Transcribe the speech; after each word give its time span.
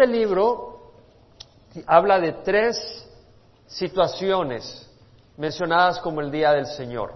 Este 0.00 0.12
libro 0.12 0.92
habla 1.84 2.20
de 2.20 2.30
tres 2.44 2.76
situaciones 3.66 4.88
mencionadas 5.36 5.98
como 5.98 6.20
el 6.20 6.30
día 6.30 6.52
del 6.52 6.66
Señor. 6.66 7.14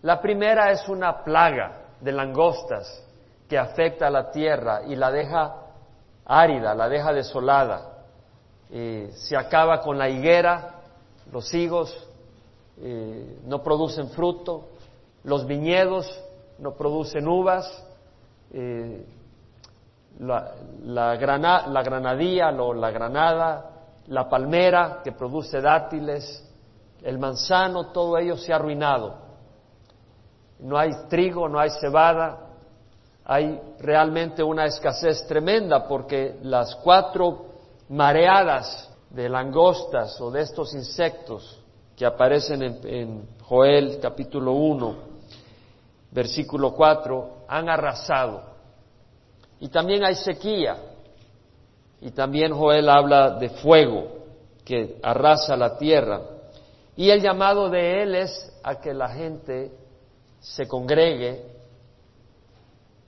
La 0.00 0.18
primera 0.22 0.70
es 0.70 0.88
una 0.88 1.22
plaga 1.22 1.90
de 2.00 2.10
langostas 2.12 3.04
que 3.50 3.58
afecta 3.58 4.06
a 4.06 4.10
la 4.10 4.30
tierra 4.30 4.80
y 4.86 4.96
la 4.96 5.10
deja 5.10 5.56
árida, 6.24 6.74
la 6.74 6.88
deja 6.88 7.12
desolada. 7.12 7.98
se 8.70 9.36
acaba 9.36 9.82
con 9.82 9.98
la 9.98 10.08
higuera, 10.08 10.80
los 11.30 11.52
higos 11.52 11.94
eh, 12.78 13.40
no 13.44 13.62
producen 13.62 14.08
fruto, 14.08 14.70
los 15.22 15.46
viñedos 15.46 16.18
no 16.58 16.72
producen 16.72 17.28
uvas, 17.28 17.84
eh, 18.54 19.04
la, 20.18 20.54
la, 20.82 21.14
la, 21.14 21.82
granadilla, 21.82 22.50
la 22.50 22.90
granada, 22.90 23.70
la 24.06 24.28
palmera 24.28 25.00
que 25.02 25.12
produce 25.12 25.60
dátiles, 25.60 26.44
el 27.02 27.18
manzano, 27.18 27.92
todo 27.92 28.18
ello 28.18 28.36
se 28.36 28.52
ha 28.52 28.56
arruinado. 28.56 29.14
No 30.60 30.76
hay 30.76 30.90
trigo, 31.08 31.48
no 31.48 31.60
hay 31.60 31.70
cebada, 31.70 32.48
hay 33.24 33.60
realmente 33.78 34.42
una 34.42 34.64
escasez 34.64 35.26
tremenda 35.26 35.86
porque 35.86 36.38
las 36.42 36.74
cuatro 36.76 37.46
mareadas 37.90 38.90
de 39.10 39.28
langostas 39.28 40.20
o 40.20 40.30
de 40.30 40.42
estos 40.42 40.74
insectos 40.74 41.62
que 41.96 42.06
aparecen 42.06 42.62
en, 42.62 43.28
Joel 43.42 43.98
capítulo 44.00 44.52
1, 44.52 44.96
versículo 46.10 46.74
4, 46.74 47.44
han 47.48 47.68
arrasado. 47.68 48.57
Y 49.60 49.68
también 49.68 50.04
hay 50.04 50.14
sequía. 50.14 50.76
Y 52.00 52.10
también 52.10 52.52
Joel 52.52 52.88
habla 52.88 53.30
de 53.38 53.50
fuego 53.50 54.18
que 54.64 54.98
arrasa 55.02 55.56
la 55.56 55.76
tierra. 55.76 56.20
Y 56.96 57.10
el 57.10 57.20
llamado 57.20 57.68
de 57.68 58.02
él 58.02 58.14
es 58.14 58.52
a 58.62 58.80
que 58.80 58.92
la 58.92 59.08
gente 59.08 59.72
se 60.40 60.66
congregue, 60.66 61.44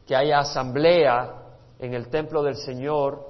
que 0.07 0.17
haya 0.17 0.41
asamblea 0.41 1.35
en 1.79 1.95
el 1.95 2.09
templo 2.09 2.43
del 2.43 2.57
Señor, 2.57 3.29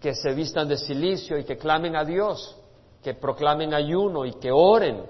que 0.00 0.14
se 0.14 0.32
vistan 0.32 0.68
de 0.68 0.76
silicio 0.76 1.38
y 1.38 1.44
que 1.44 1.56
clamen 1.56 1.96
a 1.96 2.04
Dios 2.04 2.56
que 3.06 3.14
proclamen 3.14 3.72
ayuno 3.72 4.24
y 4.24 4.32
que 4.32 4.50
oren. 4.50 5.06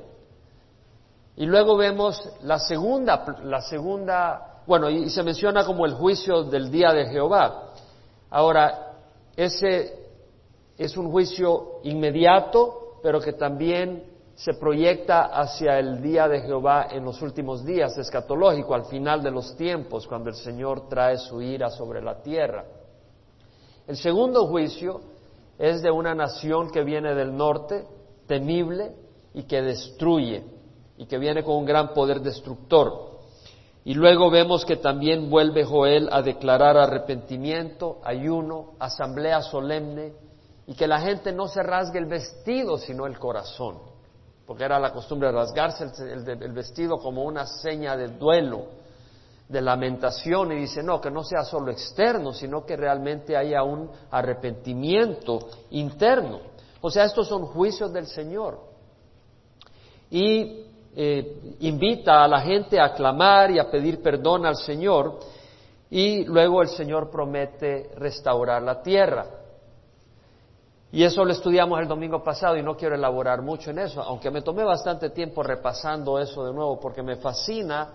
Y 1.35 1.47
luego 1.47 1.79
vemos 1.79 2.31
la 2.43 2.59
segunda, 2.59 3.25
la 3.43 3.63
segunda, 3.63 4.56
bueno, 4.67 4.91
y 4.91 5.09
se 5.11 5.23
menciona 5.23 5.65
como 5.65 5.87
el 5.87 5.95
juicio 5.95 6.45
del 6.45 6.71
día 6.71 6.93
de 6.93 7.07
Jehová. 7.07 7.73
Ahora, 8.31 8.95
ese 9.37 10.07
es 10.77 10.97
un 10.97 11.11
juicio 11.11 11.81
inmediato, 11.85 12.99
pero 13.03 13.21
que 13.21 13.33
también 13.33 14.05
se 14.35 14.55
proyecta 14.55 15.27
hacia 15.27 15.79
el 15.79 16.03
día 16.03 16.29
de 16.29 16.43
Jehová 16.43 16.89
en 16.91 17.05
los 17.05 17.23
últimos 17.23 17.65
días, 17.65 17.97
escatológico, 17.97 18.75
al 18.75 18.85
final 18.85 19.23
de 19.23 19.31
los 19.31 19.57
tiempos, 19.57 20.07
cuando 20.07 20.29
el 20.29 20.37
Señor 20.37 20.89
trae 20.89 21.17
su 21.17 21.41
ira 21.41 21.71
sobre 21.71 22.03
la 22.03 22.21
tierra. 22.21 22.65
El 23.87 23.97
segundo 23.97 24.47
juicio 24.47 25.01
es 25.59 25.81
de 25.81 25.91
una 25.91 26.15
nación 26.15 26.71
que 26.71 26.83
viene 26.83 27.15
del 27.15 27.35
norte, 27.35 27.87
temible 28.27 28.93
y 29.33 29.45
que 29.45 29.63
destruye 29.63 30.45
y 30.99 31.07
que 31.07 31.19
viene 31.19 31.43
con 31.43 31.57
un 31.57 31.65
gran 31.65 31.95
poder 31.95 32.21
destructor. 32.21 33.16
Y 33.87 33.95
luego 33.95 34.31
vemos 34.33 34.65
que 34.65 34.79
también 34.79 35.31
vuelve 35.31 35.63
Joel 35.63 36.09
a 36.11 36.21
declarar 36.21 36.77
arrepentimiento, 36.77 38.01
ayuno, 38.03 38.73
asamblea 38.81 39.43
solemne 39.43 40.13
y 40.67 40.75
que 40.75 40.89
la 40.89 41.01
gente 41.01 41.31
no 41.31 41.47
se 41.47 41.63
rasgue 41.63 42.01
el 42.01 42.07
vestido 42.07 42.79
sino 42.79 43.07
el 43.07 43.17
corazón, 43.17 43.79
porque 44.45 44.65
era 44.65 44.81
la 44.81 44.93
costumbre 44.93 45.29
de 45.29 45.35
rasgarse 45.35 45.85
el, 46.03 46.53
vestido 46.53 46.99
como 46.99 47.23
una 47.23 47.47
seña 47.47 47.97
de 47.97 48.09
duelo 48.09 48.67
de 49.49 49.63
lamentación 49.63 50.51
y 50.51 50.57
dice, 50.57 50.83
no, 50.83 51.01
que 51.01 51.13
no 51.13 51.23
sea 51.23 51.45
solo 51.45 51.71
externo, 51.71 52.33
sino 52.33 52.67
que 52.67 52.77
realmente 52.77 53.37
haya 53.37 53.63
un 53.63 53.89
arrepentimiento 54.11 55.39
interno. 55.71 56.41
O 56.81 56.91
sea, 56.91 57.05
estos 57.05 57.29
son 57.29 57.47
juicios 57.47 57.93
del 57.93 58.09
Señor. 58.09 58.59
Y 60.11 60.66
eh, 60.99 61.57
invita 61.61 62.25
a 62.25 62.29
la 62.29 62.41
gente 62.41 62.81
a 62.81 62.95
clamar 62.95 63.51
y 63.51 63.59
a 63.59 63.71
pedir 63.71 64.01
perdón 64.01 64.47
al 64.47 64.57
Señor 64.57 65.19
y 65.91 66.25
luego 66.25 66.63
el 66.63 66.69
Señor 66.69 67.11
promete 67.11 67.91
restaurar 67.97 68.63
la 68.63 68.81
tierra. 68.81 69.27
Y 70.91 71.05
eso 71.05 71.23
lo 71.23 71.33
estudiamos 71.33 71.81
el 71.81 71.87
domingo 71.87 72.25
pasado 72.25 72.57
y 72.57 72.63
no 72.63 72.79
quiero 72.79 72.95
elaborar 72.95 73.43
mucho 73.43 73.71
en 73.71 73.81
eso, 73.81 74.01
aunque 74.01 74.31
me 74.31 74.41
tomé 74.41 74.65
bastante 74.65 75.11
tiempo 75.11 75.43
repasando 75.43 76.19
eso 76.19 76.47
de 76.47 76.55
nuevo 76.55 76.81
porque 76.81 77.03
me 77.03 77.17
fascina 77.17 77.91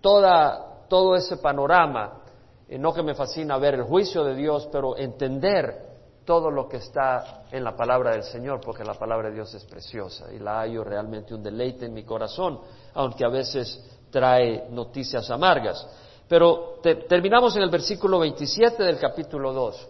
todo 0.00 1.14
ese 1.14 1.36
panorama, 1.36 2.22
eh, 2.68 2.78
no 2.78 2.92
que 2.92 3.04
me 3.04 3.14
fascina 3.14 3.58
ver 3.58 3.74
el 3.74 3.82
juicio 3.84 4.24
de 4.24 4.34
Dios, 4.34 4.68
pero 4.72 4.96
entender 4.96 5.89
todo 6.24 6.50
lo 6.50 6.68
que 6.68 6.78
está 6.78 7.44
en 7.50 7.64
la 7.64 7.76
palabra 7.76 8.12
del 8.12 8.24
Señor, 8.24 8.60
porque 8.60 8.84
la 8.84 8.94
palabra 8.94 9.28
de 9.28 9.34
Dios 9.34 9.52
es 9.54 9.64
preciosa 9.64 10.32
y 10.32 10.38
la 10.38 10.60
hallo 10.60 10.84
realmente 10.84 11.34
un 11.34 11.42
deleite 11.42 11.86
en 11.86 11.94
mi 11.94 12.04
corazón, 12.04 12.60
aunque 12.94 13.24
a 13.24 13.28
veces 13.28 13.82
trae 14.10 14.68
noticias 14.70 15.30
amargas. 15.30 15.86
Pero 16.28 16.78
terminamos 17.08 17.56
en 17.56 17.62
el 17.62 17.70
versículo 17.70 18.20
27 18.20 18.82
del 18.82 18.98
capítulo 18.98 19.52
2. 19.52 19.88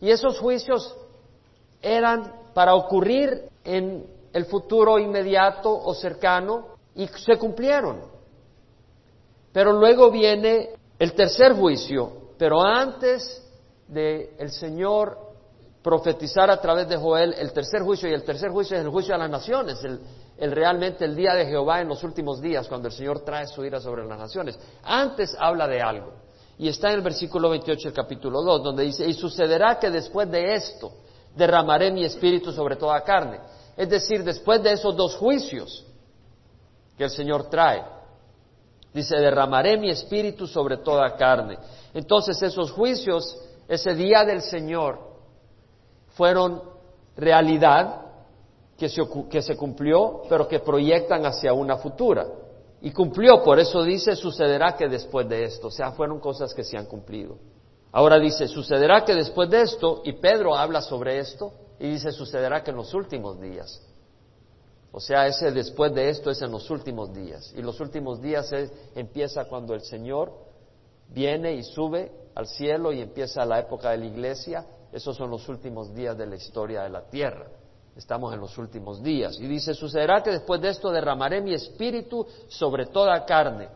Y 0.00 0.10
esos 0.10 0.38
juicios 0.38 0.96
eran 1.80 2.32
para 2.54 2.74
ocurrir 2.74 3.48
en 3.64 4.06
el 4.32 4.46
futuro 4.46 4.98
inmediato 4.98 5.70
o 5.70 5.94
cercano 5.94 6.68
y 6.94 7.06
se 7.06 7.36
cumplieron. 7.36 8.00
Pero 9.52 9.72
luego 9.72 10.10
viene 10.10 10.70
el 10.98 11.12
tercer 11.14 11.52
juicio, 11.52 12.32
pero 12.38 12.62
antes 12.62 13.46
de 13.88 14.34
el 14.38 14.50
Señor 14.50 15.31
profetizar 15.82 16.50
a 16.50 16.60
través 16.60 16.88
de 16.88 16.96
Joel 16.96 17.34
el 17.38 17.52
tercer 17.52 17.82
juicio, 17.82 18.08
y 18.08 18.12
el 18.12 18.24
tercer 18.24 18.50
juicio 18.50 18.76
es 18.76 18.84
el 18.84 18.90
juicio 18.90 19.14
a 19.14 19.18
las 19.18 19.30
naciones, 19.30 19.82
el, 19.84 20.00
el, 20.38 20.52
realmente 20.52 21.04
el 21.04 21.16
día 21.16 21.34
de 21.34 21.46
Jehová 21.46 21.80
en 21.80 21.88
los 21.88 22.02
últimos 22.04 22.40
días, 22.40 22.68
cuando 22.68 22.88
el 22.88 22.94
Señor 22.94 23.20
trae 23.20 23.46
su 23.46 23.64
ira 23.64 23.80
sobre 23.80 24.06
las 24.06 24.18
naciones. 24.18 24.58
Antes 24.82 25.36
habla 25.38 25.66
de 25.66 25.80
algo, 25.80 26.12
y 26.58 26.68
está 26.68 26.88
en 26.90 26.96
el 26.96 27.02
versículo 27.02 27.50
28 27.50 27.88
del 27.88 27.94
capítulo 27.94 28.42
2, 28.42 28.62
donde 28.62 28.84
dice, 28.84 29.06
y 29.06 29.12
sucederá 29.12 29.78
que 29.78 29.90
después 29.90 30.30
de 30.30 30.54
esto 30.54 30.92
derramaré 31.34 31.90
mi 31.90 32.04
espíritu 32.04 32.52
sobre 32.52 32.76
toda 32.76 33.02
carne. 33.02 33.40
Es 33.76 33.88
decir, 33.88 34.22
después 34.22 34.62
de 34.62 34.72
esos 34.72 34.94
dos 34.94 35.16
juicios 35.16 35.84
que 36.96 37.04
el 37.04 37.10
Señor 37.10 37.48
trae, 37.48 37.82
Dice, 38.92 39.16
derramaré 39.16 39.78
mi 39.78 39.90
espíritu 39.90 40.46
sobre 40.46 40.76
toda 40.78 41.16
carne. 41.16 41.56
Entonces 41.94 42.40
esos 42.42 42.70
juicios, 42.70 43.38
ese 43.66 43.94
día 43.94 44.24
del 44.24 44.42
Señor, 44.42 45.11
fueron 46.14 46.62
realidad 47.16 48.02
que 48.76 48.88
se, 48.88 49.02
que 49.30 49.42
se 49.42 49.56
cumplió, 49.56 50.22
pero 50.28 50.48
que 50.48 50.60
proyectan 50.60 51.24
hacia 51.26 51.52
una 51.52 51.76
futura. 51.76 52.26
Y 52.80 52.90
cumplió, 52.90 53.42
por 53.44 53.60
eso 53.60 53.84
dice, 53.84 54.16
sucederá 54.16 54.76
que 54.76 54.88
después 54.88 55.28
de 55.28 55.44
esto, 55.44 55.68
o 55.68 55.70
sea, 55.70 55.92
fueron 55.92 56.18
cosas 56.18 56.52
que 56.52 56.64
se 56.64 56.76
han 56.76 56.86
cumplido. 56.86 57.38
Ahora 57.92 58.18
dice, 58.18 58.48
sucederá 58.48 59.04
que 59.04 59.14
después 59.14 59.48
de 59.50 59.62
esto, 59.62 60.02
y 60.04 60.14
Pedro 60.14 60.56
habla 60.56 60.80
sobre 60.80 61.18
esto, 61.18 61.52
y 61.78 61.90
dice, 61.90 62.10
sucederá 62.10 62.64
que 62.64 62.70
en 62.70 62.76
los 62.76 62.92
últimos 62.94 63.40
días. 63.40 63.80
O 64.92 65.00
sea, 65.00 65.26
ese 65.26 65.52
después 65.52 65.94
de 65.94 66.10
esto 66.10 66.30
es 66.30 66.42
en 66.42 66.50
los 66.50 66.68
últimos 66.70 67.14
días. 67.14 67.52
Y 67.56 67.62
los 67.62 67.80
últimos 67.80 68.20
días 68.20 68.52
empieza 68.94 69.44
cuando 69.46 69.74
el 69.74 69.82
Señor 69.82 70.32
viene 71.08 71.54
y 71.54 71.62
sube 71.62 72.12
al 72.34 72.46
cielo 72.46 72.92
y 72.92 73.00
empieza 73.00 73.44
la 73.46 73.60
época 73.60 73.90
de 73.90 73.98
la 73.98 74.06
iglesia. 74.06 74.66
Esos 74.92 75.16
son 75.16 75.30
los 75.30 75.48
últimos 75.48 75.94
días 75.94 76.16
de 76.16 76.26
la 76.26 76.36
historia 76.36 76.82
de 76.82 76.90
la 76.90 77.08
tierra. 77.08 77.46
Estamos 77.96 78.32
en 78.32 78.40
los 78.40 78.56
últimos 78.58 79.02
días. 79.02 79.38
Y 79.40 79.46
dice, 79.46 79.74
sucederá 79.74 80.22
que 80.22 80.30
después 80.30 80.60
de 80.60 80.68
esto 80.68 80.90
derramaré 80.90 81.40
mi 81.40 81.54
espíritu 81.54 82.26
sobre 82.48 82.86
toda 82.86 83.24
carne. 83.24 83.68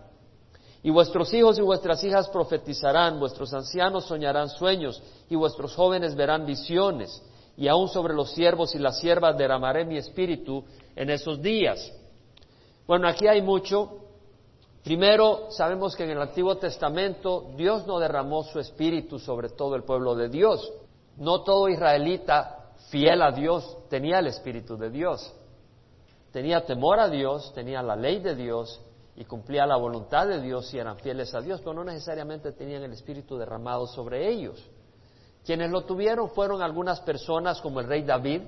Y 0.83 0.91
vuestros 0.91 1.33
hijos 1.35 1.59
y 1.59 1.63
vuestras 1.63 2.03
hijas 2.05 2.29
profetizarán, 2.29 3.19
vuestros 3.19 3.53
ancianos 3.53 4.05
soñarán 4.05 4.49
sueños, 4.49 5.03
y 5.29 5.35
vuestros 5.35 5.75
jóvenes 5.75 6.15
verán 6.15 6.47
visiones. 6.47 7.23
Y 7.57 7.69
aún 7.69 7.89
sobre 7.89 8.15
los 8.15 8.33
siervos 8.33 8.75
y 8.75 8.79
las 8.79 9.01
siervas 9.01 9.37
derramaré 9.37 9.85
mi 9.85 9.97
espíritu, 9.97 10.65
en 10.95 11.11
esos 11.11 11.41
días. 11.41 11.93
Bueno, 12.87 13.09
aquí 13.09 13.27
hay 13.27 13.43
mucho. 13.43 13.99
Primero, 14.85 15.49
sabemos 15.51 15.97
que 15.97 16.05
en 16.05 16.11
el 16.11 16.23
Antiguo 16.23 16.57
Testamento 16.57 17.51
Dios 17.57 17.87
no 17.87 17.99
derramó 17.99 18.45
su 18.45 18.61
espíritu 18.61 19.19
sobre 19.19 19.49
todo 19.49 19.75
el 19.75 19.83
pueblo 19.83 20.15
de 20.15 20.29
Dios. 20.29 20.73
No 21.17 21.43
todo 21.43 21.69
israelita 21.69 22.73
fiel 22.91 23.23
a 23.23 23.33
Dios 23.33 23.77
tenía 23.89 24.19
el 24.19 24.27
espíritu 24.27 24.77
de 24.77 24.91
Dios. 24.91 25.35
Tenía 26.33 26.65
temor 26.65 27.01
a 27.01 27.09
Dios, 27.09 27.53
tenía 27.55 27.83
la 27.83 27.97
ley 27.97 28.21
de 28.21 28.35
Dios 28.35 28.81
y 29.17 29.25
cumplía 29.25 29.67
la 29.67 29.77
voluntad 29.77 30.27
de 30.29 30.41
Dios 30.41 30.73
y 30.75 30.79
eran 30.79 30.99
fieles 30.99 31.35
a 31.35 31.41
Dios, 31.41 31.61
pero 31.61 31.73
no 31.73 31.85
necesariamente 31.85 32.53
tenían 32.53 32.83
el 32.83 32.93
espíritu 32.93 33.39
derramado 33.39 33.87
sobre 33.87 34.29
ellos. 34.29 34.63
Quienes 35.45 35.71
lo 35.71 35.85
tuvieron 35.85 36.29
fueron 36.31 36.61
algunas 36.61 37.01
personas 37.01 37.61
como 37.61 37.81
el 37.81 37.87
rey 37.87 38.03
David, 38.03 38.43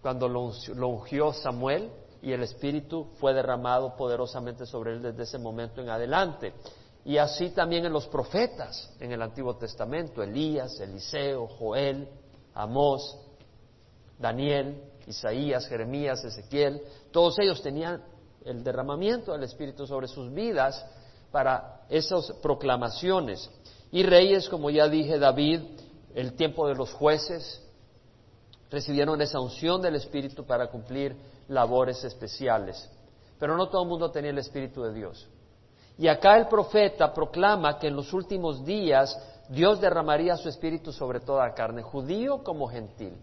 cuando 0.00 0.28
lo, 0.28 0.52
ungió 0.88 1.32
Samuel 1.32 1.90
y 2.22 2.32
el 2.32 2.42
Espíritu 2.42 3.08
fue 3.16 3.34
derramado 3.34 3.96
poderosamente 3.96 4.64
sobre 4.64 4.92
él 4.92 5.02
desde 5.02 5.24
ese 5.24 5.38
momento 5.38 5.80
en 5.80 5.90
adelante. 5.90 6.54
Y 7.04 7.16
así 7.16 7.50
también 7.50 7.86
en 7.86 7.92
los 7.92 8.06
profetas 8.06 8.94
en 9.00 9.12
el 9.12 9.22
Antiguo 9.22 9.56
Testamento, 9.56 10.22
Elías, 10.22 10.78
Eliseo, 10.80 11.46
Joel, 11.46 12.08
Amós, 12.54 13.16
Daniel, 14.18 14.82
Isaías, 15.06 15.66
Jeremías, 15.66 16.22
Ezequiel, 16.24 16.82
todos 17.10 17.38
ellos 17.38 17.62
tenían 17.62 18.02
el 18.44 18.62
derramamiento 18.62 19.32
del 19.32 19.44
Espíritu 19.44 19.86
sobre 19.86 20.08
sus 20.08 20.32
vidas 20.32 20.84
para 21.30 21.82
esas 21.88 22.30
proclamaciones. 22.42 23.50
Y 23.90 24.02
reyes, 24.02 24.48
como 24.48 24.70
ya 24.70 24.88
dije, 24.88 25.18
David, 25.18 25.60
el 26.14 26.34
tiempo 26.34 26.68
de 26.68 26.74
los 26.74 26.92
jueces, 26.92 27.62
recibieron 28.70 29.20
esa 29.20 29.40
unción 29.40 29.80
del 29.80 29.96
Espíritu 29.96 30.44
para 30.44 30.68
cumplir 30.68 31.16
labores 31.48 32.04
especiales. 32.04 32.88
Pero 33.38 33.56
no 33.56 33.68
todo 33.68 33.82
el 33.82 33.88
mundo 33.88 34.10
tenía 34.10 34.30
el 34.30 34.38
Espíritu 34.38 34.82
de 34.82 34.92
Dios. 34.92 35.28
Y 36.00 36.08
acá 36.08 36.38
el 36.38 36.48
profeta 36.48 37.12
proclama 37.12 37.78
que 37.78 37.88
en 37.88 37.94
los 37.94 38.14
últimos 38.14 38.64
días 38.64 39.20
Dios 39.50 39.82
derramaría 39.82 40.34
su 40.38 40.48
Espíritu 40.48 40.94
sobre 40.94 41.20
toda 41.20 41.52
carne, 41.52 41.82
judío 41.82 42.42
como 42.42 42.68
gentil, 42.68 43.18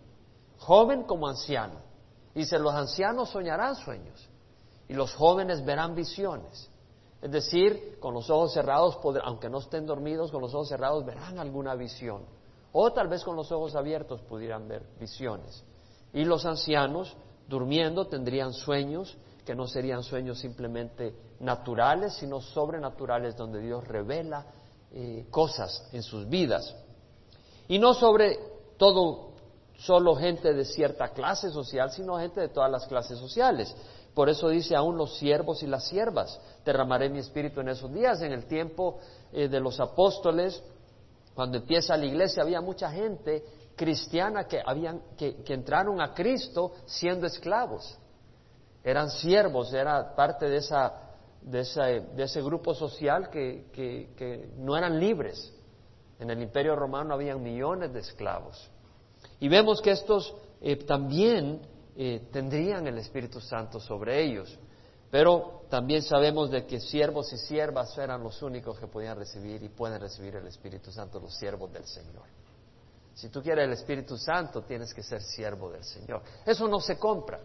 joven 0.59 1.01
como 1.01 1.27
anciano. 1.27 1.79
Dice, 2.35 2.59
los 2.59 2.75
ancianos 2.75 3.31
soñarán 3.31 3.75
sueños 3.77 4.29
y 4.87 4.93
los 4.93 5.11
jóvenes 5.15 5.65
verán 5.65 5.95
visiones. 5.95 6.69
Es 7.19 7.31
decir, 7.31 7.97
con 7.99 8.13
los 8.13 8.29
ojos 8.29 8.53
cerrados, 8.53 8.99
aunque 9.23 9.49
no 9.49 9.57
estén 9.57 9.87
dormidos, 9.87 10.29
con 10.29 10.43
los 10.43 10.53
ojos 10.53 10.69
cerrados 10.69 11.03
verán 11.03 11.39
alguna 11.39 11.73
visión. 11.73 12.25
O 12.73 12.93
tal 12.93 13.07
vez 13.07 13.23
con 13.23 13.35
los 13.35 13.51
ojos 13.51 13.75
abiertos 13.75 14.21
pudieran 14.21 14.67
ver 14.67 14.83
visiones. 14.99 15.63
Y 16.13 16.25
los 16.25 16.45
ancianos, 16.45 17.17
durmiendo, 17.47 18.05
tendrían 18.05 18.53
sueños 18.53 19.17
que 19.47 19.55
no 19.55 19.65
serían 19.65 20.03
sueños 20.03 20.39
simplemente 20.39 21.15
naturales, 21.39 22.15
sino 22.15 22.41
sobrenaturales, 22.41 23.37
donde 23.37 23.61
Dios 23.61 23.87
revela 23.87 24.45
eh, 24.91 25.25
cosas 25.31 25.87
en 25.93 26.03
sus 26.03 26.27
vidas. 26.27 26.75
Y 27.69 27.79
no 27.79 27.93
sobre 27.93 28.37
todo 28.75 29.29
solo 29.77 30.17
gente 30.17 30.53
de 30.53 30.65
cierta 30.65 31.13
clase 31.13 31.49
social, 31.49 31.91
sino 31.91 32.17
gente 32.17 32.41
de 32.41 32.49
todas 32.49 32.69
las 32.69 32.87
clases 32.87 33.17
sociales. 33.19 33.73
Por 34.13 34.27
eso 34.27 34.49
dice 34.49 34.75
aún 34.75 34.97
los 34.97 35.17
siervos 35.17 35.63
y 35.63 35.67
las 35.67 35.87
siervas, 35.87 36.37
derramaré 36.65 37.09
mi 37.09 37.19
espíritu 37.19 37.61
en 37.61 37.69
esos 37.69 37.93
días. 37.93 38.21
En 38.21 38.33
el 38.33 38.47
tiempo 38.47 38.99
eh, 39.31 39.47
de 39.47 39.61
los 39.61 39.79
apóstoles, 39.79 40.61
cuando 41.33 41.59
empieza 41.59 41.95
la 41.95 42.05
iglesia, 42.05 42.43
había 42.43 42.59
mucha 42.59 42.91
gente 42.91 43.45
cristiana 43.77 44.43
que, 44.43 44.61
habían, 44.65 45.03
que, 45.15 45.41
entraron 45.47 46.01
a 46.01 46.13
Cristo 46.13 46.73
siendo 46.85 47.27
esclavos. 47.27 47.97
Eran 48.87 49.11
siervos, 49.11 49.73
era 49.73 50.15
parte 50.15 50.47
de, 50.47 50.57
esa, 50.59 50.93
de, 51.41 51.61
de 52.15 52.23
ese 52.23 52.41
grupo 52.41 52.73
social 52.73 53.29
que, 53.29 53.65
que, 53.73 54.49
no 54.59 54.77
eran 54.77 54.97
libres. 54.97 55.53
En 56.19 56.29
el 56.29 56.41
imperio 56.41 56.73
romano 56.73 57.13
habían 57.13 57.43
millones 57.43 57.91
de 57.91 57.99
esclavos. 57.99 58.71
Y 59.41 59.49
vemos 59.49 59.81
que 59.81 59.91
estos 59.91 60.33
eh, 60.61 60.77
también 60.77 61.59
eh, 61.97 62.29
tendrían 62.31 62.87
el 62.87 62.97
Espíritu 62.99 63.41
Santo 63.41 63.81
sobre 63.81 64.23
ellos. 64.23 64.57
Pero 65.11 65.63
también 65.69 66.01
sabemos 66.01 66.49
de 66.49 66.65
que 66.65 66.79
siervos 66.79 67.33
y 67.33 67.37
siervas 67.37 67.97
eran 67.97 68.23
los 68.23 68.41
únicos 68.41 68.79
que 68.79 68.87
podían 68.87 69.17
recibir 69.17 69.61
y 69.63 69.67
pueden 69.67 69.99
recibir 69.99 70.37
el 70.37 70.47
Espíritu 70.47 70.93
Santo, 70.93 71.19
los 71.19 71.35
siervos 71.35 71.73
del 71.73 71.83
Señor. 71.83 72.23
Si 73.13 73.27
tú 73.27 73.41
quieres 73.41 73.65
el 73.65 73.73
Espíritu 73.73 74.17
Santo, 74.17 74.61
tienes 74.61 74.93
que 74.93 75.03
ser 75.03 75.21
siervo 75.21 75.71
del 75.71 75.83
Señor. 75.83 76.21
Eso 76.45 76.69
no 76.69 76.79
se 76.79 76.97
compra. 76.97 77.41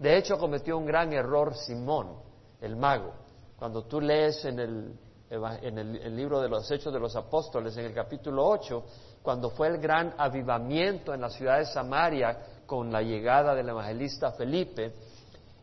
De 0.00 0.16
hecho, 0.16 0.38
cometió 0.38 0.78
un 0.78 0.86
gran 0.86 1.12
error 1.12 1.54
Simón, 1.54 2.16
el 2.60 2.74
mago. 2.74 3.12
Cuando 3.58 3.84
tú 3.84 4.00
lees 4.00 4.42
en 4.46 4.58
el, 4.58 4.98
en 5.30 6.16
libro 6.16 6.40
de 6.40 6.48
los 6.48 6.68
Hechos 6.70 6.92
de 6.92 6.98
los 6.98 7.14
Apóstoles, 7.14 7.76
en 7.76 7.84
el 7.84 7.94
capítulo 7.94 8.48
8, 8.48 8.82
cuando 9.22 9.50
fue 9.50 9.68
el 9.68 9.78
gran 9.78 10.14
avivamiento 10.16 11.12
en 11.12 11.20
la 11.20 11.28
ciudad 11.28 11.58
de 11.58 11.66
Samaria 11.66 12.38
con 12.64 12.90
la 12.90 13.02
llegada 13.02 13.54
del 13.54 13.68
evangelista 13.68 14.32
Felipe, 14.32 14.94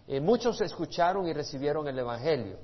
eh, 0.08 0.22
muchos 0.22 0.62
escucharon 0.62 1.28
y 1.28 1.34
recibieron 1.34 1.88
el 1.88 1.98
Evangelio. 1.98 2.58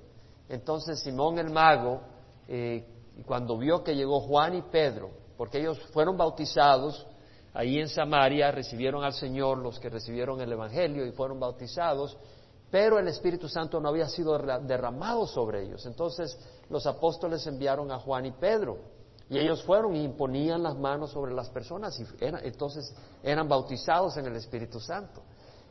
Entonces 0.48 1.00
Simón 1.00 1.40
el 1.40 1.50
mago, 1.50 2.02
eh, 2.48 2.86
cuando 3.26 3.58
vio 3.58 3.84
que 3.84 3.96
llegó 3.96 4.22
Juan 4.22 4.56
y 4.56 4.62
Pedro, 4.62 5.10
porque 5.36 5.60
ellos 5.60 5.80
fueron 5.92 6.16
bautizados 6.16 7.06
ahí 7.54 7.80
en 7.80 7.90
Samaria, 7.90 8.52
recibieron 8.52 9.04
al 9.04 9.14
Señor 9.14 9.60
los 9.60 9.80
que 9.80 9.90
recibieron 9.90 10.42
el 10.42 10.52
Evangelio 10.52 11.06
y 11.06 11.12
fueron 11.12 11.40
bautizados, 11.40 12.18
pero 12.72 12.98
el 12.98 13.08
Espíritu 13.08 13.48
Santo 13.48 13.80
no 13.80 13.90
había 13.90 14.08
sido 14.08 14.38
derramado 14.38 15.28
sobre 15.28 15.64
ellos. 15.64 15.86
Entonces 15.86 16.38
los 16.70 16.86
apóstoles 16.88 17.46
enviaron 17.46 17.92
a 17.92 18.00
Juan 18.00 18.26
y 18.26 18.32
Pedro 18.32 18.80
y 19.30 19.38
ellos 19.38 19.64
fueron 19.64 19.96
y 19.96 20.04
imponían 20.04 20.64
las 20.64 20.78
manos 20.78 21.12
sobre 21.12 21.34
las 21.34 21.50
personas 21.50 22.00
y 22.00 22.06
entonces 22.20 22.94
eran 23.22 23.48
bautizados 23.48 24.18
en 24.18 24.26
el 24.26 24.36
Espíritu 24.36 24.80
Santo. 24.80 25.22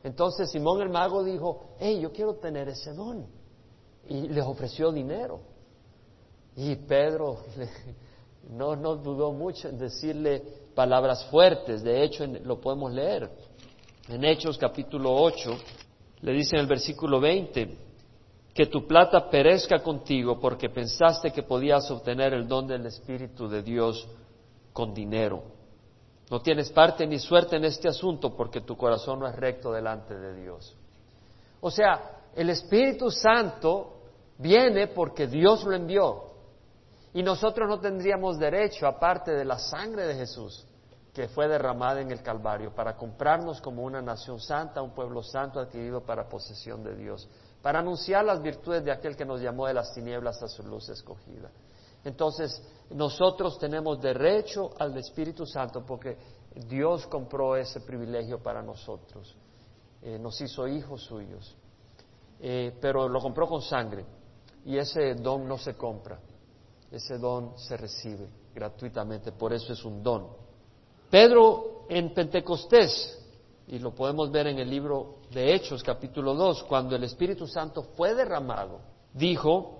Entonces 0.04 0.50
Simón 0.50 0.80
el 0.80 0.90
mago 0.90 1.22
dijo, 1.22 1.74
hey, 1.78 2.00
yo 2.00 2.12
quiero 2.12 2.34
tener 2.34 2.68
ese 2.68 2.92
don. 2.92 3.26
Y 4.08 4.28
les 4.28 4.44
ofreció 4.44 4.90
dinero. 4.90 5.40
Y 6.56 6.74
Pedro 6.76 7.38
no, 8.50 8.74
no 8.74 8.96
dudó 8.96 9.32
mucho 9.32 9.68
en 9.68 9.78
decirle 9.78 10.61
palabras 10.74 11.24
fuertes. 11.26 11.82
De 11.82 12.02
hecho, 12.02 12.26
lo 12.26 12.60
podemos 12.60 12.92
leer. 12.92 13.30
En 14.08 14.24
Hechos 14.24 14.58
capítulo 14.58 15.14
8, 15.14 15.50
le 16.22 16.32
dice 16.32 16.56
en 16.56 16.62
el 16.62 16.66
versículo 16.66 17.20
20, 17.20 17.76
que 18.54 18.66
tu 18.66 18.86
plata 18.86 19.30
perezca 19.30 19.82
contigo 19.82 20.38
porque 20.38 20.68
pensaste 20.68 21.30
que 21.30 21.42
podías 21.42 21.90
obtener 21.90 22.34
el 22.34 22.46
don 22.46 22.66
del 22.66 22.84
Espíritu 22.86 23.48
de 23.48 23.62
Dios 23.62 24.06
con 24.72 24.92
dinero. 24.92 25.42
No 26.30 26.40
tienes 26.40 26.70
parte 26.70 27.06
ni 27.06 27.18
suerte 27.18 27.56
en 27.56 27.64
este 27.64 27.88
asunto 27.88 28.34
porque 28.34 28.60
tu 28.60 28.76
corazón 28.76 29.20
no 29.20 29.26
es 29.26 29.36
recto 29.36 29.72
delante 29.72 30.18
de 30.18 30.34
Dios. 30.40 30.76
O 31.60 31.70
sea, 31.70 32.22
el 32.34 32.50
Espíritu 32.50 33.10
Santo 33.10 33.98
viene 34.38 34.88
porque 34.88 35.26
Dios 35.26 35.64
lo 35.64 35.74
envió. 35.74 36.31
Y 37.14 37.22
nosotros 37.22 37.68
no 37.68 37.78
tendríamos 37.80 38.38
derecho, 38.38 38.86
aparte 38.86 39.32
de 39.32 39.44
la 39.44 39.58
sangre 39.58 40.06
de 40.06 40.14
Jesús, 40.14 40.66
que 41.12 41.28
fue 41.28 41.46
derramada 41.46 42.00
en 42.00 42.10
el 42.10 42.22
Calvario, 42.22 42.74
para 42.74 42.96
comprarnos 42.96 43.60
como 43.60 43.82
una 43.82 44.00
nación 44.00 44.40
santa, 44.40 44.80
un 44.80 44.94
pueblo 44.94 45.22
santo 45.22 45.60
adquirido 45.60 46.04
para 46.04 46.28
posesión 46.28 46.82
de 46.82 46.96
Dios 46.96 47.28
para 47.62 47.78
anunciar 47.78 48.24
las 48.24 48.42
virtudes 48.42 48.84
de 48.84 48.90
aquel 48.90 49.16
que 49.16 49.24
nos 49.24 49.40
llamó 49.40 49.68
de 49.68 49.74
las 49.74 49.94
tinieblas 49.94 50.42
a 50.42 50.48
su 50.48 50.64
luz 50.64 50.88
escogida. 50.88 51.50
Entonces, 52.04 52.60
nosotros 52.90 53.56
tenemos 53.58 54.00
derecho 54.00 54.70
al 54.78 54.98
Espíritu 54.98 55.46
Santo 55.46 55.86
porque 55.86 56.18
Dios 56.68 57.06
compró 57.06 57.56
ese 57.56 57.80
privilegio 57.80 58.42
para 58.42 58.60
nosotros. 58.60 59.36
Eh, 60.02 60.18
nos 60.18 60.40
hizo 60.40 60.66
hijos 60.66 61.04
suyos. 61.04 61.56
Eh, 62.40 62.76
pero 62.80 63.08
lo 63.08 63.20
compró 63.20 63.46
con 63.46 63.62
sangre. 63.62 64.04
Y 64.64 64.76
ese 64.76 65.14
don 65.14 65.46
no 65.46 65.56
se 65.58 65.76
compra. 65.76 66.18
Ese 66.92 67.16
don 67.16 67.56
se 67.56 67.76
recibe 67.76 68.28
gratuitamente. 68.54 69.32
Por 69.32 69.52
eso 69.54 69.72
es 69.72 69.82
un 69.84 70.02
don. 70.02 70.28
Pedro 71.10 71.86
en 71.88 72.12
Pentecostés 72.12 73.18
y 73.66 73.78
lo 73.78 73.94
podemos 73.94 74.30
ver 74.30 74.48
en 74.48 74.58
el 74.58 74.68
libro 74.68 75.20
de 75.30 75.54
Hechos 75.54 75.82
capítulo 75.82 76.34
2, 76.34 76.64
cuando 76.64 76.94
el 76.94 77.04
Espíritu 77.04 77.46
Santo 77.46 77.82
fue 77.96 78.14
derramado, 78.14 78.80
dijo 79.14 79.78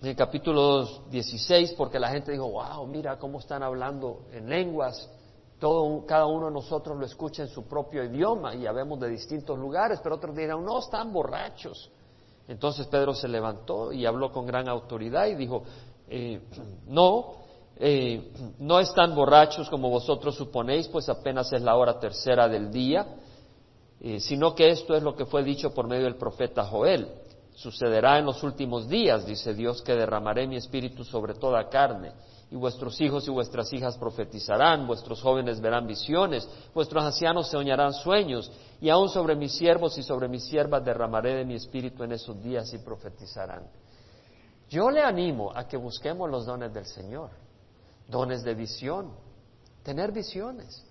en 0.00 0.08
el 0.08 0.16
capítulo 0.16 0.60
2, 0.60 1.10
16, 1.10 1.74
porque 1.76 1.98
la 1.98 2.10
gente 2.10 2.30
dijo, 2.30 2.48
wow, 2.50 2.86
mira 2.86 3.18
cómo 3.18 3.40
están 3.40 3.62
hablando 3.62 4.26
en 4.32 4.48
lenguas, 4.48 5.10
todo, 5.58 6.04
cada 6.06 6.26
uno 6.26 6.46
de 6.46 6.52
nosotros 6.52 6.98
lo 6.98 7.06
escucha 7.06 7.42
en 7.42 7.48
su 7.48 7.64
propio 7.64 8.04
idioma 8.04 8.54
y 8.54 8.66
habemos 8.66 9.00
de 9.00 9.08
distintos 9.08 9.58
lugares, 9.58 9.98
pero 10.02 10.16
otros 10.16 10.36
dirán, 10.36 10.64
no, 10.64 10.78
están 10.78 11.12
borrachos. 11.12 11.90
Entonces 12.46 12.86
Pedro 12.86 13.14
se 13.14 13.26
levantó 13.26 13.92
y 13.92 14.04
habló 14.04 14.30
con 14.30 14.46
gran 14.46 14.68
autoridad 14.68 15.26
y 15.26 15.34
dijo, 15.34 15.62
eh, 16.08 16.40
no, 16.86 17.34
eh, 17.76 18.32
no 18.58 18.78
están 18.78 19.14
borrachos 19.14 19.68
como 19.68 19.90
vosotros 19.90 20.36
suponéis, 20.36 20.88
pues 20.88 21.08
apenas 21.08 21.52
es 21.52 21.62
la 21.62 21.76
hora 21.76 21.98
tercera 21.98 22.48
del 22.48 22.70
día, 22.70 23.06
eh, 24.00 24.20
sino 24.20 24.54
que 24.54 24.70
esto 24.70 24.94
es 24.94 25.02
lo 25.02 25.14
que 25.16 25.24
fue 25.24 25.42
dicho 25.42 25.72
por 25.72 25.88
medio 25.88 26.04
del 26.04 26.16
profeta 26.16 26.64
Joel. 26.64 27.08
Sucederá 27.54 28.18
en 28.18 28.26
los 28.26 28.42
últimos 28.42 28.88
días, 28.88 29.24
dice 29.26 29.54
Dios, 29.54 29.80
que 29.80 29.94
derramaré 29.94 30.46
mi 30.46 30.56
espíritu 30.56 31.04
sobre 31.04 31.34
toda 31.34 31.68
carne, 31.68 32.12
y 32.50 32.56
vuestros 32.56 33.00
hijos 33.00 33.26
y 33.26 33.30
vuestras 33.30 33.72
hijas 33.72 33.96
profetizarán, 33.96 34.86
vuestros 34.86 35.22
jóvenes 35.22 35.60
verán 35.60 35.86
visiones, 35.86 36.48
vuestros 36.74 37.02
ancianos 37.04 37.48
soñarán 37.48 37.92
sueños, 37.92 38.50
y 38.80 38.90
aún 38.90 39.08
sobre 39.08 39.36
mis 39.36 39.52
siervos 39.52 39.96
y 39.98 40.02
sobre 40.02 40.28
mis 40.28 40.44
siervas 40.44 40.84
derramaré 40.84 41.36
de 41.36 41.44
mi 41.44 41.54
espíritu 41.54 42.04
en 42.04 42.12
esos 42.12 42.42
días 42.42 42.72
y 42.74 42.78
profetizarán. 42.78 43.64
Yo 44.74 44.90
le 44.90 45.02
animo 45.02 45.52
a 45.54 45.68
que 45.68 45.76
busquemos 45.76 46.28
los 46.28 46.46
dones 46.46 46.72
del 46.74 46.84
Señor 46.86 47.30
dones 48.08 48.42
de 48.42 48.54
visión, 48.54 49.12
tener 49.82 50.12
visiones, 50.12 50.84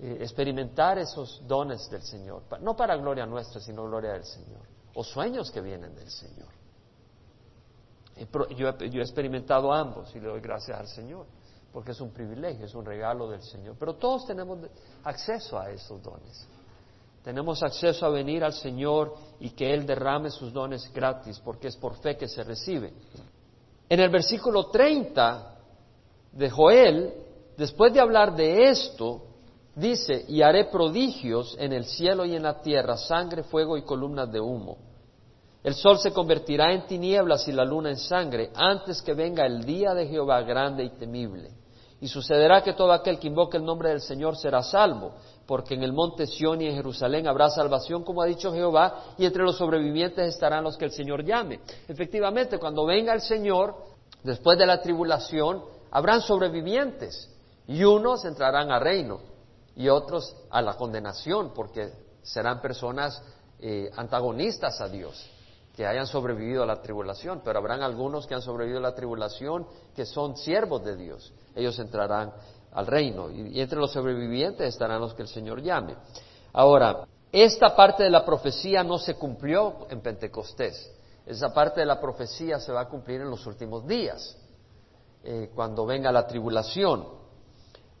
eh, 0.00 0.18
experimentar 0.20 0.98
esos 0.98 1.42
dones 1.46 1.88
del 1.90 2.02
Señor, 2.02 2.42
no 2.60 2.76
para 2.76 2.96
gloria 2.96 3.26
nuestra, 3.26 3.60
sino 3.60 3.84
gloria 3.84 4.12
del 4.12 4.24
Señor, 4.24 4.62
o 4.94 5.04
sueños 5.04 5.50
que 5.50 5.60
vienen 5.60 5.94
del 5.94 6.10
Señor. 6.10 6.48
Yo 8.56 8.68
he, 8.68 9.00
experimentado 9.00 9.72
ambos 9.72 10.14
y 10.14 10.18
le 10.18 10.26
doy 10.26 10.40
gracias 10.40 10.78
al 10.78 10.88
Señor, 10.88 11.26
porque 11.72 11.92
es 11.92 12.00
un 12.00 12.10
privilegio, 12.10 12.66
es 12.66 12.74
un 12.74 12.84
regalo 12.84 13.30
del 13.30 13.42
Señor. 13.42 13.76
Pero 13.78 13.94
todos 13.94 14.26
tenemos 14.26 14.58
acceso 15.04 15.56
a 15.56 15.70
esos 15.70 16.02
dones. 16.02 16.48
Tenemos 17.28 17.62
acceso 17.62 18.06
a 18.06 18.08
venir 18.08 18.42
al 18.42 18.54
Señor 18.54 19.14
y 19.38 19.50
que 19.50 19.74
Él 19.74 19.84
derrame 19.84 20.30
sus 20.30 20.50
dones 20.50 20.90
gratis, 20.94 21.38
porque 21.44 21.68
es 21.68 21.76
por 21.76 21.96
fe 21.96 22.16
que 22.16 22.26
se 22.26 22.42
recibe. 22.42 22.90
En 23.86 24.00
el 24.00 24.08
versículo 24.08 24.68
30 24.68 25.56
de 26.32 26.48
Joel, 26.48 27.12
después 27.54 27.92
de 27.92 28.00
hablar 28.00 28.34
de 28.34 28.70
esto, 28.70 29.26
dice, 29.74 30.24
y 30.26 30.40
haré 30.40 30.70
prodigios 30.70 31.54
en 31.58 31.74
el 31.74 31.84
cielo 31.84 32.24
y 32.24 32.34
en 32.34 32.44
la 32.44 32.62
tierra, 32.62 32.96
sangre, 32.96 33.42
fuego 33.42 33.76
y 33.76 33.82
columnas 33.82 34.32
de 34.32 34.40
humo. 34.40 34.78
El 35.62 35.74
sol 35.74 35.98
se 35.98 36.14
convertirá 36.14 36.72
en 36.72 36.86
tinieblas 36.86 37.46
y 37.46 37.52
la 37.52 37.66
luna 37.66 37.90
en 37.90 37.98
sangre 37.98 38.52
antes 38.54 39.02
que 39.02 39.12
venga 39.12 39.44
el 39.44 39.64
día 39.66 39.92
de 39.92 40.06
Jehová 40.06 40.40
grande 40.40 40.82
y 40.82 40.96
temible. 40.96 41.50
Y 42.00 42.08
sucederá 42.08 42.62
que 42.62 42.74
todo 42.74 42.92
aquel 42.92 43.18
que 43.18 43.26
invoque 43.26 43.56
el 43.56 43.64
nombre 43.64 43.88
del 43.88 44.00
Señor 44.00 44.36
será 44.36 44.62
salvo, 44.62 45.14
porque 45.46 45.74
en 45.74 45.82
el 45.82 45.92
monte 45.92 46.26
Sión 46.26 46.60
y 46.60 46.66
en 46.66 46.76
Jerusalén 46.76 47.26
habrá 47.26 47.50
salvación, 47.50 48.04
como 48.04 48.22
ha 48.22 48.26
dicho 48.26 48.52
Jehová, 48.52 49.14
y 49.18 49.26
entre 49.26 49.42
los 49.42 49.56
sobrevivientes 49.56 50.28
estarán 50.28 50.62
los 50.62 50.76
que 50.76 50.84
el 50.84 50.92
Señor 50.92 51.24
llame. 51.24 51.60
Efectivamente, 51.88 52.58
cuando 52.58 52.86
venga 52.86 53.12
el 53.12 53.20
Señor, 53.20 53.74
después 54.22 54.56
de 54.58 54.66
la 54.66 54.80
tribulación, 54.80 55.64
habrán 55.90 56.20
sobrevivientes, 56.20 57.34
y 57.66 57.82
unos 57.82 58.24
entrarán 58.24 58.70
al 58.70 58.80
reino, 58.80 59.20
y 59.74 59.88
otros 59.88 60.36
a 60.50 60.62
la 60.62 60.74
condenación, 60.74 61.52
porque 61.52 61.90
serán 62.22 62.60
personas 62.60 63.20
eh, 63.58 63.90
antagonistas 63.96 64.80
a 64.80 64.88
Dios 64.88 65.30
que 65.78 65.86
hayan 65.86 66.08
sobrevivido 66.08 66.64
a 66.64 66.66
la 66.66 66.82
tribulación, 66.82 67.40
pero 67.44 67.60
habrán 67.60 67.84
algunos 67.84 68.26
que 68.26 68.34
han 68.34 68.42
sobrevivido 68.42 68.80
a 68.80 68.82
la 68.90 68.96
tribulación 68.96 69.64
que 69.94 70.04
son 70.04 70.36
siervos 70.36 70.84
de 70.84 70.96
Dios. 70.96 71.32
Ellos 71.54 71.78
entrarán 71.78 72.32
al 72.72 72.84
reino 72.84 73.30
y, 73.30 73.60
entre 73.60 73.78
los 73.78 73.92
sobrevivientes 73.92 74.70
estarán 74.70 75.00
los 75.00 75.14
que 75.14 75.22
el 75.22 75.28
Señor 75.28 75.62
llame. 75.62 75.94
Ahora, 76.52 77.06
esta 77.30 77.76
parte 77.76 78.02
de 78.02 78.10
la 78.10 78.24
profecía 78.24 78.82
no 78.82 78.98
se 78.98 79.14
cumplió 79.14 79.86
en 79.88 80.00
Pentecostés. 80.00 80.92
Esa 81.24 81.54
parte 81.54 81.78
de 81.78 81.86
la 81.86 82.00
profecía 82.00 82.58
se 82.58 82.72
va 82.72 82.80
a 82.80 82.88
cumplir 82.88 83.20
en 83.20 83.30
los 83.30 83.46
últimos 83.46 83.86
días, 83.86 84.36
eh, 85.22 85.52
cuando 85.54 85.86
venga 85.86 86.10
la 86.10 86.26
tribulación, 86.26 87.06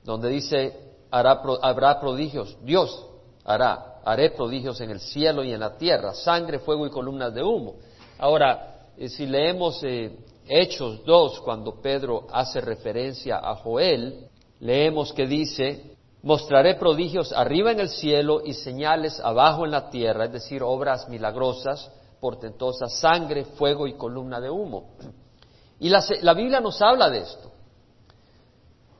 donde 0.02 0.30
dice, 0.30 0.96
habrá 1.12 2.00
prodigios. 2.00 2.58
Dios 2.60 3.06
hará 3.44 3.97
haré 4.08 4.30
prodigios 4.30 4.80
en 4.80 4.90
el 4.90 5.00
cielo 5.00 5.44
y 5.44 5.52
en 5.52 5.60
la 5.60 5.76
tierra, 5.76 6.14
sangre, 6.14 6.60
fuego 6.60 6.86
y 6.86 6.90
columnas 6.90 7.34
de 7.34 7.42
humo. 7.42 7.74
Ahora, 8.18 8.86
eh, 8.96 9.06
si 9.10 9.26
leemos 9.26 9.82
eh, 9.84 10.16
Hechos 10.48 11.04
2, 11.04 11.40
cuando 11.40 11.82
Pedro 11.82 12.26
hace 12.32 12.62
referencia 12.62 13.36
a 13.36 13.56
Joel, 13.56 14.28
leemos 14.60 15.12
que 15.12 15.26
dice, 15.26 15.96
mostraré 16.22 16.76
prodigios 16.76 17.32
arriba 17.32 17.70
en 17.70 17.80
el 17.80 17.90
cielo 17.90 18.40
y 18.42 18.54
señales 18.54 19.20
abajo 19.20 19.66
en 19.66 19.72
la 19.72 19.90
tierra, 19.90 20.24
es 20.24 20.32
decir, 20.32 20.62
obras 20.62 21.06
milagrosas, 21.10 21.92
portentosas, 22.18 22.98
sangre, 22.98 23.44
fuego 23.44 23.86
y 23.86 23.92
columna 23.92 24.40
de 24.40 24.48
humo. 24.48 24.94
Y 25.80 25.90
la 25.90 26.32
Biblia 26.32 26.60
nos 26.60 26.80
habla 26.80 27.10
de 27.10 27.18
esto. 27.18 27.47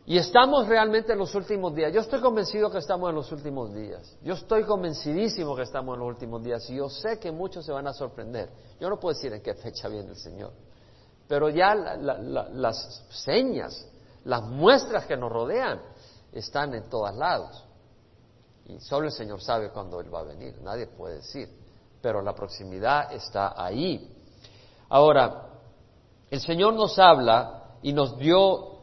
Y 0.08 0.16
estamos 0.16 0.66
realmente 0.66 1.12
en 1.12 1.18
los 1.18 1.34
últimos 1.34 1.74
días. 1.74 1.92
Yo 1.92 2.00
estoy 2.00 2.22
convencido 2.22 2.70
que 2.70 2.78
estamos 2.78 3.10
en 3.10 3.14
los 3.14 3.30
últimos 3.30 3.74
días. 3.74 4.16
Yo 4.22 4.32
estoy 4.32 4.64
convencidísimo 4.64 5.54
que 5.54 5.64
estamos 5.64 5.96
en 5.96 6.00
los 6.00 6.08
últimos 6.08 6.42
días. 6.42 6.68
Y 6.70 6.76
yo 6.76 6.88
sé 6.88 7.18
que 7.18 7.30
muchos 7.30 7.66
se 7.66 7.72
van 7.72 7.86
a 7.86 7.92
sorprender. 7.92 8.48
Yo 8.80 8.88
no 8.88 8.98
puedo 8.98 9.14
decir 9.14 9.34
en 9.34 9.42
qué 9.42 9.52
fecha 9.52 9.86
viene 9.86 10.08
el 10.08 10.16
Señor. 10.16 10.52
Pero 11.28 11.50
ya 11.50 11.74
las 11.74 13.04
señas, 13.10 13.86
las 14.24 14.44
muestras 14.44 15.04
que 15.04 15.14
nos 15.14 15.30
rodean, 15.30 15.78
están 16.32 16.72
en 16.72 16.88
todos 16.88 17.14
lados. 17.14 17.66
Y 18.64 18.80
solo 18.80 19.08
el 19.08 19.12
Señor 19.12 19.42
sabe 19.42 19.68
cuándo 19.72 20.00
Él 20.00 20.12
va 20.12 20.20
a 20.20 20.24
venir. 20.24 20.58
Nadie 20.62 20.86
puede 20.86 21.16
decir. 21.16 21.50
Pero 22.00 22.22
la 22.22 22.34
proximidad 22.34 23.12
está 23.12 23.62
ahí. 23.62 24.10
Ahora, 24.88 25.50
el 26.30 26.40
Señor 26.40 26.72
nos 26.72 26.98
habla 26.98 27.74
y 27.82 27.92
nos 27.92 28.16
dio 28.16 28.77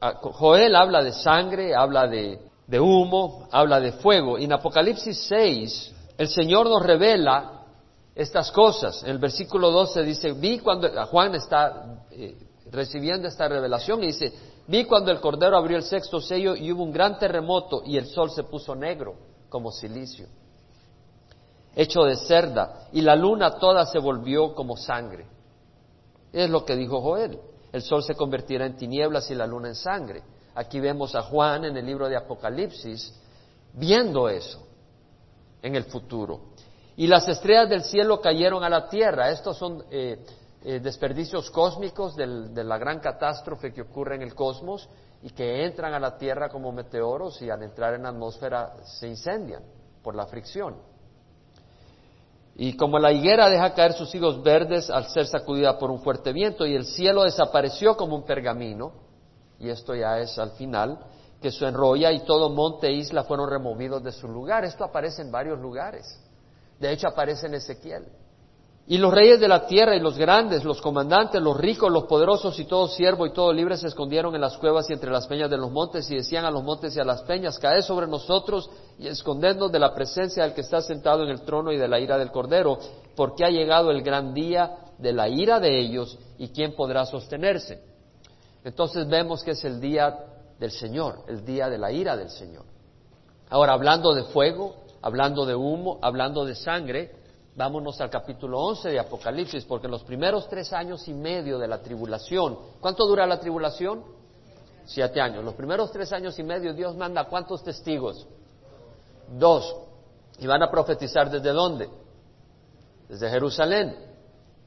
Joel 0.00 0.74
habla 0.76 1.02
de 1.02 1.12
sangre, 1.12 1.74
habla 1.74 2.06
de, 2.06 2.38
humo, 2.80 3.48
habla 3.50 3.80
de 3.80 3.92
fuego. 3.92 4.38
Y 4.38 4.44
en 4.44 4.52
Apocalipsis 4.52 5.26
6, 5.28 5.94
el 6.18 6.28
Señor 6.28 6.68
nos 6.68 6.82
revela 6.82 7.64
estas 8.14 8.50
cosas. 8.52 9.02
En 9.02 9.10
el 9.10 9.18
versículo 9.18 9.70
12 9.70 10.02
dice, 10.02 10.32
vi 10.32 10.58
cuando, 10.58 10.88
Juan 11.06 11.34
está 11.34 12.04
eh, 12.10 12.36
recibiendo 12.70 13.28
esta 13.28 13.48
revelación 13.48 14.02
y 14.02 14.08
dice, 14.08 14.32
vi 14.66 14.84
cuando 14.84 15.10
el 15.10 15.20
Cordero 15.20 15.56
abrió 15.56 15.76
el 15.76 15.82
sexto 15.82 16.20
sello 16.20 16.54
y 16.54 16.70
hubo 16.72 16.82
un 16.82 16.92
gran 16.92 17.18
terremoto 17.18 17.82
y 17.84 17.96
el 17.96 18.06
sol 18.06 18.30
se 18.30 18.44
puso 18.44 18.74
negro 18.74 19.14
como 19.48 19.70
silicio, 19.70 20.26
hecho 21.74 22.04
de 22.04 22.16
cerda, 22.16 22.88
y 22.92 23.02
la 23.02 23.16
luna 23.16 23.58
toda 23.58 23.84
se 23.86 23.98
volvió 23.98 24.54
como 24.54 24.76
sangre. 24.76 25.26
Es 26.32 26.48
lo 26.48 26.64
que 26.64 26.76
dijo 26.76 27.00
Joel 27.00 27.38
el 27.72 27.82
sol 27.82 28.02
se 28.02 28.14
convertirá 28.14 28.66
en 28.66 28.76
tinieblas 28.76 29.30
y 29.30 29.34
la 29.34 29.46
luna 29.46 29.68
en 29.68 29.74
sangre. 29.74 30.22
Aquí 30.54 30.78
vemos 30.78 31.14
a 31.14 31.22
Juan 31.22 31.64
en 31.64 31.76
el 31.76 31.86
libro 31.86 32.08
de 32.08 32.16
Apocalipsis 32.16 33.18
viendo 33.72 34.28
eso 34.28 34.66
en 35.62 35.74
el 35.74 35.84
futuro. 35.84 36.52
Y 36.96 37.06
las 37.06 37.26
estrellas 37.28 37.70
del 37.70 37.82
cielo 37.82 38.20
cayeron 38.20 38.62
a 38.62 38.68
la 38.68 38.88
tierra. 38.88 39.30
Estos 39.30 39.56
son 39.56 39.84
eh, 39.90 40.22
eh, 40.62 40.80
desperdicios 40.80 41.50
cósmicos 41.50 42.14
de 42.14 42.64
la 42.64 42.76
gran 42.76 43.00
catástrofe 43.00 43.72
que 43.72 43.82
ocurre 43.82 44.16
en 44.16 44.22
el 44.22 44.34
cosmos 44.34 44.88
y 45.22 45.30
que 45.30 45.64
entran 45.64 45.94
a 45.94 46.00
la 46.00 46.18
tierra 46.18 46.50
como 46.50 46.72
meteoros 46.72 47.40
y 47.40 47.48
al 47.48 47.62
entrar 47.62 47.94
en 47.94 48.02
la 48.02 48.10
atmósfera 48.10 48.74
se 48.84 49.08
incendian 49.08 49.62
por 50.02 50.14
la 50.14 50.26
fricción. 50.26 50.91
Y 52.54 52.76
como 52.76 52.98
la 52.98 53.12
higuera 53.12 53.48
deja 53.48 53.74
caer 53.74 53.94
sus 53.94 54.14
higos 54.14 54.42
verdes 54.42 54.90
al 54.90 55.06
ser 55.06 55.26
sacudida 55.26 55.78
por 55.78 55.90
un 55.90 56.00
fuerte 56.00 56.32
viento 56.32 56.66
y 56.66 56.74
el 56.74 56.84
cielo 56.84 57.22
desapareció 57.22 57.96
como 57.96 58.16
un 58.16 58.24
pergamino, 58.24 58.92
y 59.58 59.70
esto 59.70 59.94
ya 59.94 60.18
es 60.18 60.38
al 60.38 60.50
final, 60.52 60.98
que 61.40 61.50
se 61.50 61.66
enrolla 61.66 62.12
y 62.12 62.20
todo 62.20 62.50
monte 62.50 62.88
e 62.88 62.92
isla 62.92 63.24
fueron 63.24 63.50
removidos 63.50 64.02
de 64.02 64.12
su 64.12 64.28
lugar. 64.28 64.64
Esto 64.64 64.84
aparece 64.84 65.22
en 65.22 65.32
varios 65.32 65.58
lugares. 65.58 66.20
De 66.78 66.92
hecho 66.92 67.08
aparece 67.08 67.46
en 67.46 67.54
Ezequiel. 67.54 68.06
Y 68.86 68.98
los 68.98 69.14
reyes 69.14 69.38
de 69.38 69.46
la 69.46 69.64
tierra 69.66 69.94
y 69.94 70.00
los 70.00 70.18
grandes, 70.18 70.64
los 70.64 70.82
comandantes, 70.82 71.40
los 71.40 71.56
ricos, 71.56 71.90
los 71.90 72.04
poderosos 72.04 72.58
y 72.58 72.64
todo 72.64 72.88
siervo 72.88 73.26
y 73.26 73.32
todo 73.32 73.52
libre 73.52 73.76
se 73.76 73.86
escondieron 73.86 74.34
en 74.34 74.40
las 74.40 74.58
cuevas 74.58 74.90
y 74.90 74.92
entre 74.92 75.10
las 75.10 75.28
peñas 75.28 75.48
de 75.48 75.56
los 75.56 75.70
montes 75.70 76.10
y 76.10 76.16
decían 76.16 76.44
a 76.44 76.50
los 76.50 76.64
montes 76.64 76.96
y 76.96 77.00
a 77.00 77.04
las 77.04 77.22
peñas, 77.22 77.60
caed 77.60 77.82
sobre 77.82 78.08
nosotros 78.08 78.68
y 78.98 79.06
escondednos 79.06 79.70
de 79.70 79.78
la 79.78 79.94
presencia 79.94 80.42
del 80.42 80.52
que 80.52 80.62
está 80.62 80.82
sentado 80.82 81.22
en 81.22 81.30
el 81.30 81.42
trono 81.42 81.70
y 81.70 81.78
de 81.78 81.86
la 81.86 82.00
ira 82.00 82.18
del 82.18 82.32
cordero, 82.32 82.76
porque 83.14 83.44
ha 83.44 83.50
llegado 83.50 83.92
el 83.92 84.02
gran 84.02 84.34
día 84.34 84.78
de 84.98 85.12
la 85.12 85.28
ira 85.28 85.60
de 85.60 85.78
ellos 85.78 86.18
y 86.38 86.48
quién 86.48 86.74
podrá 86.74 87.06
sostenerse. 87.06 87.84
Entonces 88.64 89.08
vemos 89.08 89.44
que 89.44 89.52
es 89.52 89.64
el 89.64 89.80
día 89.80 90.18
del 90.58 90.72
Señor, 90.72 91.20
el 91.28 91.44
día 91.44 91.68
de 91.68 91.78
la 91.78 91.92
ira 91.92 92.16
del 92.16 92.30
Señor. 92.30 92.64
Ahora, 93.48 93.74
hablando 93.74 94.12
de 94.12 94.24
fuego, 94.24 94.74
hablando 95.02 95.46
de 95.46 95.54
humo, 95.54 95.98
hablando 96.02 96.44
de 96.44 96.54
sangre, 96.54 97.21
Vámonos 97.54 98.00
al 98.00 98.08
capítulo 98.08 98.58
11 98.60 98.88
de 98.88 98.98
Apocalipsis, 98.98 99.66
porque 99.66 99.86
los 99.86 100.02
primeros 100.04 100.48
tres 100.48 100.72
años 100.72 101.06
y 101.06 101.12
medio 101.12 101.58
de 101.58 101.68
la 101.68 101.82
tribulación, 101.82 102.58
¿cuánto 102.80 103.06
dura 103.06 103.26
la 103.26 103.38
tribulación? 103.38 104.02
Siete 104.86 105.20
años. 105.20 105.44
Los 105.44 105.54
primeros 105.54 105.92
tres 105.92 106.12
años 106.12 106.38
y 106.38 106.42
medio 106.42 106.72
Dios 106.72 106.96
manda 106.96 107.24
cuántos 107.24 107.62
testigos? 107.62 108.26
Dos. 109.38 109.76
¿Y 110.38 110.46
van 110.46 110.62
a 110.62 110.70
profetizar 110.70 111.30
desde 111.30 111.50
dónde? 111.50 111.90
Desde 113.08 113.28
Jerusalén. 113.28 113.96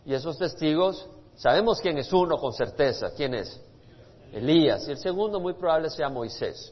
Y 0.06 0.14
esos 0.14 0.38
testigos, 0.38 1.10
sabemos 1.36 1.82
quién 1.82 1.98
es 1.98 2.14
uno 2.14 2.38
con 2.38 2.54
certeza. 2.54 3.10
¿Quién 3.16 3.34
es? 3.34 3.60
Elías. 4.32 4.88
Y 4.88 4.92
el 4.92 4.98
segundo 5.00 5.40
muy 5.40 5.54
probable 5.54 5.90
sea 5.90 6.10
Moisés. 6.10 6.72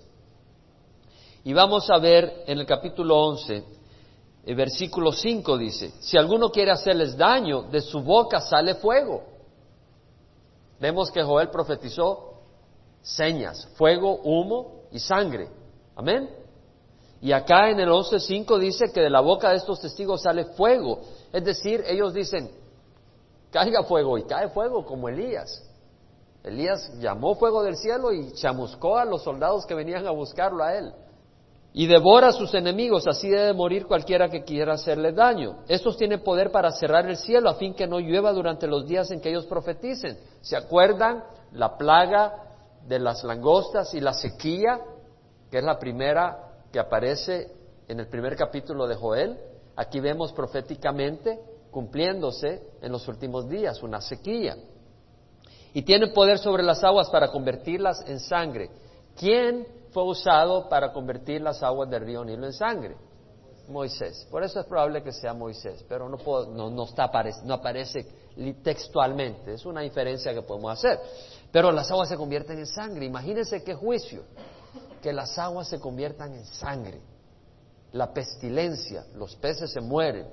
Y 1.44 1.54
vamos 1.54 1.90
a 1.90 1.98
ver 1.98 2.44
en 2.46 2.60
el 2.60 2.68
capítulo 2.68 3.18
11 3.18 3.82
el 4.46 4.56
versículo 4.56 5.12
5 5.12 5.58
dice, 5.58 5.94
si 6.02 6.18
alguno 6.18 6.50
quiere 6.50 6.72
hacerles 6.72 7.16
daño, 7.16 7.64
de 7.64 7.80
su 7.82 8.02
boca 8.02 8.42
sale 8.42 8.76
fuego. 8.76 9.24
Vemos 10.80 11.12
que 11.12 11.24
Joel 11.24 11.50
profetizó 11.50 12.42
señas, 13.02 13.68
fuego, 13.78 14.20
humo 14.24 14.84
y 14.92 15.00
sangre. 15.00 15.50
Amén. 15.96 16.30
Y 17.22 17.32
acá 17.32 17.70
en 17.70 17.80
el 17.80 17.88
11.5 17.88 18.60
dice 18.60 18.92
que 18.94 19.00
de 19.00 19.10
la 19.10 19.22
boca 19.22 19.52
de 19.52 19.56
estos 19.56 19.80
testigos 19.80 20.24
sale 20.24 20.44
fuego. 20.44 21.00
Es 21.32 21.46
decir, 21.46 21.82
ellos 21.88 22.14
dicen, 22.14 22.52
caiga 23.50 23.84
fuego 23.84 24.18
y 24.18 24.24
cae 24.24 24.50
fuego 24.50 24.86
como 24.86 25.08
Elías. 25.08 25.64
Elías 26.44 26.92
llamó 27.00 27.36
fuego 27.36 27.64
del 27.64 27.78
cielo 27.78 28.12
y 28.12 28.34
chamuscó 28.34 28.98
a 28.98 29.06
los 29.06 29.24
soldados 29.24 29.66
que 29.66 29.74
venían 29.74 30.06
a 30.06 30.12
buscarlo 30.12 30.66
a 30.66 30.76
él. 30.76 30.94
Y 31.76 31.88
devora 31.88 32.28
a 32.28 32.32
sus 32.32 32.54
enemigos, 32.54 33.08
así 33.08 33.28
debe 33.28 33.52
morir 33.54 33.88
cualquiera 33.88 34.30
que 34.30 34.44
quiera 34.44 34.74
hacerle 34.74 35.12
daño. 35.12 35.64
Estos 35.68 35.98
tienen 35.98 36.22
poder 36.22 36.52
para 36.52 36.72
cerrar 36.72 37.10
el 37.10 37.18
cielo 37.18 37.50
a 37.50 37.56
fin 37.56 37.74
que 37.74 37.88
no 37.88 38.00
llueva 38.00 38.32
durante 38.32 38.68
los 38.68 38.86
días 38.86 39.10
en 39.10 39.20
que 39.20 39.30
ellos 39.30 39.48
profeticen. 39.48 40.20
¿Se 40.42 40.56
acuerdan? 40.56 41.24
La 41.54 41.76
plaga 41.76 42.34
de 42.88 43.00
las 43.00 43.24
langostas 43.24 43.94
y 43.96 44.02
la 44.02 44.14
sequía, 44.14 44.80
que 45.50 45.58
es 45.58 45.64
la 45.64 45.80
primera 45.80 46.38
que 46.72 46.80
aparece 46.80 47.52
en 47.88 48.00
el 48.00 48.08
primer 48.08 48.36
capítulo 48.36 48.88
de 48.88 48.96
Joel. 48.96 49.40
Aquí 49.76 50.00
vemos 50.00 50.32
proféticamente 50.32 51.40
cumpliéndose 51.72 52.62
en 52.84 52.92
los 52.92 53.08
últimos 53.08 53.50
días 53.50 53.82
una 53.82 54.00
sequía 54.00 54.56
y 55.74 55.82
tiene 55.82 56.08
poder 56.08 56.38
sobre 56.38 56.62
las 56.62 56.84
aguas 56.84 57.10
para 57.10 57.30
convertirlas 57.30 58.04
en 58.08 58.20
sangre. 58.20 58.70
¿Quién 59.16 59.66
fue 59.94 60.04
usado 60.04 60.68
para 60.68 60.92
convertir 60.92 61.42
las 61.42 61.62
aguas 61.64 61.90
del 61.90 62.06
río 62.06 62.26
Nilo 62.26 62.46
en 62.46 62.54
sangre? 62.54 62.98
Moisés. 63.68 64.28
Por 64.30 64.44
eso 64.44 64.60
es 64.60 64.66
probable 64.66 65.04
que 65.04 65.12
sea 65.12 65.34
Moisés, 65.34 65.86
pero 65.88 66.10
no, 66.10 66.18
no, 66.70 66.84
está, 66.84 67.10
no 67.46 67.54
aparece 67.54 68.06
textualmente. 68.62 69.54
Es 69.54 69.66
una 69.66 69.86
inferencia 69.86 70.34
que 70.34 70.42
podemos 70.42 70.74
hacer. 70.74 71.00
Pero 71.52 71.72
las 71.72 71.90
aguas 71.92 72.10
se 72.10 72.18
convierten 72.18 72.60
en 72.60 72.68
sangre. 72.68 73.06
Imagínense 73.06 73.64
qué 73.64 73.74
juicio, 73.74 74.24
que 75.02 75.14
las 75.14 75.38
aguas 75.38 75.70
se 75.70 75.80
conviertan 75.80 76.34
en 76.34 76.46
sangre. 76.46 77.00
La 77.94 78.12
pestilencia, 78.12 79.06
los 79.16 79.36
peces 79.36 79.72
se 79.72 79.80
mueren. 79.80 80.28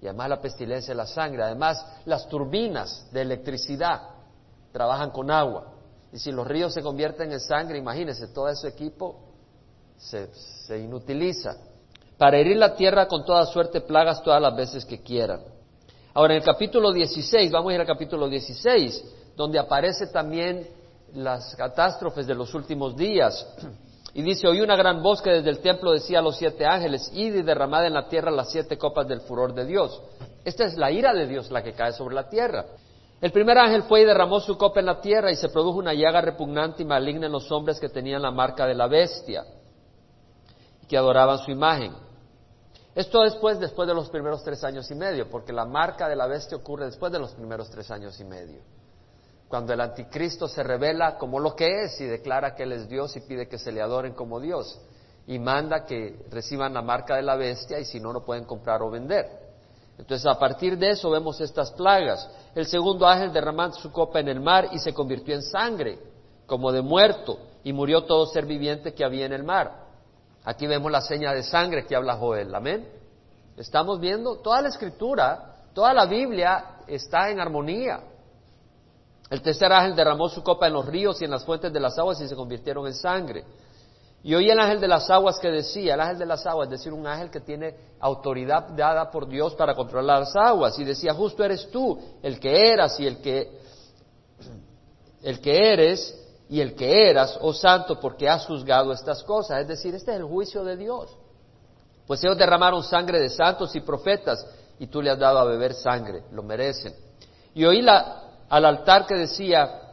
Y 0.00 0.06
además 0.06 0.28
la 0.28 0.40
pestilencia 0.40 0.92
es 0.92 0.96
la 0.96 1.06
sangre. 1.06 1.42
Además, 1.42 1.84
las 2.04 2.28
turbinas 2.28 3.08
de 3.10 3.22
electricidad 3.22 4.02
trabajan 4.72 5.10
con 5.10 5.30
agua. 5.30 5.73
Y 6.14 6.18
si 6.20 6.30
los 6.30 6.46
ríos 6.46 6.72
se 6.72 6.80
convierten 6.80 7.32
en 7.32 7.40
sangre, 7.40 7.76
imagínense, 7.76 8.28
todo 8.28 8.48
ese 8.48 8.68
equipo 8.68 9.16
se, 9.98 10.78
inutiliza. 10.78 11.56
Para 12.16 12.38
herir 12.38 12.56
la 12.56 12.76
tierra 12.76 13.08
con 13.08 13.24
toda 13.24 13.44
suerte 13.46 13.80
plagas 13.80 14.22
todas 14.22 14.40
las 14.40 14.54
veces 14.54 14.84
que 14.84 15.02
quieran. 15.02 15.40
Ahora, 16.12 16.34
en 16.34 16.38
el 16.38 16.44
capítulo 16.44 16.92
16, 16.92 17.50
vamos 17.50 17.72
a 17.72 17.74
ir 17.74 17.80
al 17.80 17.86
capítulo 17.88 18.28
16, 18.28 19.04
donde 19.34 19.58
aparece 19.58 20.06
también 20.06 20.68
las 21.14 21.56
catástrofes 21.56 22.28
de 22.28 22.36
los 22.36 22.54
últimos 22.54 22.96
días. 22.96 23.44
Y 24.14 24.22
dice, 24.22 24.46
oí 24.46 24.60
una 24.60 24.76
gran 24.76 25.02
voz 25.02 25.20
que 25.20 25.30
desde 25.30 25.50
el 25.50 25.58
templo 25.58 25.90
decía 25.90 26.20
a 26.20 26.22
los 26.22 26.36
siete 26.36 26.64
ángeles, 26.64 27.10
id 27.12 27.34
y 27.34 27.42
derramad 27.42 27.86
en 27.86 27.94
la 27.94 28.06
tierra 28.08 28.30
las 28.30 28.52
siete 28.52 28.78
copas 28.78 29.08
del 29.08 29.22
furor 29.22 29.52
de 29.52 29.66
Dios. 29.66 30.00
Esta 30.44 30.62
es 30.62 30.76
la 30.76 30.92
ira 30.92 31.12
de 31.12 31.26
Dios 31.26 31.50
la 31.50 31.64
que 31.64 31.72
cae 31.72 31.92
sobre 31.92 32.14
la 32.14 32.28
tierra. 32.28 32.66
El 33.24 33.32
primer 33.32 33.56
ángel 33.56 33.84
fue 33.84 34.02
y 34.02 34.04
derramó 34.04 34.38
su 34.38 34.58
copa 34.58 34.80
en 34.80 34.84
la 34.84 35.00
tierra 35.00 35.32
y 35.32 35.36
se 35.36 35.48
produjo 35.48 35.78
una 35.78 35.94
llaga 35.94 36.20
repugnante 36.20 36.82
y 36.82 36.84
maligna 36.84 37.24
en 37.24 37.32
los 37.32 37.50
hombres 37.50 37.80
que 37.80 37.88
tenían 37.88 38.20
la 38.20 38.30
marca 38.30 38.66
de 38.66 38.74
la 38.74 38.86
bestia 38.86 39.46
y 40.82 40.86
que 40.86 40.98
adoraban 40.98 41.38
su 41.38 41.50
imagen. 41.50 41.94
Esto 42.94 43.22
después, 43.22 43.58
después 43.58 43.88
de 43.88 43.94
los 43.94 44.10
primeros 44.10 44.44
tres 44.44 44.62
años 44.62 44.90
y 44.90 44.94
medio, 44.94 45.30
porque 45.30 45.54
la 45.54 45.64
marca 45.64 46.06
de 46.06 46.16
la 46.16 46.26
bestia 46.26 46.58
ocurre 46.58 46.84
después 46.84 47.10
de 47.10 47.18
los 47.18 47.32
primeros 47.32 47.70
tres 47.70 47.90
años 47.90 48.20
y 48.20 48.24
medio. 48.24 48.60
Cuando 49.48 49.72
el 49.72 49.80
anticristo 49.80 50.46
se 50.46 50.62
revela 50.62 51.16
como 51.16 51.40
lo 51.40 51.56
que 51.56 51.84
es 51.84 51.98
y 52.02 52.04
declara 52.04 52.54
que 52.54 52.64
él 52.64 52.72
es 52.72 52.90
Dios 52.90 53.16
y 53.16 53.20
pide 53.22 53.48
que 53.48 53.56
se 53.56 53.72
le 53.72 53.80
adoren 53.80 54.12
como 54.12 54.38
Dios 54.38 54.78
y 55.26 55.38
manda 55.38 55.86
que 55.86 56.26
reciban 56.30 56.74
la 56.74 56.82
marca 56.82 57.16
de 57.16 57.22
la 57.22 57.36
bestia 57.36 57.78
y 57.78 57.86
si 57.86 58.00
no, 58.00 58.12
no 58.12 58.22
pueden 58.22 58.44
comprar 58.44 58.82
o 58.82 58.90
vender. 58.90 59.43
Entonces, 59.98 60.26
a 60.26 60.38
partir 60.38 60.76
de 60.76 60.90
eso 60.90 61.10
vemos 61.10 61.40
estas 61.40 61.70
plagas. 61.72 62.28
El 62.54 62.66
segundo 62.66 63.06
ángel 63.06 63.32
derramó 63.32 63.72
su 63.72 63.92
copa 63.92 64.20
en 64.20 64.28
el 64.28 64.40
mar 64.40 64.68
y 64.72 64.78
se 64.78 64.92
convirtió 64.92 65.34
en 65.34 65.42
sangre, 65.42 65.98
como 66.46 66.72
de 66.72 66.82
muerto, 66.82 67.38
y 67.62 67.72
murió 67.72 68.04
todo 68.04 68.26
ser 68.26 68.44
viviente 68.44 68.92
que 68.92 69.04
había 69.04 69.26
en 69.26 69.32
el 69.32 69.44
mar. 69.44 69.84
Aquí 70.44 70.66
vemos 70.66 70.90
la 70.90 71.00
seña 71.00 71.32
de 71.32 71.42
sangre 71.42 71.86
que 71.86 71.96
habla 71.96 72.16
Joel. 72.16 72.54
Amén. 72.54 72.86
Estamos 73.56 74.00
viendo 74.00 74.36
toda 74.36 74.60
la 74.60 74.68
escritura, 74.68 75.62
toda 75.72 75.94
la 75.94 76.06
Biblia 76.06 76.76
está 76.86 77.30
en 77.30 77.40
armonía. 77.40 78.00
El 79.30 79.40
tercer 79.40 79.72
ángel 79.72 79.96
derramó 79.96 80.28
su 80.28 80.42
copa 80.42 80.66
en 80.66 80.74
los 80.74 80.86
ríos 80.86 81.20
y 81.22 81.24
en 81.24 81.30
las 81.30 81.44
fuentes 81.44 81.72
de 81.72 81.80
las 81.80 81.98
aguas 81.98 82.20
y 82.20 82.28
se 82.28 82.36
convirtieron 82.36 82.86
en 82.86 82.94
sangre. 82.94 83.44
Y 84.24 84.34
oí 84.34 84.50
el 84.50 84.58
ángel 84.58 84.80
de 84.80 84.88
las 84.88 85.10
aguas 85.10 85.38
que 85.38 85.50
decía, 85.50 85.94
el 85.94 86.00
ángel 86.00 86.18
de 86.18 86.26
las 86.26 86.46
aguas, 86.46 86.66
es 86.68 86.78
decir, 86.78 86.94
un 86.94 87.06
ángel 87.06 87.30
que 87.30 87.40
tiene 87.40 87.76
autoridad 88.00 88.68
dada 88.70 89.10
por 89.10 89.28
Dios 89.28 89.54
para 89.54 89.74
controlar 89.74 90.20
las 90.20 90.34
aguas, 90.34 90.78
y 90.78 90.84
decía, 90.84 91.12
justo 91.12 91.44
eres 91.44 91.70
tú, 91.70 91.98
el 92.22 92.40
que 92.40 92.72
eras 92.72 92.98
y 92.98 93.06
el 93.06 93.20
que, 93.20 93.60
el 95.22 95.40
que 95.40 95.72
eres 95.72 96.18
y 96.48 96.58
el 96.62 96.74
que 96.74 97.10
eras, 97.10 97.38
oh 97.42 97.52
santo, 97.52 98.00
porque 98.00 98.26
has 98.26 98.46
juzgado 98.46 98.92
estas 98.92 99.22
cosas. 99.24 99.60
Es 99.60 99.68
decir, 99.68 99.94
este 99.94 100.12
es 100.12 100.16
el 100.16 100.24
juicio 100.24 100.64
de 100.64 100.78
Dios. 100.78 101.14
Pues 102.06 102.24
ellos 102.24 102.38
derramaron 102.38 102.82
sangre 102.82 103.20
de 103.20 103.28
santos 103.28 103.76
y 103.76 103.80
profetas, 103.80 104.46
y 104.78 104.86
tú 104.86 105.02
le 105.02 105.10
has 105.10 105.18
dado 105.18 105.38
a 105.38 105.44
beber 105.44 105.74
sangre, 105.74 106.24
lo 106.32 106.42
merecen. 106.42 106.94
Y 107.54 107.66
oí 107.66 107.86
al 107.86 108.64
altar 108.64 109.06
que 109.06 109.16
decía, 109.16 109.84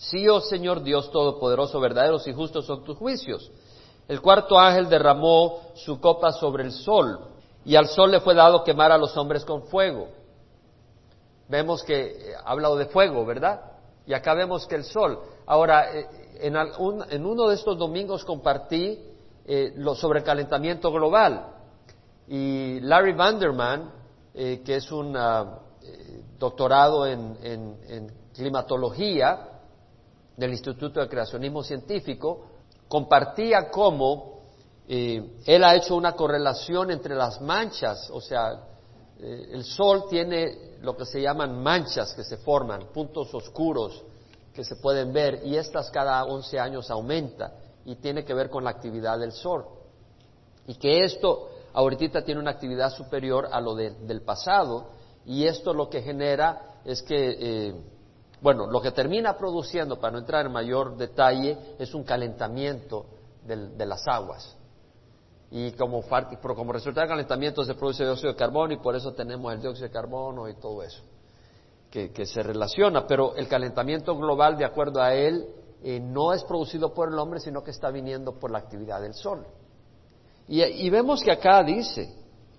Sí, 0.00 0.26
oh 0.28 0.40
Señor 0.40 0.82
Dios 0.82 1.10
Todopoderoso, 1.10 1.78
verdaderos 1.78 2.26
y 2.26 2.32
justos 2.32 2.64
son 2.64 2.82
tus 2.84 2.96
juicios. 2.96 3.50
El 4.10 4.20
cuarto 4.20 4.58
ángel 4.58 4.88
derramó 4.88 5.60
su 5.76 6.00
copa 6.00 6.32
sobre 6.32 6.64
el 6.64 6.72
sol 6.72 7.20
y 7.64 7.76
al 7.76 7.86
sol 7.86 8.10
le 8.10 8.18
fue 8.18 8.34
dado 8.34 8.64
quemar 8.64 8.90
a 8.90 8.98
los 8.98 9.16
hombres 9.16 9.44
con 9.44 9.62
fuego. 9.68 10.08
Vemos 11.48 11.84
que 11.84 12.34
ha 12.44 12.50
hablado 12.50 12.74
de 12.74 12.86
fuego, 12.86 13.24
¿verdad? 13.24 13.60
Y 14.04 14.12
acá 14.12 14.34
vemos 14.34 14.66
que 14.66 14.74
el 14.74 14.82
sol. 14.82 15.20
Ahora, 15.46 15.96
eh, 15.96 16.08
en, 16.40 17.24
uno 17.24 17.46
de 17.46 17.54
estos 17.54 17.78
domingos 17.78 18.24
compartí 18.24 18.98
eh, 19.44 19.74
lo, 19.76 19.94
sobre 19.94 20.18
el 20.18 20.24
calentamiento 20.24 20.90
global 20.90 21.46
y 22.26 22.80
Larry 22.80 23.12
Vanderman, 23.12 23.92
eh, 24.34 24.60
que 24.64 24.74
es 24.74 24.90
un 24.90 25.16
ah, 25.16 25.60
doctorado 26.36 27.06
en 27.06 28.10
climatología 28.34 29.50
del 30.36 30.50
Instituto 30.50 30.98
de 30.98 31.08
Creacionismo 31.08 31.62
Científico, 31.62 32.46
compartía 32.90 33.70
cómo 33.70 34.40
eh, 34.88 35.36
él 35.46 35.62
ha 35.62 35.76
hecho 35.76 35.94
una 35.94 36.16
correlación 36.16 36.90
entre 36.90 37.14
las 37.14 37.40
manchas, 37.40 38.10
o 38.10 38.20
sea, 38.20 38.64
eh, 39.20 39.50
el 39.52 39.62
Sol 39.62 40.06
tiene 40.10 40.78
lo 40.80 40.96
que 40.96 41.06
se 41.06 41.22
llaman 41.22 41.62
manchas 41.62 42.12
que 42.14 42.24
se 42.24 42.38
forman, 42.38 42.88
puntos 42.92 43.32
oscuros 43.32 44.02
que 44.52 44.64
se 44.64 44.74
pueden 44.74 45.12
ver, 45.12 45.42
y 45.44 45.56
estas 45.56 45.88
cada 45.92 46.24
11 46.24 46.58
años 46.58 46.90
aumenta, 46.90 47.52
y 47.84 47.94
tiene 47.94 48.24
que 48.24 48.34
ver 48.34 48.50
con 48.50 48.64
la 48.64 48.70
actividad 48.70 49.20
del 49.20 49.30
Sol. 49.30 49.66
Y 50.66 50.74
que 50.74 51.04
esto 51.04 51.48
ahorita 51.72 52.24
tiene 52.24 52.40
una 52.40 52.50
actividad 52.50 52.90
superior 52.90 53.50
a 53.52 53.60
lo 53.60 53.76
del 53.76 54.22
pasado, 54.22 54.90
y 55.24 55.46
esto 55.46 55.72
lo 55.72 55.88
que 55.88 56.02
genera 56.02 56.80
es 56.84 57.02
que 57.02 57.36
eh, 57.38 57.74
bueno, 58.42 58.66
lo 58.66 58.80
que 58.80 58.92
termina 58.92 59.36
produciendo, 59.36 59.98
para 60.00 60.12
no 60.12 60.18
entrar 60.18 60.46
en 60.46 60.52
mayor 60.52 60.96
detalle, 60.96 61.58
es 61.78 61.94
un 61.94 62.04
calentamiento 62.04 63.06
de 63.46 63.86
las 63.86 64.06
aguas. 64.06 64.56
Y 65.50 65.72
como, 65.72 66.02
como 66.02 66.72
resultado 66.72 67.06
del 67.06 67.10
calentamiento 67.10 67.64
se 67.64 67.74
produce 67.74 68.04
dióxido 68.04 68.32
de 68.32 68.38
carbono 68.38 68.72
y 68.72 68.76
por 68.76 68.94
eso 68.94 69.12
tenemos 69.12 69.52
el 69.52 69.60
dióxido 69.60 69.88
de 69.88 69.92
carbono 69.92 70.48
y 70.48 70.54
todo 70.54 70.82
eso, 70.82 71.02
que, 71.90 72.24
se 72.24 72.42
relaciona. 72.42 73.06
Pero 73.06 73.34
el 73.34 73.48
calentamiento 73.48 74.16
global, 74.16 74.56
de 74.56 74.64
acuerdo 74.64 75.02
a 75.02 75.12
él, 75.12 75.44
eh, 75.82 75.98
no 75.98 76.32
es 76.32 76.44
producido 76.44 76.94
por 76.94 77.08
el 77.08 77.18
hombre, 77.18 77.40
sino 77.40 77.64
que 77.64 77.72
está 77.72 77.90
viniendo 77.90 78.38
por 78.38 78.52
la 78.52 78.58
actividad 78.58 79.00
del 79.00 79.14
sol. 79.14 79.44
Y, 80.46 80.88
vemos 80.90 81.22
que 81.22 81.32
acá 81.32 81.62
dice, 81.62 82.12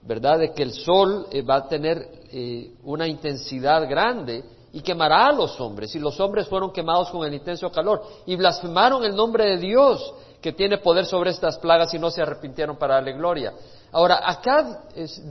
¿verdad?, 0.04 0.40
de 0.40 0.54
que 0.54 0.64
el 0.64 0.72
sol 0.72 1.28
eh, 1.32 1.42
va 1.42 1.58
a 1.58 1.68
tener 1.68 1.98
eh, 2.32 2.74
una 2.84 3.08
intensidad 3.08 3.88
grande 3.90 4.44
y 4.74 4.82
quemará 4.82 5.28
a 5.28 5.32
los 5.32 5.60
hombres. 5.60 5.94
Y 5.96 6.00
los 6.00 6.20
hombres 6.20 6.48
fueron 6.48 6.72
quemados 6.72 7.10
con 7.10 7.26
el 7.26 7.34
intenso 7.34 7.72
calor 7.72 8.02
y 8.26 8.36
blasfemaron 8.36 9.04
el 9.04 9.16
nombre 9.16 9.46
de 9.46 9.58
Dios 9.58 10.14
que 10.42 10.54
tiene 10.54 10.80
poder 10.80 11.06
sobre 11.06 11.32
estas 11.32 11.58
plagas 11.58 11.94
y 11.94 12.00
no 12.00 12.10
se 12.10 12.22
arrepintieron 12.22 12.78
para 12.78 12.96
darle 12.96 13.14
gloria. 13.14 13.54
Ahora, 13.92 14.22
acá 14.24 14.84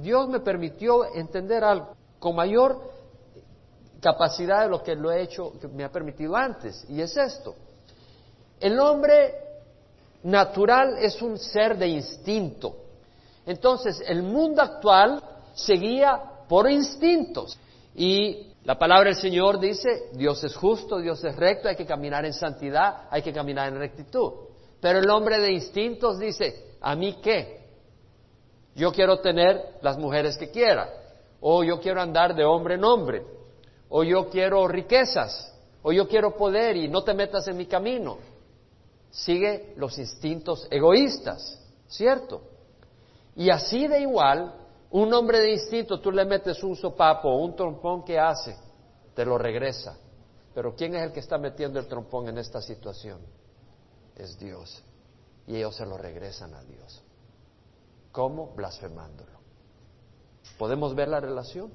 Dios 0.03 0.29
me 0.29 0.41
permitió 0.41 1.15
entender 1.15 1.65
algo 1.65 1.97
con 2.19 2.37
mayor 2.37 2.81
capacidad 4.01 4.63
de 4.63 4.69
lo 4.69 4.83
que 4.83 4.95
lo 4.95 5.11
he 5.11 5.23
hecho, 5.23 5.53
que 5.61 5.69
me 5.69 5.85
ha 5.85 5.91
permitido 5.91 6.37
antes, 6.37 6.85
y 6.89 7.01
es 7.01 7.17
esto. 7.17 7.55
El 8.59 8.79
hombre 8.79 9.35
natural 10.23 10.99
es 10.99 11.21
un 11.23 11.39
ser 11.39 11.77
de 11.77 11.89
instinto. 11.89 12.77
Entonces, 13.47 14.03
el 14.07 14.23
mundo 14.23 14.63
actual 14.63 15.23
seguía 15.55 16.21
por 16.49 16.71
instintos. 16.71 17.59
Y 17.95 18.50
la 18.65 18.79
palabra 18.79 19.11
del 19.11 19.19
Señor 19.19 19.59
dice, 19.59 20.11
Dios 20.13 20.45
es 20.45 20.55
justo, 20.55 20.99
Dios 20.99 21.23
es 21.25 21.35
recto, 21.37 21.69
hay 21.69 21.77
que 21.77 21.87
caminar 21.87 22.25
en 22.27 22.35
santidad, 22.35 23.09
hay 23.11 23.23
que 23.23 23.33
caminar 23.33 23.69
en 23.69 23.79
rectitud. 23.79 24.33
Pero 24.81 24.99
el 24.99 25.09
hombre 25.09 25.39
de 25.41 25.53
instintos 25.53 26.19
dice, 26.19 26.77
¿a 26.81 26.95
mí 26.95 27.19
qué? 27.23 27.61
Yo 28.75 28.93
quiero 28.93 29.21
tener 29.21 29.79
las 29.83 29.99
mujeres 29.99 30.37
que 30.37 30.51
quiera, 30.51 30.89
o 31.41 31.65
yo 31.65 31.81
quiero 31.81 32.03
andar 32.03 32.35
de 32.35 32.45
hombre 32.45 32.75
en 32.75 32.85
hombre, 32.85 33.25
o 33.89 34.05
yo 34.05 34.29
quiero 34.29 34.69
riquezas, 34.69 35.49
O 35.83 35.93
yo 35.93 36.07
quiero 36.07 36.37
poder 36.37 36.77
y 36.77 36.89
no 36.89 37.03
te 37.03 37.15
metas 37.15 37.49
en 37.49 37.57
mi 37.57 37.65
camino. 37.65 38.19
Sigue 39.11 39.73
los 39.77 39.99
instintos 39.99 40.69
egoístas, 40.71 41.59
¿cierto? 41.89 42.43
Y 43.35 43.49
así 43.49 43.89
de 43.89 44.03
igual, 44.03 44.53
un 44.91 45.13
hombre 45.15 45.41
de 45.41 45.53
instinto, 45.53 46.01
tú 46.01 46.11
le 46.11 46.25
metes 46.25 46.63
un 46.63 46.75
sopapo 46.75 47.37
un 47.37 47.55
trompón 47.55 48.05
que 48.05 48.19
hace, 48.19 48.57
te 49.15 49.25
lo 49.25 49.39
regresa. 49.39 49.97
Pero 50.53 50.75
¿quién 50.75 50.95
es 50.97 51.03
el 51.03 51.13
que 51.13 51.21
está 51.21 51.39
metiendo 51.39 51.79
el 51.79 51.87
trompón 51.87 52.29
en 52.29 52.39
esta 52.39 52.61
situación? 52.61 53.21
Es 54.17 54.39
Dios. 54.39 54.83
Y 55.47 55.57
ellos 55.57 55.77
se 55.77 55.87
lo 55.87 55.97
regresan 55.97 56.55
a 56.55 56.63
Dios. 56.65 57.03
¿Cómo? 58.11 58.53
Blasfemándolo. 58.55 59.39
¿Podemos 60.59 60.95
ver 60.95 61.09
la 61.09 61.21
relación? 61.21 61.73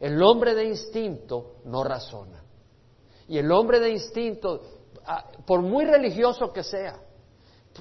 El 0.00 0.20
hombre 0.22 0.54
de 0.54 0.64
instinto 0.64 1.60
no 1.64 1.84
razona. 1.84 2.42
Y 3.28 3.38
el 3.38 3.50
hombre 3.50 3.80
de 3.80 3.90
instinto, 3.90 4.60
ah, 5.06 5.24
por 5.46 5.62
muy 5.62 5.84
religioso 5.84 6.52
que 6.52 6.62
sea, 6.62 7.00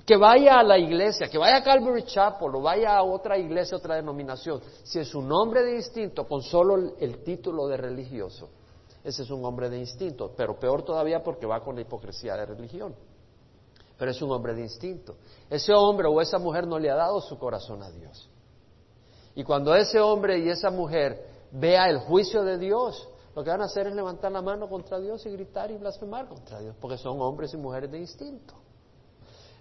que 0.06 0.18
vaya 0.18 0.60
a 0.60 0.64
la 0.64 0.78
iglesia, 0.78 1.28
que 1.28 1.38
vaya 1.38 1.58
a 1.58 1.64
Calvary 1.64 2.04
Chapel 2.04 2.56
o 2.56 2.62
vaya 2.62 2.98
a 2.98 3.04
otra 3.04 3.38
iglesia, 3.38 3.78
otra 3.78 3.96
denominación, 3.96 4.62
si 4.84 5.00
es 5.00 5.14
un 5.16 5.32
hombre 5.32 5.64
de 5.64 5.76
instinto 5.76 6.28
con 6.28 6.42
solo 6.42 6.96
el 7.00 7.24
título 7.24 7.68
de 7.68 7.78
religioso, 7.78 8.50
ese 9.04 9.22
es 9.22 9.30
un 9.30 9.46
hombre 9.46 9.70
de 9.70 9.78
instinto, 9.78 10.34
pero 10.36 10.60
peor 10.60 10.84
todavía 10.84 11.22
porque 11.22 11.46
va 11.46 11.64
con 11.64 11.76
la 11.76 11.82
hipocresía 11.82 12.36
de 12.36 12.48
religión. 12.48 12.96
Pero 13.98 14.12
es 14.12 14.20
un 14.22 14.32
hombre 14.32 14.56
de 14.56 14.64
instinto. 14.64 15.18
Ese 15.48 15.74
hombre 15.74 16.08
o 16.08 16.20
esa 16.20 16.40
mujer 16.40 16.66
no 16.66 16.80
le 16.80 16.90
ha 16.90 16.96
dado 16.96 17.22
su 17.22 17.38
corazón 17.38 17.84
a 17.84 17.92
Dios. 17.92 18.28
Y 19.36 19.44
cuando 19.44 19.76
ese 19.76 20.00
hombre 20.00 20.40
y 20.40 20.50
esa 20.50 20.72
mujer 20.72 21.24
vea 21.52 21.88
el 21.88 22.00
juicio 22.00 22.44
de 22.44 22.58
Dios, 22.58 23.08
lo 23.36 23.44
que 23.44 23.52
van 23.52 23.62
a 23.62 23.66
hacer 23.66 23.86
es 23.88 23.94
levantar 23.94 24.32
la 24.32 24.42
mano 24.42 24.68
contra 24.68 25.00
Dios 25.00 25.24
y 25.28 25.30
gritar 25.30 25.70
y 25.70 25.78
blasfemar 25.78 26.28
contra 26.28 26.60
Dios, 26.60 26.76
porque 26.82 26.98
son 26.98 27.22
hombres 27.22 27.54
y 27.54 27.58
mujeres 27.58 27.92
de 27.92 28.00
instinto. 28.00 28.56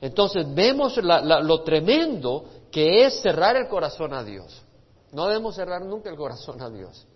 Entonces 0.00 0.52
vemos 0.54 0.96
lo 0.98 1.62
tremendo 1.62 2.44
que 2.70 3.04
es 3.04 3.20
cerrar 3.20 3.56
el 3.56 3.68
corazón 3.68 4.12
a 4.12 4.22
Dios. 4.22 4.62
No 5.12 5.28
debemos 5.28 5.54
cerrar 5.54 5.82
nunca 5.84 6.10
el 6.10 6.16
corazón 6.16 6.60
a 6.60 6.68
Dios. 6.68 7.06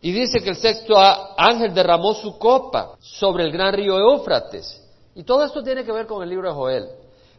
Y 0.00 0.10
dice 0.10 0.40
que 0.40 0.50
el 0.50 0.56
sexto 0.56 0.96
ángel 0.98 1.72
derramó 1.72 2.12
su 2.14 2.36
copa 2.36 2.96
sobre 2.98 3.44
el 3.44 3.52
gran 3.52 3.72
río 3.72 3.98
Éufrates. 3.98 4.82
Y 5.14 5.22
todo 5.22 5.44
esto 5.44 5.62
tiene 5.62 5.84
que 5.84 5.92
ver 5.92 6.06
con 6.06 6.22
el 6.22 6.28
libro 6.28 6.48
de 6.48 6.54
Joel. 6.54 6.88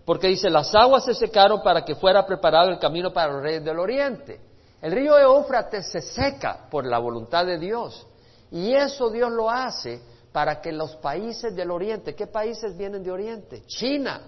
Porque 0.06 0.28
dice, 0.28 0.50
las 0.50 0.74
aguas 0.74 1.04
se 1.06 1.14
secaron 1.14 1.62
para 1.62 1.84
que 1.84 1.96
fuera 1.96 2.26
preparado 2.26 2.70
el 2.70 2.80
camino 2.80 3.12
para 3.12 3.34
los 3.34 3.42
reyes 3.42 3.64
del 3.64 3.80
oriente. 3.80 4.40
El 4.82 4.92
río 4.94 5.18
Éufrates 5.18 5.92
se 5.92 6.02
seca 6.02 6.68
por 6.70 6.86
la 6.86 7.00
voluntad 7.00 7.46
de 7.46 7.58
Dios. 7.58 8.06
Y 8.52 8.74
eso 8.74 9.10
Dios 9.10 9.32
lo 9.32 9.50
hace 9.50 10.02
para 10.32 10.62
que 10.62 10.72
los 10.72 10.96
países 10.98 11.56
del 11.56 11.72
oriente, 11.72 12.16
¿qué 12.16 12.28
países 12.28 12.76
vienen 12.78 13.04
de 13.04 13.12
oriente? 13.12 13.64
China, 13.66 14.22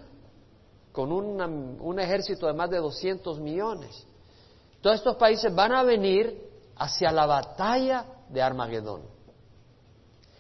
con 0.96 1.12
un 1.12 2.00
ejército 2.00 2.48
de 2.48 2.54
más 2.54 2.70
de 2.70 2.78
200 2.78 3.40
millones. 3.42 4.08
Todos 4.82 4.96
estos 4.96 5.18
países 5.18 5.54
van 5.54 5.74
a 5.74 5.84
venir 5.84 6.42
hacia 6.78 7.12
la 7.12 7.26
batalla 7.26 8.06
de 8.30 8.42
Armagedón. 8.42 9.02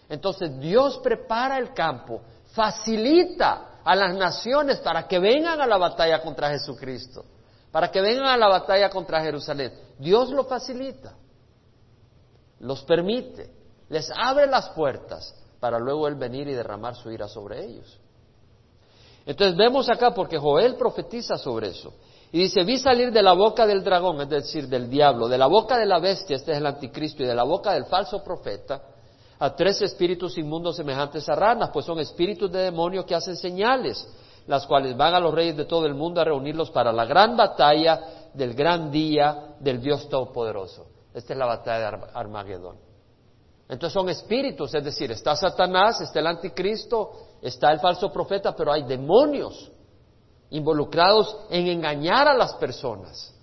Entonces 0.07 0.57
Dios 0.59 0.99
prepara 0.99 1.57
el 1.57 1.73
campo, 1.73 2.21
facilita 2.53 3.81
a 3.83 3.95
las 3.95 4.15
naciones 4.15 4.79
para 4.79 5.07
que 5.07 5.19
vengan 5.19 5.59
a 5.59 5.67
la 5.67 5.77
batalla 5.77 6.21
contra 6.21 6.49
Jesucristo, 6.49 7.25
para 7.69 7.91
que 7.91 7.99
vengan 7.99 8.27
a 8.27 8.37
la 8.37 8.47
batalla 8.47 8.89
contra 8.89 9.21
Jerusalén. 9.21 9.73
Dios 9.99 10.29
lo 10.29 10.45
facilita, 10.45 11.15
los 12.59 12.81
permite, 12.83 13.51
les 13.89 14.09
abre 14.15 14.47
las 14.47 14.69
puertas 14.69 15.35
para 15.59 15.79
luego 15.79 16.07
Él 16.07 16.15
venir 16.15 16.47
y 16.47 16.53
derramar 16.53 16.95
su 16.95 17.11
ira 17.11 17.27
sobre 17.27 17.65
ellos. 17.65 17.99
Entonces 19.25 19.57
vemos 19.57 19.89
acá, 19.89 20.13
porque 20.13 20.38
Joel 20.38 20.75
profetiza 20.75 21.38
sobre 21.38 21.69
eso. 21.69 21.93
Y 22.31 22.39
dice, 22.39 22.63
vi 22.63 22.77
salir 22.77 23.11
de 23.11 23.21
la 23.21 23.33
boca 23.33 23.65
del 23.65 23.83
dragón, 23.83 24.21
es 24.21 24.29
decir, 24.29 24.67
del 24.67 24.89
diablo, 24.89 25.27
de 25.27 25.38
la 25.38 25.47
boca 25.47 25.77
de 25.77 25.85
la 25.85 25.99
bestia, 25.99 26.35
este 26.35 26.51
es 26.51 26.57
el 26.57 26.65
anticristo, 26.65 27.23
y 27.23 27.25
de 27.25 27.35
la 27.35 27.43
boca 27.43 27.71
del 27.73 27.85
falso 27.85 28.23
profeta, 28.23 28.81
a 29.39 29.55
tres 29.55 29.81
espíritus 29.81 30.38
inmundos 30.38 30.75
semejantes 30.75 31.27
a 31.29 31.35
ranas, 31.35 31.69
pues 31.71 31.85
son 31.85 31.99
espíritus 31.99 32.51
de 32.51 32.59
demonio 32.59 33.05
que 33.05 33.15
hacen 33.15 33.35
señales, 33.35 34.07
las 34.47 34.65
cuales 34.67 34.95
van 34.95 35.13
a 35.13 35.19
los 35.19 35.33
reyes 35.33 35.57
de 35.57 35.65
todo 35.65 35.85
el 35.85 35.95
mundo 35.95 36.21
a 36.21 36.25
reunirlos 36.25 36.69
para 36.71 36.91
la 36.91 37.05
gran 37.05 37.35
batalla 37.35 38.29
del 38.33 38.53
gran 38.53 38.91
día 38.91 39.55
del 39.59 39.81
Dios 39.81 40.07
Todopoderoso. 40.09 40.88
Esta 41.13 41.33
es 41.33 41.39
la 41.39 41.45
batalla 41.45 41.91
de 41.91 41.97
Armagedón. 42.13 42.77
Entonces 43.67 43.93
son 43.93 44.09
espíritus, 44.09 44.75
es 44.75 44.83
decir, 44.83 45.11
está 45.11 45.35
Satanás, 45.35 45.99
está 46.01 46.19
el 46.19 46.27
anticristo, 46.27 47.11
está 47.41 47.71
el 47.71 47.79
falso 47.79 48.11
profeta, 48.11 48.55
pero 48.55 48.71
hay 48.71 48.83
demonios 48.83 49.71
involucrados 50.49 51.37
en 51.49 51.67
engañar 51.67 52.27
a 52.27 52.33
las 52.33 52.53
personas. 52.55 53.33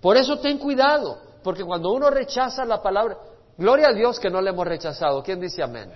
Por 0.00 0.16
eso 0.16 0.38
ten 0.38 0.58
cuidado, 0.58 1.18
porque 1.42 1.64
cuando 1.64 1.92
uno 1.92 2.10
rechaza 2.10 2.64
la 2.64 2.82
palabra, 2.82 3.18
gloria 3.56 3.88
a 3.88 3.92
Dios 3.92 4.18
que 4.18 4.30
no 4.30 4.40
le 4.40 4.50
hemos 4.50 4.66
rechazado. 4.66 5.22
¿Quién 5.22 5.40
dice 5.40 5.62
amén? 5.62 5.92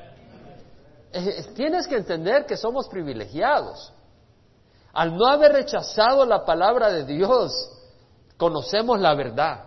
Eh, 1.13 1.47
tienes 1.55 1.87
que 1.87 1.97
entender 1.97 2.47
que 2.47 2.57
somos 2.57 2.89
privilegiados. 2.89 3.93
Al 4.93 5.17
no 5.17 5.27
haber 5.27 5.53
rechazado 5.53 6.25
la 6.25 6.45
palabra 6.45 6.91
de 6.91 7.05
Dios, 7.05 7.53
conocemos 8.37 9.01
la 9.01 9.15
verdad, 9.15 9.65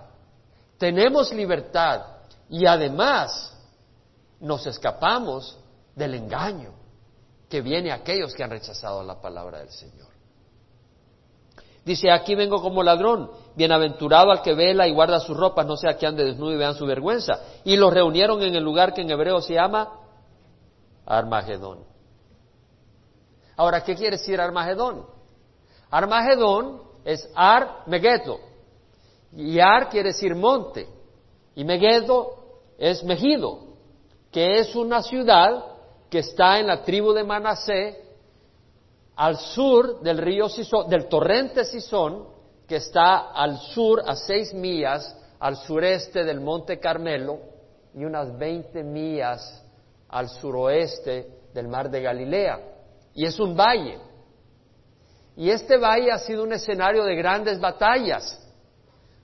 tenemos 0.78 1.32
libertad 1.32 2.02
y 2.50 2.66
además 2.66 3.56
nos 4.40 4.66
escapamos 4.66 5.58
del 5.96 6.16
engaño 6.16 6.81
que 7.52 7.62
viene 7.62 7.92
a 7.92 7.96
aquellos 7.96 8.34
que 8.34 8.44
han 8.44 8.50
rechazado 8.50 9.04
la 9.04 9.22
palabra 9.22 9.60
del 9.60 9.70
Señor. 9.70 10.08
Dice, 11.84 12.10
aquí 12.10 12.34
vengo 12.34 12.62
como 12.62 12.82
ladrón, 12.82 13.30
bienaventurado 13.56 14.32
al 14.32 14.42
que 14.42 14.54
vela 14.54 14.88
y 14.88 14.94
guarda 14.94 15.20
sus 15.20 15.36
ropas, 15.36 15.66
no 15.66 15.76
sea 15.76 15.98
que 15.98 16.08
ande 16.08 16.24
desnudo 16.24 16.54
y 16.54 16.58
vean 16.58 16.76
su 16.76 16.86
vergüenza. 16.86 17.34
Y 17.66 17.76
los 17.76 17.94
reunieron 17.94 18.42
en 18.42 18.56
el 18.56 18.64
lugar 18.64 18.94
que 18.94 19.02
en 19.02 19.12
hebreo 19.12 19.42
se 19.42 19.56
llama 19.56 19.92
Armagedón. 21.06 21.80
Ahora, 23.58 23.84
¿qué 23.84 23.96
quiere 23.96 24.18
decir 24.18 24.40
Armagedón? 24.40 25.06
Armagedón 25.90 26.84
es 27.04 27.30
Ar 27.36 27.84
Megedo. 27.86 28.40
Y 29.36 29.60
Ar 29.60 29.90
quiere 29.90 30.10
decir 30.10 30.36
monte. 30.36 30.88
Y 31.56 31.66
Megedo 31.66 32.36
es 32.78 33.04
Megido, 33.04 33.60
que 34.32 34.60
es 34.60 34.74
una 34.74 35.02
ciudad 35.04 35.71
que 36.12 36.20
está 36.20 36.60
en 36.60 36.68
la 36.68 36.84
tribu 36.84 37.14
de 37.14 37.24
Manasé, 37.24 38.04
al 39.16 39.38
sur 39.38 40.02
del 40.02 40.18
río 40.18 40.50
Sison, 40.50 40.90
del 40.90 41.08
torrente 41.08 41.64
Sison, 41.64 42.28
que 42.68 42.76
está 42.76 43.32
al 43.32 43.58
sur, 43.58 44.04
a 44.06 44.16
seis 44.18 44.54
millas 44.54 45.18
al 45.40 45.56
sureste 45.56 46.26
del 46.26 46.42
monte 46.42 46.80
Carmelo 46.80 47.40
y 47.96 48.04
unas 48.04 48.38
veinte 48.38 48.84
millas 48.84 49.64
al 50.10 50.28
suroeste 50.28 51.28
del 51.54 51.70
mar 51.70 51.90
de 51.90 52.02
Galilea. 52.02 52.60
Y 53.14 53.26
es 53.26 53.40
un 53.40 53.56
valle. 53.56 53.98
Y 55.38 55.50
este 55.50 55.78
valle 55.78 56.12
ha 56.12 56.20
sido 56.20 56.44
un 56.44 56.52
escenario 56.52 57.06
de 57.06 57.16
grandes 57.16 57.58
batallas. 57.58 58.38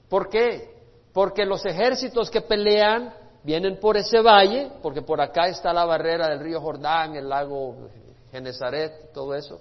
¿Por 0.09 0.29
qué? 0.29 0.73
Porque 1.13 1.45
los 1.45 1.65
ejércitos 1.65 2.31
que 2.31 2.41
pelean 2.41 3.13
vienen 3.43 3.79
por 3.79 3.97
ese 3.97 4.21
valle, 4.21 4.71
porque 4.81 5.01
por 5.01 5.21
acá 5.21 5.47
está 5.47 5.73
la 5.73 5.85
barrera 5.85 6.29
del 6.29 6.39
río 6.39 6.61
Jordán, 6.61 7.15
el 7.15 7.29
lago 7.29 7.89
Genezaret, 8.31 9.11
todo 9.13 9.33
eso. 9.35 9.59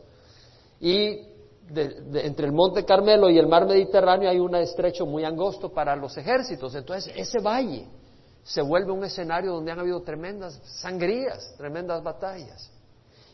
Y 0.81 1.21
entre 1.69 2.47
el 2.47 2.53
Monte 2.53 2.85
Carmelo 2.85 3.29
y 3.29 3.39
el 3.39 3.49
mar 3.49 3.67
Mediterráneo 3.67 4.31
hay 4.31 4.39
un 4.39 4.55
estrecho 4.55 5.05
muy 5.07 5.25
angosto 5.25 5.73
para 5.73 5.97
los 5.97 6.17
ejércitos. 6.17 6.75
Entonces, 6.75 7.13
ese 7.17 7.41
valle 7.41 7.87
se 8.45 8.63
vuelve 8.63 8.93
un 8.93 9.05
escenario 9.05 9.53
donde 9.53 9.73
han 9.73 9.81
habido 9.81 10.01
tremendas 10.03 10.61
sangrías, 10.81 11.55
tremendas 11.57 12.03
batallas. 12.03 12.71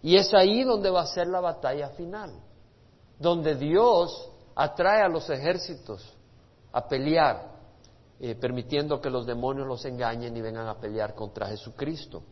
Y 0.02 0.16
es 0.16 0.32
ahí 0.34 0.64
donde 0.64 0.90
va 0.90 1.02
a 1.02 1.06
ser 1.06 1.26
la 1.26 1.40
batalla 1.40 1.90
final, 1.90 2.32
donde 3.18 3.54
Dios 3.54 4.30
atrae 4.54 5.02
a 5.02 5.08
los 5.08 5.28
ejércitos 5.28 6.16
a 6.72 6.88
pelear 6.88 7.51
eh, 8.24 8.36
permitiendo 8.36 9.00
que 9.00 9.10
los 9.10 9.26
demonios 9.26 9.66
los 9.66 9.84
engañen 9.84 10.36
y 10.36 10.40
vengan 10.40 10.68
a 10.68 10.78
pelear 10.78 11.12
contra 11.12 11.48
Jesucristo. 11.48 12.22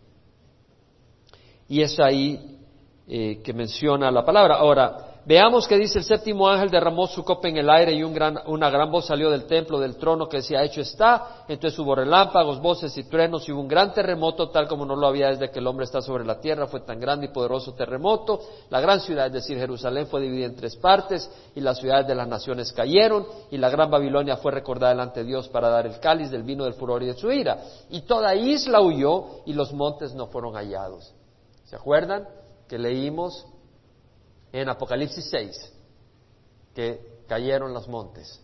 Y 1.66 1.83
es 1.83 1.98
ahí 1.98 2.61
eh, 3.09 3.40
que 3.42 3.53
menciona 3.53 4.09
la 4.12 4.24
palabra. 4.24 4.55
Ahora, 4.55 5.10
Veamos 5.26 5.68
que 5.68 5.76
dice 5.76 5.98
el 5.98 6.04
séptimo 6.04 6.48
ángel 6.48 6.70
derramó 6.70 7.06
su 7.06 7.22
copa 7.22 7.48
en 7.48 7.59
el 7.59 7.68
aire 7.68 7.92
y 7.92 8.02
una 8.02 8.70
gran 8.70 8.90
voz 8.90 9.06
salió 9.06 9.30
del 9.30 9.44
templo, 9.44 9.78
del 9.78 9.96
trono 9.96 10.28
que 10.28 10.38
decía, 10.38 10.62
hecho 10.62 10.80
está. 10.80 11.44
Entonces 11.46 11.78
hubo 11.78 11.94
relámpagos, 11.94 12.61
voces 12.61 12.96
y 12.96 13.04
truenos 13.04 13.46
y 13.46 13.52
hubo 13.52 13.61
un 13.61 13.68
gran 13.68 13.92
terremoto 13.92 14.48
tal 14.48 14.66
como 14.66 14.87
no 14.87 14.96
lo 14.96 15.06
había 15.06 15.28
desde 15.28 15.50
que 15.50 15.59
el 15.59 15.66
hombre 15.66 15.85
está 15.85 16.00
sobre 16.00 16.24
la 16.24 16.40
tierra. 16.40 16.66
Fue 16.66 16.80
tan 16.80 16.98
grande 16.98 17.26
y 17.26 17.28
poderoso 17.28 17.74
terremoto. 17.74 18.40
La 18.70 18.80
gran 18.80 19.00
ciudad, 19.00 19.26
es 19.26 19.33
decir, 19.33 19.59
Jerusalén, 19.59 20.06
fue 20.06 20.22
dividida 20.22 20.46
en 20.46 20.56
tres 20.56 20.76
partes 20.76 21.30
y 21.54 21.61
las 21.61 21.78
ciudades 21.78 22.06
de 22.06 22.14
las 22.14 22.26
naciones 22.26 22.72
cayeron 22.72 23.26
y 23.50 23.59
la 23.59 23.68
gran 23.68 23.90
Babilonia 23.90 24.38
fue 24.38 24.52
recordada 24.52 24.92
delante 24.92 25.20
de 25.20 25.26
Dios 25.26 25.48
para 25.48 25.68
dar 25.68 25.87
el 25.87 26.00
cáliz 26.00 26.30
del 26.30 26.44
vino 26.44 26.64
del 26.64 26.74
furor 26.74 27.02
y 27.02 27.06
de 27.06 27.14
su 27.14 27.30
ira. 27.30 27.59
Y 27.90 28.02
toda 28.02 28.35
isla 28.35 28.80
huyó 28.80 29.42
y 29.44 29.52
los 29.52 29.72
montes 29.74 30.14
no 30.14 30.28
fueron 30.28 30.54
hallados. 30.54 31.14
¿Se 31.66 31.76
acuerdan 31.76 32.26
que 32.66 32.78
leímos 32.78 33.46
en 34.52 34.68
Apocalipsis 34.68 35.28
6 35.30 35.72
que 36.74 37.22
cayeron 37.26 37.72
los 37.72 37.88
montes? 37.88 38.40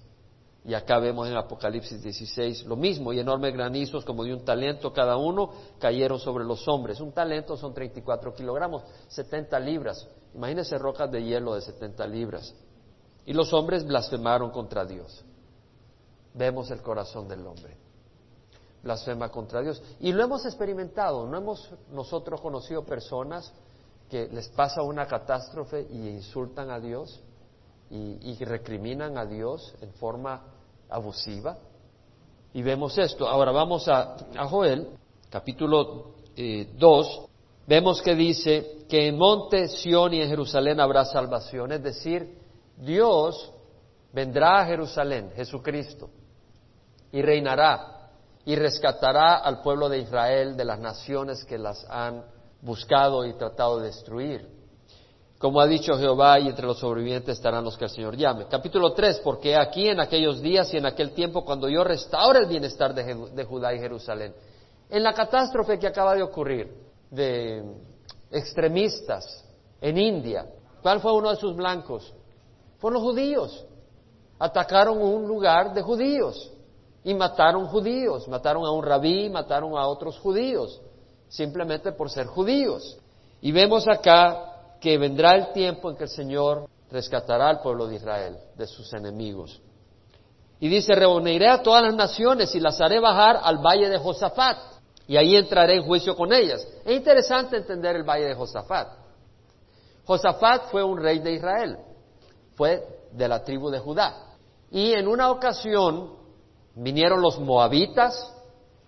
Y 0.67 0.75
acá 0.75 0.99
vemos 0.99 1.29
en 1.29 1.37
Apocalipsis 1.37 2.03
16 2.03 2.65
lo 2.67 2.75
mismo, 2.75 3.13
y 3.13 3.21
enormes 3.21 3.55
granizos 3.55 4.05
como 4.05 4.25
de 4.25 4.35
un 4.35 4.45
talento 4.45 4.93
cada 4.93 5.17
uno 5.17 5.51
cayeron 5.79 6.19
sobre 6.19 6.45
los 6.45 6.67
hombres. 6.67 7.01
Un 7.01 7.13
talento 7.13 7.57
son 7.57 7.73
34 7.73 8.35
kilogramos, 8.35 8.83
70 9.07 9.61
libras. 9.61 10.09
Imagínense 10.35 10.77
rocas 10.77 11.09
de 11.11 11.23
hielo 11.23 11.55
de 11.55 11.61
70 11.61 12.05
libras. 12.09 12.53
Y 13.25 13.33
los 13.33 13.53
hombres 13.53 13.87
blasfemaron 13.87 14.51
contra 14.51 14.85
Dios. 14.85 15.25
Vemos 16.35 16.69
el 16.73 16.83
corazón 16.83 17.29
del 17.29 17.47
hombre. 17.47 17.77
Blasfema 18.83 19.29
contra 19.31 19.63
Dios. 19.63 19.81
Y 20.01 20.13
lo 20.13 20.25
hemos 20.25 20.45
experimentado. 20.47 21.29
¿No 21.29 21.39
hemos 21.39 21.71
nosotros 21.93 22.41
conocido 22.41 22.85
personas 22.85 23.53
que 24.11 24.29
les 24.29 24.49
pasa 24.49 24.83
una 24.83 25.07
catástrofe 25.07 25.87
y 25.91 26.09
insultan 26.09 26.71
a 26.71 26.81
Dios 26.81 27.21
y, 27.91 28.45
recriminan 28.45 29.17
a 29.17 29.25
Dios 29.25 29.75
en 29.81 29.93
forma 29.95 30.43
abusiva. 30.89 31.57
Y 32.53 32.63
vemos 32.63 32.97
esto. 32.99 33.29
Ahora 33.29 33.53
vamos 33.53 33.89
a, 33.89 34.17
Joel, 34.49 34.89
capítulo 35.31 36.15
2. 36.37 36.37
Eh, 36.37 37.27
vemos 37.67 38.03
que 38.03 38.15
dice 38.15 38.85
que 38.89 39.09
en 39.09 39.19
Monte 39.19 39.69
Sión 39.69 40.15
y 40.15 40.21
en 40.21 40.29
Jerusalén 40.29 40.81
habrá 40.81 41.05
salvación. 41.05 41.73
Es 41.73 41.83
decir, 41.83 42.39
Dios 42.77 43.53
vendrá 44.13 44.61
a 44.61 44.67
Jerusalén, 44.67 45.31
Jesucristo, 45.37 46.11
y 47.13 47.23
reinará 47.23 47.97
y 48.47 48.55
rescatará 48.55 49.39
al 49.39 49.61
pueblo 49.61 49.89
de 49.89 49.99
Israel 49.99 50.57
de 50.57 50.65
las 50.65 50.79
naciones 50.79 51.45
que 51.45 51.59
las 51.59 51.85
han 51.91 52.25
buscado 52.67 53.25
y 53.25 53.33
tratado 53.35 53.79
de 53.79 53.87
destruir. 53.87 54.57
Como 55.39 55.61
ha 55.61 55.67
dicho 55.67 55.97
Jehová, 55.97 56.41
y 56.41 56.49
entre 56.49 56.67
los 56.67 56.79
sobrevivientes 56.79 57.37
estarán 57.37 57.65
los 57.65 57.77
que 57.77 57.85
el 57.85 57.91
Señor 57.91 58.17
llame. 58.17 58.47
Capítulo 58.47 58.93
3, 58.93 59.21
porque 59.23 59.55
aquí 59.55 59.89
en 59.89 60.01
aquellos 60.01 60.41
días 60.41 60.73
y 60.75 60.79
en 60.79 60.87
aquel 60.87 61.13
tiempo, 61.13 61.45
cuando 61.45 61.69
yo 61.69 61.85
restaure 61.85 62.41
el 62.41 62.47
bienestar 62.47 62.93
de, 62.93 63.45
Judá 63.45 63.73
y 63.73 63.79
Jerusalén, 63.79 64.35
en 64.91 65.03
la 65.03 65.13
catástrofe 65.13 65.79
que 65.79 65.87
acaba 65.87 66.15
de 66.15 66.23
ocurrir 66.23 66.73
de 67.11 67.63
extremistas 68.31 69.45
en 69.81 69.99
India, 69.99 70.47
¿cuál 70.83 71.01
fue 71.01 71.13
uno 71.13 71.31
de 71.31 71.37
sus 71.37 71.55
blancos? 71.55 72.13
Fueron 72.79 73.03
los 73.03 73.13
judíos. 73.13 73.67
Atacaron 74.39 75.01
un 75.01 75.27
lugar 75.27 75.73
de 75.73 75.83
judíos 75.83 76.53
y 77.05 77.15
mataron 77.15 77.67
judíos, 77.67 78.27
mataron 78.27 78.65
a 78.65 78.71
un 78.71 78.83
rabí, 78.83 79.31
mataron 79.31 79.77
a 79.77 79.87
otros 79.87 80.19
judíos, 80.19 80.81
simplemente 81.29 81.93
por 81.93 82.11
ser 82.11 82.27
judíos. 82.27 82.99
Y 83.41 83.53
vemos 83.53 83.87
acá 83.89 84.77
que 84.81 84.99
vendrá 84.99 85.35
el 85.35 85.53
tiempo 85.53 85.91
en 85.91 85.97
que 85.97 86.05
el 86.05 86.11
Señor 86.11 86.69
rescatará 86.91 87.49
al 87.49 87.61
pueblo 87.61 87.87
de 87.87 87.97
Israel 87.97 88.39
de 88.57 88.67
sus 88.67 88.93
enemigos. 88.93 89.61
Y 90.61 90.69
dice, 90.69 90.95
reuniré 90.95 91.49
a 91.49 91.63
todas 91.63 91.83
las 91.83 91.95
naciones 91.95 92.55
y 92.55 92.61
las 92.61 92.81
haré 92.81 92.99
bajar 92.99 93.41
al 93.43 93.59
valle 93.59 93.89
de 93.89 93.99
Josafat, 93.99 94.57
y 95.07 95.17
ahí 95.17 95.37
entraré 95.37 95.77
en 95.77 95.85
juicio 95.85 96.17
con 96.17 96.33
ellas. 96.33 96.67
Es 96.85 96.97
interesante 96.97 97.57
entender 97.57 97.97
el 97.97 98.03
valle 98.03 98.25
de 98.25 98.35
Josafat. 98.35 98.89
Josafat 100.05 100.71
fue 100.71 100.83
un 100.83 100.99
rey 100.99 101.19
de 101.19 101.33
Israel, 101.33 101.79
fue 102.55 102.83
de 103.13 103.29
la 103.29 103.45
tribu 103.45 103.71
de 103.71 103.79
Judá. 103.79 104.35
Y 104.71 104.93
en 104.93 105.07
una 105.07 105.31
ocasión 105.31 106.15
vinieron 106.75 107.21
los 107.21 107.39
moabitas, 107.39 108.33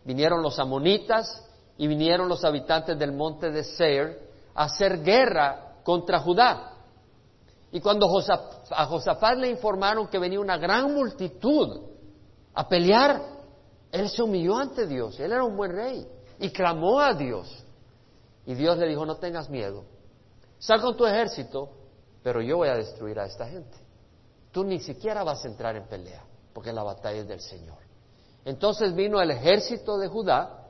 vinieron 0.05 0.43
los 0.43 0.59
amonitas 0.59 1.45
y 1.79 1.87
vinieron 1.87 2.29
los 2.29 2.45
habitantes 2.45 2.99
del 2.99 3.13
monte 3.13 3.51
de 3.51 3.63
Seir 3.63 4.19
a 4.55 4.65
hacer 4.65 5.03
guerra 5.03 5.77
contra 5.85 6.19
Judá. 6.19 6.73
Y 7.71 7.81
cuando 7.81 8.07
a 8.71 8.87
Josafat 8.87 9.39
le 9.39 9.49
informaron 9.49 10.09
que 10.09 10.19
venía 10.19 10.41
una 10.41 10.59
gran 10.59 10.93
multitud 10.93 11.83
a 12.53 12.69
pelear, 12.69 13.23
él 13.93 14.09
se 14.09 14.23
humilló 14.23 14.59
ante 14.59 14.87
Dios. 14.87 15.19
Él 15.21 15.33
era 15.33 15.45
un 15.45 15.57
buen 15.57 15.73
rey 15.73 16.07
y 16.41 16.51
clamó 16.51 17.01
a 17.01 17.15
Dios. 17.15 17.65
Y 18.45 18.55
Dios 18.55 18.77
le 18.79 18.89
dijo, 18.89 19.07
no 19.07 19.17
tengas 19.17 19.49
miedo. 19.49 19.85
Sal 20.59 20.81
con 20.81 20.97
tu 20.97 21.07
ejército, 21.07 21.71
pero 22.23 22.43
yo 22.43 22.57
voy 22.57 22.69
a 22.69 22.75
destruir 22.75 23.21
a 23.21 23.27
esta 23.27 23.47
gente. 23.47 23.77
Tú 24.51 24.65
ni 24.65 24.81
siquiera 24.81 25.23
vas 25.23 25.45
a 25.45 25.49
entrar 25.49 25.77
en 25.77 25.87
pelea, 25.87 26.25
porque 26.53 26.73
la 26.73 26.83
batalla 26.83 27.21
es 27.21 27.29
del 27.29 27.41
Señor. 27.41 27.79
Entonces 28.45 28.95
vino 28.95 29.21
el 29.21 29.31
ejército 29.31 29.99
de 29.99 30.09
Judá 30.09 30.68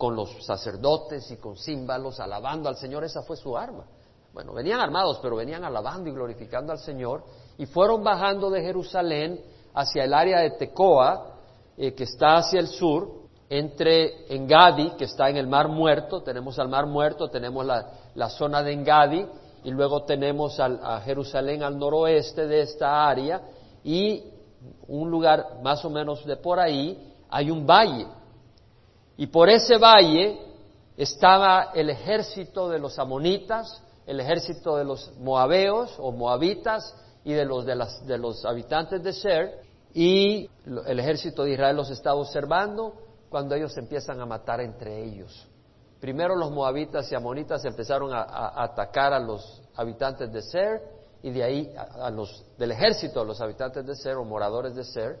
con 0.00 0.16
los 0.16 0.42
sacerdotes 0.46 1.30
y 1.30 1.36
con 1.36 1.58
címbalos, 1.58 2.20
alabando 2.20 2.70
al 2.70 2.76
Señor. 2.76 3.04
Esa 3.04 3.20
fue 3.20 3.36
su 3.36 3.54
arma. 3.54 3.84
Bueno, 4.32 4.54
venían 4.54 4.80
armados, 4.80 5.18
pero 5.20 5.36
venían 5.36 5.62
alabando 5.62 6.08
y 6.08 6.12
glorificando 6.12 6.72
al 6.72 6.78
Señor 6.78 7.22
y 7.58 7.66
fueron 7.66 8.02
bajando 8.02 8.48
de 8.48 8.62
Jerusalén 8.62 9.38
hacia 9.74 10.04
el 10.04 10.14
área 10.14 10.38
de 10.38 10.52
Tecoa, 10.52 11.34
eh, 11.76 11.92
que 11.92 12.04
está 12.04 12.38
hacia 12.38 12.60
el 12.60 12.68
sur, 12.68 13.10
entre 13.50 14.34
Engadi, 14.34 14.92
que 14.92 15.04
está 15.04 15.28
en 15.28 15.36
el 15.36 15.46
Mar 15.46 15.68
Muerto, 15.68 16.22
tenemos 16.22 16.58
al 16.58 16.70
Mar 16.70 16.86
Muerto, 16.86 17.28
tenemos 17.28 17.66
la, 17.66 18.28
zona 18.30 18.62
de 18.62 18.72
Engadi, 18.72 19.26
y 19.64 19.70
luego 19.70 20.04
tenemos 20.04 20.58
a 20.60 21.02
Jerusalén 21.04 21.62
al 21.62 21.78
noroeste 21.78 22.46
de 22.46 22.62
esta 22.62 23.06
área, 23.06 23.42
y 23.84 24.24
un 24.88 25.10
lugar 25.10 25.60
más 25.62 25.84
o 25.84 25.90
menos 25.90 26.24
de 26.24 26.36
por 26.36 26.58
ahí 26.58 27.12
hay 27.28 27.50
un 27.50 27.66
valle. 27.66 28.06
Y 29.20 29.26
por 29.26 29.50
ese 29.50 29.76
valle 29.76 30.40
estaba 30.96 31.72
el 31.74 31.90
ejército 31.90 32.70
de 32.70 32.78
los 32.78 32.98
amonitas, 32.98 33.82
el 34.06 34.18
ejército 34.18 34.78
de 34.78 34.84
los 34.86 35.12
moabeos 35.18 35.94
o 35.98 36.10
moabitas 36.10 36.96
y 37.22 37.34
de 37.34 37.44
los, 37.44 37.66
de, 37.66 38.16
los 38.16 38.46
habitantes 38.46 39.02
de 39.02 39.12
Ser, 39.12 39.60
y 39.92 40.48
el 40.86 40.98
ejército 40.98 41.44
de 41.44 41.52
Israel 41.52 41.76
los 41.76 41.90
estaba 41.90 42.18
observando 42.18 42.94
cuando 43.28 43.54
ellos 43.54 43.76
empiezan 43.76 44.22
a 44.22 44.24
matar 44.24 44.62
entre 44.62 45.04
ellos. 45.04 45.46
Primero 46.00 46.34
los 46.34 46.50
moabitas 46.50 47.12
y 47.12 47.14
amonitas 47.14 47.62
empezaron 47.66 48.14
a, 48.14 48.24
atacar 48.62 49.12
a 49.12 49.20
los 49.20 49.60
habitantes 49.76 50.32
de 50.32 50.40
Ser 50.40 50.82
y 51.22 51.30
de 51.30 51.44
ahí 51.44 51.74
a, 51.76 52.08
los 52.08 52.42
del 52.56 52.72
ejército 52.72 53.20
de 53.20 53.26
los 53.26 53.40
habitantes 53.42 53.84
de 53.84 53.94
Ser 53.96 54.16
o 54.16 54.24
moradores 54.24 54.74
de 54.74 54.82
Ser, 54.82 55.18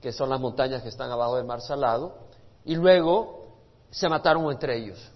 que 0.00 0.10
son 0.10 0.30
las 0.30 0.40
montañas 0.40 0.82
que 0.82 0.88
están 0.88 1.10
abajo 1.10 1.36
del 1.36 1.44
mar 1.44 1.60
salado, 1.60 2.29
y 2.64 2.74
luego 2.74 3.56
se 3.90 4.08
mataron 4.08 4.50
entre 4.50 4.76
ellos. 4.76 5.12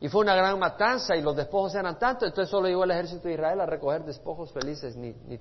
Y 0.00 0.08
fue 0.08 0.20
una 0.20 0.34
gran 0.34 0.58
matanza 0.58 1.16
y 1.16 1.22
los 1.22 1.34
despojos 1.34 1.74
eran 1.74 1.98
tantos, 1.98 2.28
entonces 2.28 2.50
solo 2.50 2.68
llegó 2.68 2.84
el 2.84 2.92
ejército 2.92 3.26
de 3.28 3.34
Israel 3.34 3.60
a 3.60 3.66
recoger 3.66 4.04
despojos 4.04 4.52
felices, 4.52 4.96
ni, 4.96 5.12
ni, 5.26 5.38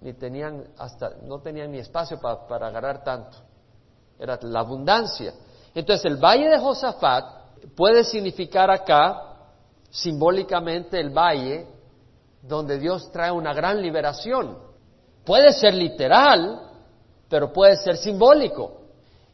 ni 0.00 0.12
tenían 0.12 0.64
hasta, 0.76 1.12
no 1.22 1.40
tenían 1.40 1.72
ni 1.72 1.78
espacio 1.78 2.20
para 2.20 2.66
agarrar 2.66 3.02
tanto. 3.02 3.38
Era 4.18 4.38
la 4.42 4.60
abundancia. 4.60 5.32
Entonces 5.74 6.04
el 6.04 6.18
valle 6.18 6.50
de 6.50 6.58
Josafat 6.58 7.24
puede 7.74 8.04
significar 8.04 8.70
acá 8.70 9.34
simbólicamente 9.90 11.00
el 11.00 11.10
valle 11.10 11.66
donde 12.42 12.78
Dios 12.78 13.10
trae 13.10 13.32
una 13.32 13.54
gran 13.54 13.80
liberación. 13.80 14.58
Puede 15.24 15.52
ser 15.52 15.72
literal, 15.72 16.70
pero 17.28 17.52
puede 17.52 17.76
ser 17.76 17.96
simbólico. 17.96 18.83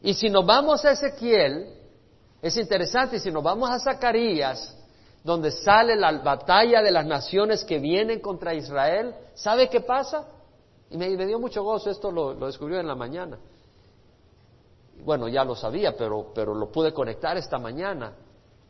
Y 0.01 0.13
si 0.13 0.29
nos 0.29 0.45
vamos 0.45 0.83
a 0.83 0.91
Ezequiel, 0.91 1.75
es 2.41 2.57
interesante, 2.57 3.19
si 3.19 3.31
nos 3.31 3.43
vamos 3.43 3.69
a 3.69 3.79
Zacarías, 3.79 4.75
donde 5.23 5.51
sale 5.51 5.95
la 5.95 6.11
batalla 6.19 6.81
de 6.81 6.91
las 6.91 7.05
naciones 7.05 7.63
que 7.63 7.77
vienen 7.77 8.19
contra 8.19 8.53
Israel, 8.53 9.13
¿sabe 9.35 9.69
qué 9.69 9.81
pasa? 9.81 10.27
Y 10.89 10.97
me, 10.97 11.15
dio 11.15 11.39
mucho 11.39 11.63
gozo, 11.63 11.91
esto 11.91 12.11
lo, 12.11 12.33
descubrió 12.33 12.79
en 12.79 12.87
la 12.87 12.95
mañana. 12.95 13.37
Bueno, 15.05 15.27
ya 15.27 15.43
lo 15.43 15.55
sabía, 15.55 15.95
pero, 15.95 16.31
pero 16.33 16.53
lo 16.55 16.71
pude 16.71 16.91
conectar 16.91 17.37
esta 17.37 17.59
mañana. 17.59 18.13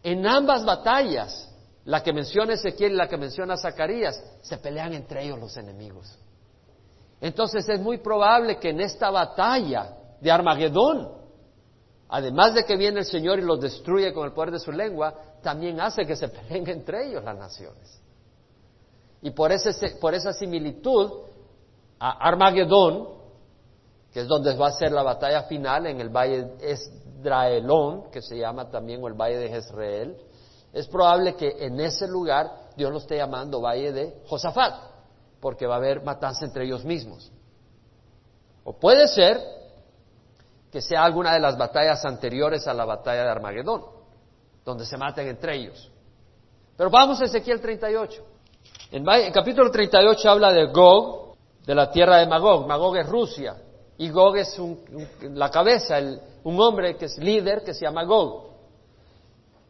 En 0.04 0.28
ambas 0.28 0.66
batallas, 0.66 1.50
la 1.86 2.04
que 2.04 2.14
menciona 2.14 2.54
Ezequiel 2.54 2.94
y 2.94 2.96
la 2.96 3.08
que 3.08 3.18
menciona 3.18 3.56
Zacarías, 3.56 4.22
se 4.42 4.58
pelean 4.58 4.94
entre 4.94 5.24
ellos 5.24 5.40
los 5.40 5.56
enemigos. 5.58 6.18
Entonces 7.22 7.68
es 7.70 7.80
muy 7.80 8.00
probable 8.00 8.58
que 8.58 8.70
en 8.70 8.82
esta 8.82 9.10
batalla 9.10 9.96
de 10.20 10.32
Armagedón, 10.32 11.21
además 12.12 12.54
de 12.54 12.66
que 12.66 12.76
viene 12.76 13.00
el 13.00 13.06
Señor 13.06 13.40
y 13.40 13.42
los 13.42 13.60
destruye 13.60 14.14
con 14.14 14.26
el 14.26 14.34
poder 14.34 14.52
de 14.52 14.60
su 14.60 14.72
lengua, 14.72 15.16
también 15.42 15.80
hace 15.80 16.06
que 16.06 16.16
se 16.16 16.28
peleen 16.30 16.70
entre 16.70 17.08
ellos 17.08 17.24
las 17.24 17.38
naciones. 17.38 18.00
Y 19.22 19.32
por, 19.32 19.52
ese, 19.52 19.72
por 19.96 20.14
esa 20.14 20.34
similitud, 20.34 21.10
a 22.00 22.28
Armagedón, 22.28 23.08
que 24.12 24.22
es 24.22 24.28
donde 24.28 24.54
va 24.56 24.68
a 24.68 24.72
ser 24.72 24.92
la 24.92 25.04
batalla 25.04 25.44
final 25.44 25.86
en 25.86 26.02
el 26.02 26.10
valle 26.10 26.56
Esdraelón, 26.60 28.12
que 28.12 28.22
se 28.22 28.38
llama 28.38 28.70
también 28.70 29.02
el 29.06 29.14
valle 29.14 29.38
de 29.38 29.50
Jezreel, 29.50 30.18
es 30.74 30.88
probable 30.88 31.36
que 31.36 31.66
en 31.66 31.80
ese 31.80 32.08
lugar 32.08 32.72
Dios 32.76 32.92
lo 32.92 32.98
esté 32.98 33.18
llamando 33.18 33.62
valle 33.62 33.94
de 33.94 34.22
Josafat, 34.28 34.74
porque 35.40 35.66
va 35.66 35.76
a 35.76 35.78
haber 35.78 36.04
matanza 36.04 36.44
entre 36.44 36.66
ellos 36.66 36.84
mismos. 36.84 37.32
O 38.64 38.74
puede 38.74 39.08
ser 39.08 39.61
que 40.72 40.82
sea 40.82 41.04
alguna 41.04 41.34
de 41.34 41.40
las 41.40 41.58
batallas 41.58 42.04
anteriores 42.06 42.66
a 42.68 42.74
la 42.74 42.86
batalla 42.86 43.24
de 43.24 43.30
Armagedón, 43.30 43.84
donde 44.64 44.86
se 44.86 44.98
maten 44.98 45.28
entre 45.28 45.58
ellos. 45.58 45.92
Pero 46.78 46.90
vamos 46.90 47.20
a 47.22 47.26
Ezequiel 47.26 47.60
38. 47.60 48.24
En 48.92 49.08
el 49.08 49.32
capítulo 49.32 49.70
38 49.70 50.30
habla 50.30 50.52
de 50.52 50.68
Gog, 50.68 51.36
de 51.66 51.76
la 51.76 51.92
tierra 51.92 52.18
de 52.18 52.28
Magog. 52.28 52.68
Magog 52.68 52.98
es 52.98 53.08
Rusia 53.08 53.56
y 53.98 54.10
Gog 54.10 54.38
es 54.38 54.60
la 55.22 55.52
cabeza, 55.52 56.00
un 56.44 56.60
hombre 56.60 56.96
que 56.96 57.06
es 57.06 57.18
líder 57.18 57.64
que 57.64 57.74
se 57.74 57.86
llama 57.86 58.04
Gog. 58.04 58.50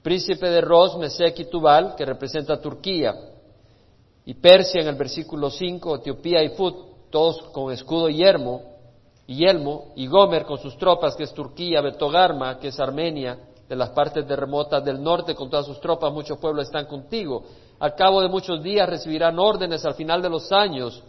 Príncipe 0.02 0.50
de 0.50 0.62
Ros, 0.62 0.98
Mesec 0.98 1.40
y 1.40 1.46
Tubal, 1.46 1.96
que 1.96 2.06
representa 2.06 2.62
Turquía. 2.62 3.14
Y 4.26 4.36
Persia 4.36 4.82
en 4.82 4.88
el 4.88 4.96
versículo 4.96 5.50
5, 5.50 5.98
Etiopía 5.98 6.44
y 6.44 6.50
Fut, 6.50 7.10
todos 7.10 7.42
con 7.52 7.72
escudo 7.72 8.08
y 8.10 8.18
yermo, 8.18 8.71
y 9.32 9.36
yelmo, 9.36 9.94
y 9.96 10.08
Gomer 10.08 10.44
con 10.44 10.58
sus 10.58 10.78
tropas, 10.78 11.16
que 11.16 11.24
es 11.24 11.34
Turquía, 11.34 11.80
Betogarma, 11.80 12.60
que 12.60 12.68
es 12.68 12.80
Armenia, 12.82 13.38
de 13.70 13.76
las 13.78 13.92
partes 13.92 14.28
de 14.28 14.36
remotas 14.36 14.84
del 14.84 15.02
norte 15.02 15.34
con 15.34 15.50
todas 15.50 15.66
sus 15.66 15.80
tropas, 15.80 16.12
muchos 16.12 16.38
pueblos 16.38 16.66
están 16.66 16.86
contigo. 16.86 17.42
Al 17.80 17.96
cabo 17.96 18.22
de 18.22 18.28
muchos 18.28 18.62
días 18.62 18.90
recibirán 18.90 19.40
órdenes 19.40 19.86
al 19.86 19.94
final 19.94 20.22
de 20.22 20.30
los 20.30 20.52
años. 20.52 21.02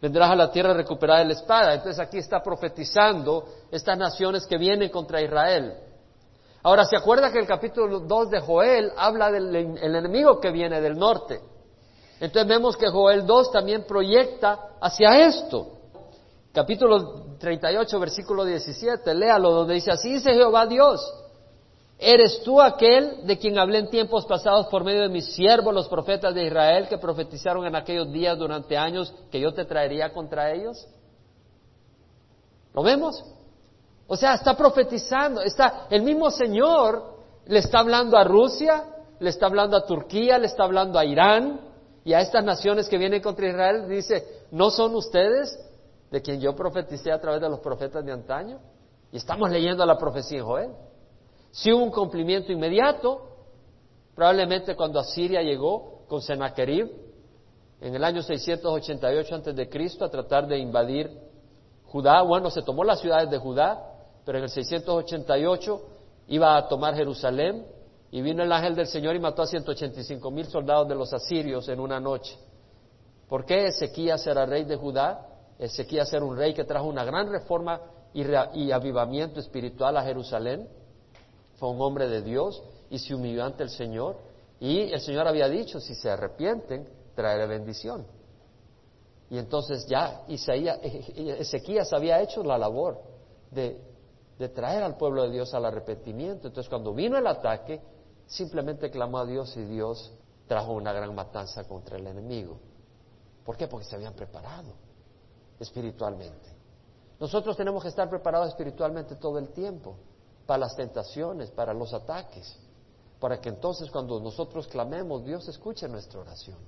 Vendrás 0.00 0.30
a 0.30 0.36
la 0.36 0.52
tierra 0.52 0.72
recuperada 0.74 1.18
de 1.18 1.24
la 1.24 1.32
espada. 1.32 1.74
Entonces 1.74 1.98
aquí 1.98 2.18
está 2.18 2.40
profetizando 2.40 3.46
estas 3.72 3.98
naciones 3.98 4.46
que 4.46 4.56
vienen 4.56 4.88
contra 4.88 5.20
Israel. 5.20 5.74
Ahora, 6.62 6.84
¿se 6.84 6.96
acuerda 6.96 7.32
que 7.32 7.40
el 7.40 7.48
capítulo 7.48 7.98
2 7.98 8.30
de 8.30 8.40
Joel 8.40 8.92
habla 8.96 9.32
del 9.32 9.56
enemigo 9.56 10.38
que 10.38 10.52
viene 10.52 10.80
del 10.80 10.96
norte? 10.96 11.40
Entonces 12.20 12.48
vemos 12.48 12.76
que 12.76 12.88
Joel 12.88 13.26
2 13.26 13.50
también 13.50 13.84
proyecta 13.88 14.76
hacia 14.80 15.26
esto. 15.26 15.77
Capítulo 16.52 17.36
38, 17.38 18.00
versículo 18.00 18.44
17, 18.44 19.14
léalo, 19.14 19.52
donde 19.52 19.74
dice, 19.74 19.90
así 19.90 20.14
dice 20.14 20.32
Jehová 20.32 20.66
Dios, 20.66 21.00
¿Eres 22.00 22.42
tú 22.44 22.62
aquel 22.62 23.26
de 23.26 23.38
quien 23.38 23.58
hablé 23.58 23.78
en 23.80 23.90
tiempos 23.90 24.24
pasados 24.24 24.68
por 24.68 24.84
medio 24.84 25.02
de 25.02 25.08
mis 25.08 25.34
siervos, 25.34 25.74
los 25.74 25.88
profetas 25.88 26.32
de 26.32 26.44
Israel, 26.44 26.86
que 26.88 26.96
profetizaron 26.96 27.66
en 27.66 27.74
aquellos 27.74 28.12
días 28.12 28.38
durante 28.38 28.76
años 28.76 29.12
que 29.32 29.40
yo 29.40 29.52
te 29.52 29.64
traería 29.64 30.12
contra 30.12 30.52
ellos? 30.52 30.86
¿Lo 32.72 32.84
vemos? 32.84 33.24
O 34.06 34.16
sea, 34.16 34.34
está 34.34 34.56
profetizando, 34.56 35.42
está 35.42 35.86
el 35.90 36.02
mismo 36.02 36.30
Señor 36.30 37.18
le 37.46 37.58
está 37.58 37.80
hablando 37.80 38.16
a 38.16 38.24
Rusia, 38.24 38.84
le 39.18 39.30
está 39.30 39.46
hablando 39.46 39.76
a 39.76 39.84
Turquía, 39.84 40.38
le 40.38 40.46
está 40.46 40.64
hablando 40.64 40.98
a 40.98 41.04
Irán 41.04 41.60
y 42.04 42.12
a 42.12 42.20
estas 42.20 42.44
naciones 42.44 42.88
que 42.88 42.98
vienen 42.98 43.20
contra 43.20 43.48
Israel, 43.48 43.88
dice, 43.88 44.24
¿no 44.52 44.70
son 44.70 44.94
ustedes 44.94 45.58
de 46.10 46.22
quien 46.22 46.40
yo 46.40 46.54
profeticé 46.54 47.12
a 47.12 47.20
través 47.20 47.40
de 47.40 47.48
los 47.48 47.60
profetas 47.60 48.04
de 48.04 48.12
antaño? 48.12 48.58
Y 49.12 49.16
estamos 49.16 49.50
leyendo 49.50 49.84
la 49.84 49.96
profecía 49.96 50.38
en 50.38 50.44
Joel. 50.44 50.70
Si 51.50 51.72
hubo 51.72 51.82
un 51.82 51.90
cumplimiento 51.90 52.52
inmediato, 52.52 53.28
probablemente 54.14 54.74
cuando 54.74 55.00
Asiria 55.00 55.42
llegó 55.42 56.04
con 56.08 56.20
Sennacherib 56.20 56.90
en 57.80 57.94
el 57.94 58.04
año 58.04 58.22
688 58.22 59.34
antes 59.34 59.54
de 59.54 59.68
Cristo 59.68 60.04
a 60.04 60.10
tratar 60.10 60.46
de 60.46 60.58
invadir 60.58 61.10
Judá, 61.86 62.20
bueno, 62.22 62.50
se 62.50 62.62
tomó 62.62 62.84
las 62.84 63.00
ciudades 63.00 63.30
de 63.30 63.38
Judá, 63.38 63.82
pero 64.24 64.38
en 64.38 64.44
el 64.44 64.50
688 64.50 65.80
iba 66.28 66.56
a 66.56 66.68
tomar 66.68 66.94
Jerusalén 66.94 67.66
y 68.10 68.20
vino 68.20 68.42
el 68.42 68.52
ángel 68.52 68.74
del 68.74 68.86
Señor 68.86 69.16
y 69.16 69.20
mató 69.20 69.42
a 69.42 69.46
185 69.46 70.30
mil 70.30 70.46
soldados 70.46 70.88
de 70.88 70.94
los 70.94 71.12
asirios 71.12 71.68
en 71.68 71.80
una 71.80 71.98
noche. 71.98 72.38
¿Por 73.28 73.44
qué 73.44 73.66
Ezequías 73.66 74.26
era 74.26 74.44
rey 74.44 74.64
de 74.64 74.76
Judá? 74.76 75.26
Ezequías 75.58 76.12
era 76.12 76.24
un 76.24 76.36
rey 76.36 76.54
que 76.54 76.64
trajo 76.64 76.86
una 76.86 77.04
gran 77.04 77.30
reforma 77.30 77.80
y 78.14 78.70
avivamiento 78.70 79.40
espiritual 79.40 79.96
a 79.96 80.02
Jerusalén 80.02 80.68
fue 81.58 81.70
un 81.70 81.80
hombre 81.82 82.08
de 82.08 82.22
Dios 82.22 82.62
y 82.88 82.98
se 82.98 83.14
humilló 83.14 83.44
ante 83.44 83.64
el 83.64 83.70
Señor. 83.70 84.16
Y 84.60 84.92
el 84.92 85.00
Señor 85.00 85.26
había 85.26 85.48
dicho, 85.48 85.80
si 85.80 85.94
se 85.94 86.10
arrepienten, 86.10 86.88
traeré 87.14 87.46
bendición. 87.46 88.06
Y 89.30 89.38
entonces 89.38 89.86
ya 89.86 90.22
Isaías, 90.28 90.78
Ezequías 90.82 91.92
había 91.92 92.20
hecho 92.22 92.42
la 92.42 92.56
labor 92.56 93.00
de, 93.50 93.80
de 94.38 94.48
traer 94.48 94.82
al 94.82 94.96
pueblo 94.96 95.24
de 95.24 95.30
Dios 95.30 95.52
al 95.52 95.64
arrepentimiento. 95.64 96.48
Entonces 96.48 96.70
cuando 96.70 96.94
vino 96.94 97.18
el 97.18 97.26
ataque, 97.26 97.80
simplemente 98.26 98.90
clamó 98.90 99.18
a 99.18 99.26
Dios 99.26 99.56
y 99.56 99.64
Dios 99.64 100.12
trajo 100.46 100.72
una 100.72 100.92
gran 100.92 101.14
matanza 101.14 101.64
contra 101.64 101.98
el 101.98 102.06
enemigo. 102.06 102.58
¿Por 103.44 103.56
qué? 103.56 103.66
Porque 103.66 103.86
se 103.86 103.96
habían 103.96 104.14
preparado 104.14 104.87
espiritualmente. 105.58 106.56
Nosotros 107.20 107.56
tenemos 107.56 107.82
que 107.82 107.88
estar 107.88 108.08
preparados 108.08 108.48
espiritualmente 108.48 109.16
todo 109.16 109.38
el 109.38 109.48
tiempo 109.48 109.96
para 110.46 110.60
las 110.60 110.76
tentaciones, 110.76 111.50
para 111.50 111.74
los 111.74 111.92
ataques, 111.92 112.56
para 113.18 113.40
que 113.40 113.48
entonces 113.48 113.90
cuando 113.90 114.20
nosotros 114.20 114.68
clamemos, 114.68 115.24
Dios 115.24 115.48
escuche 115.48 115.88
nuestra 115.88 116.20
oración, 116.20 116.58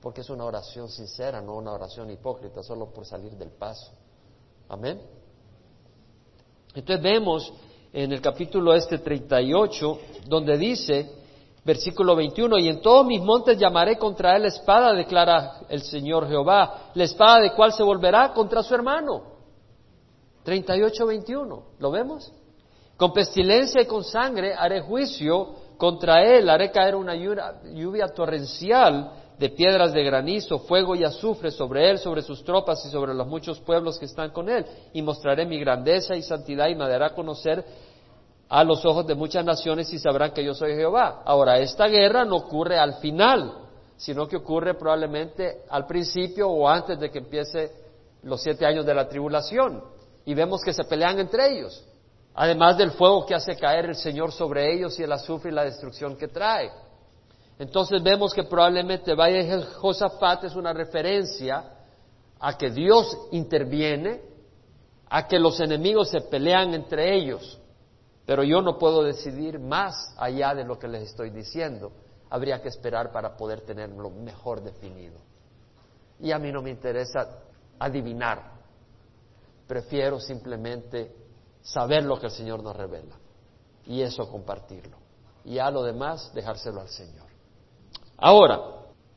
porque 0.00 0.22
es 0.22 0.30
una 0.30 0.44
oración 0.44 0.88
sincera, 0.88 1.40
no 1.40 1.56
una 1.56 1.72
oración 1.72 2.10
hipócrita, 2.10 2.62
solo 2.62 2.86
por 2.90 3.04
salir 3.04 3.36
del 3.36 3.50
paso. 3.50 3.92
Amén. 4.68 5.00
Entonces 6.74 7.02
vemos 7.02 7.52
en 7.92 8.12
el 8.12 8.20
capítulo 8.20 8.72
este 8.72 8.98
38, 8.98 9.98
donde 10.26 10.56
dice, 10.56 11.19
versículo 11.64 12.16
21, 12.16 12.58
y 12.58 12.68
en 12.68 12.80
todos 12.80 13.06
mis 13.06 13.20
montes 13.20 13.58
llamaré 13.58 13.96
contra 13.96 14.36
él 14.36 14.46
espada, 14.46 14.92
declara 14.92 15.60
el 15.68 15.82
Señor 15.82 16.28
Jehová, 16.28 16.90
la 16.94 17.04
espada 17.04 17.40
de 17.40 17.52
cual 17.52 17.72
se 17.72 17.82
volverá 17.82 18.32
contra 18.32 18.62
su 18.62 18.74
hermano. 18.74 19.22
38, 20.42 21.06
21, 21.06 21.62
¿lo 21.78 21.90
vemos? 21.90 22.32
Con 22.96 23.12
pestilencia 23.12 23.82
y 23.82 23.86
con 23.86 24.04
sangre 24.04 24.54
haré 24.54 24.80
juicio 24.80 25.54
contra 25.76 26.22
él, 26.22 26.48
haré 26.48 26.70
caer 26.70 26.94
una 26.94 27.14
lluvia, 27.14 28.08
torrencial 28.08 29.12
de 29.38 29.48
piedras 29.48 29.94
de 29.94 30.04
granizo, 30.04 30.58
fuego 30.58 30.94
y 30.94 31.04
azufre 31.04 31.50
sobre 31.50 31.88
él, 31.88 31.98
sobre 31.98 32.20
sus 32.20 32.44
tropas 32.44 32.84
y 32.84 32.90
sobre 32.90 33.14
los 33.14 33.26
muchos 33.26 33.58
pueblos 33.60 33.98
que 33.98 34.04
están 34.04 34.30
con 34.30 34.50
él, 34.50 34.66
y 34.92 35.00
mostraré 35.00 35.46
mi 35.46 35.58
grandeza 35.58 36.14
y 36.14 36.22
santidad 36.22 36.68
y 36.68 36.74
me 36.74 36.86
dará 36.86 37.14
conocer 37.14 37.64
a 38.50 38.62
los 38.62 38.84
ojos 38.84 39.06
de 39.06 39.14
muchas 39.14 39.44
naciones 39.44 39.90
y 39.92 39.98
sabrán 39.98 40.32
que 40.32 40.44
yo 40.44 40.52
soy 40.52 40.74
Jehová. 40.74 41.22
Ahora, 41.24 41.58
esta 41.58 41.86
guerra 41.86 42.26
no 42.26 42.36
ocurre 42.36 42.78
al 42.78 42.96
final, 42.96 43.54
sino 43.96 44.28
que 44.28 44.36
ocurre 44.36 44.74
probablemente 44.74 45.62
al 45.70 45.86
principio 45.86 46.50
o 46.50 46.68
antes 46.68 47.00
de 47.00 47.10
que 47.10 47.18
empiece 47.18 47.70
los 48.24 48.42
siete 48.42 48.66
años 48.66 48.84
de 48.84 48.94
la 48.94 49.08
tribulación. 49.08 49.82
Y 50.26 50.34
vemos 50.34 50.60
que 50.62 50.74
se 50.74 50.84
pelean 50.84 51.18
entre 51.18 51.56
ellos 51.56 51.86
además 52.34 52.78
del 52.78 52.92
fuego 52.92 53.26
que 53.26 53.34
hace 53.34 53.56
caer 53.56 53.86
el 53.86 53.96
Señor 53.96 54.32
sobre 54.32 54.72
ellos 54.72 54.98
y 54.98 55.02
el 55.02 55.12
azufre 55.12 55.50
y 55.50 55.54
la 55.54 55.64
destrucción 55.64 56.16
que 56.16 56.28
trae. 56.28 56.70
Entonces 57.58 58.02
vemos 58.02 58.32
que 58.32 58.44
probablemente 58.44 59.14
Valle 59.14 59.62
Josafat 59.78 60.44
es 60.44 60.54
una 60.54 60.72
referencia 60.72 61.64
a 62.38 62.56
que 62.56 62.70
Dios 62.70 63.14
interviene, 63.32 64.22
a 65.10 65.28
que 65.28 65.38
los 65.38 65.60
enemigos 65.60 66.08
se 66.08 66.22
pelean 66.22 66.72
entre 66.72 67.14
ellos, 67.14 67.59
pero 68.30 68.44
yo 68.44 68.62
no 68.62 68.78
puedo 68.78 69.02
decidir 69.02 69.58
más 69.58 70.14
allá 70.16 70.54
de 70.54 70.62
lo 70.62 70.78
que 70.78 70.86
les 70.86 71.02
estoy 71.02 71.30
diciendo. 71.30 71.90
Habría 72.30 72.62
que 72.62 72.68
esperar 72.68 73.10
para 73.10 73.36
poder 73.36 73.62
tenerlo 73.62 74.08
mejor 74.08 74.62
definido. 74.62 75.18
Y 76.20 76.30
a 76.30 76.38
mí 76.38 76.52
no 76.52 76.62
me 76.62 76.70
interesa 76.70 77.40
adivinar, 77.76 78.52
prefiero 79.66 80.20
simplemente 80.20 81.12
saber 81.60 82.04
lo 82.04 82.20
que 82.20 82.26
el 82.26 82.30
Señor 82.30 82.62
nos 82.62 82.76
revela 82.76 83.16
y 83.84 84.00
eso 84.00 84.30
compartirlo. 84.30 84.96
Y 85.44 85.58
a 85.58 85.68
lo 85.68 85.82
demás 85.82 86.32
dejárselo 86.32 86.82
al 86.82 86.88
Señor. 86.88 87.26
Ahora, 88.16 88.60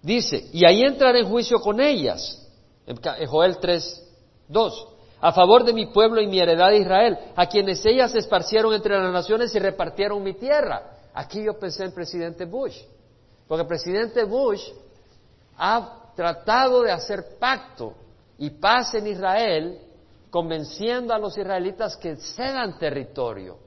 dice, 0.01 0.49
y 0.51 0.65
ahí 0.65 0.81
entraré 0.81 1.19
en 1.19 1.29
juicio 1.29 1.59
con 1.59 1.79
ellas, 1.79 2.49
en 2.87 2.97
Joel 3.27 3.59
3, 3.59 4.11
2, 4.47 4.87
a 5.23 5.31
favor 5.31 5.63
de 5.63 5.71
mi 5.71 5.85
pueblo 5.85 6.19
y 6.19 6.27
mi 6.27 6.37
heredad 6.37 6.69
de 6.69 6.79
Israel, 6.79 7.17
a 7.33 7.47
quienes 7.47 7.85
ellas 7.85 8.13
esparcieron 8.13 8.73
entre 8.73 8.99
las 8.99 9.13
naciones 9.13 9.55
y 9.55 9.59
repartieron 9.59 10.21
mi 10.21 10.33
tierra. 10.33 10.97
Aquí 11.13 11.41
yo 11.41 11.57
pensé 11.57 11.85
en 11.85 11.93
presidente 11.93 12.43
Bush, 12.43 12.77
porque 13.47 13.61
el 13.61 13.67
presidente 13.67 14.25
Bush 14.25 14.61
ha 15.57 16.11
tratado 16.13 16.81
de 16.81 16.91
hacer 16.91 17.37
pacto 17.39 17.93
y 18.37 18.49
paz 18.49 18.95
en 18.95 19.07
Israel 19.07 19.79
convenciendo 20.29 21.13
a 21.13 21.19
los 21.19 21.37
israelitas 21.37 21.95
que 21.95 22.17
cedan 22.17 22.77
territorio 22.77 23.59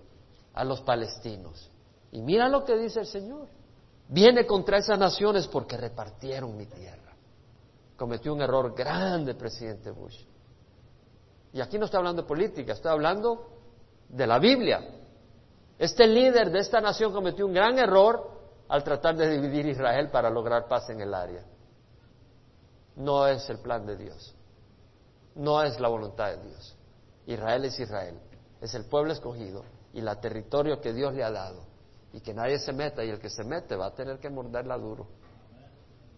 a 0.52 0.62
los 0.62 0.82
palestinos. 0.82 1.70
Y 2.12 2.20
mira 2.20 2.50
lo 2.50 2.66
que 2.66 2.76
dice 2.76 3.00
el 3.00 3.06
Señor. 3.06 3.48
Viene 4.08 4.44
contra 4.44 4.76
esas 4.76 4.98
naciones 4.98 5.48
porque 5.48 5.78
repartieron 5.78 6.54
mi 6.54 6.66
tierra. 6.66 7.14
Cometió 7.96 8.34
un 8.34 8.42
error 8.42 8.74
grande 8.76 9.34
presidente 9.34 9.90
Bush. 9.90 10.35
Y 11.56 11.60
aquí 11.62 11.78
no 11.78 11.86
estoy 11.86 11.96
hablando 11.96 12.20
de 12.20 12.28
política, 12.28 12.74
estoy 12.74 12.92
hablando 12.92 13.48
de 14.10 14.26
la 14.26 14.38
Biblia. 14.38 14.78
Este 15.78 16.06
líder 16.06 16.50
de 16.50 16.58
esta 16.58 16.82
nación 16.82 17.14
cometió 17.14 17.46
un 17.46 17.54
gran 17.54 17.78
error 17.78 18.30
al 18.68 18.84
tratar 18.84 19.16
de 19.16 19.30
dividir 19.30 19.64
Israel 19.64 20.10
para 20.10 20.28
lograr 20.28 20.68
paz 20.68 20.90
en 20.90 21.00
el 21.00 21.14
área. 21.14 21.42
No 22.96 23.26
es 23.26 23.48
el 23.48 23.60
plan 23.60 23.86
de 23.86 23.96
Dios. 23.96 24.34
No 25.34 25.62
es 25.62 25.80
la 25.80 25.88
voluntad 25.88 26.28
de 26.32 26.46
Dios. 26.46 26.76
Israel 27.24 27.64
es 27.64 27.80
Israel, 27.80 28.20
es 28.60 28.74
el 28.74 28.84
pueblo 28.84 29.14
escogido 29.14 29.64
y 29.94 30.00
el 30.00 30.20
territorio 30.20 30.78
que 30.82 30.92
Dios 30.92 31.14
le 31.14 31.24
ha 31.24 31.30
dado. 31.30 31.64
y 32.12 32.20
que 32.20 32.32
nadie 32.32 32.58
se 32.58 32.72
meta, 32.72 33.04
y 33.04 33.10
el 33.10 33.18
que 33.18 33.28
se 33.28 33.44
mete 33.44 33.76
va 33.76 33.86
a 33.86 33.94
tener 33.94 34.18
que 34.18 34.30
morderla 34.30 34.78
duro. 34.78 35.06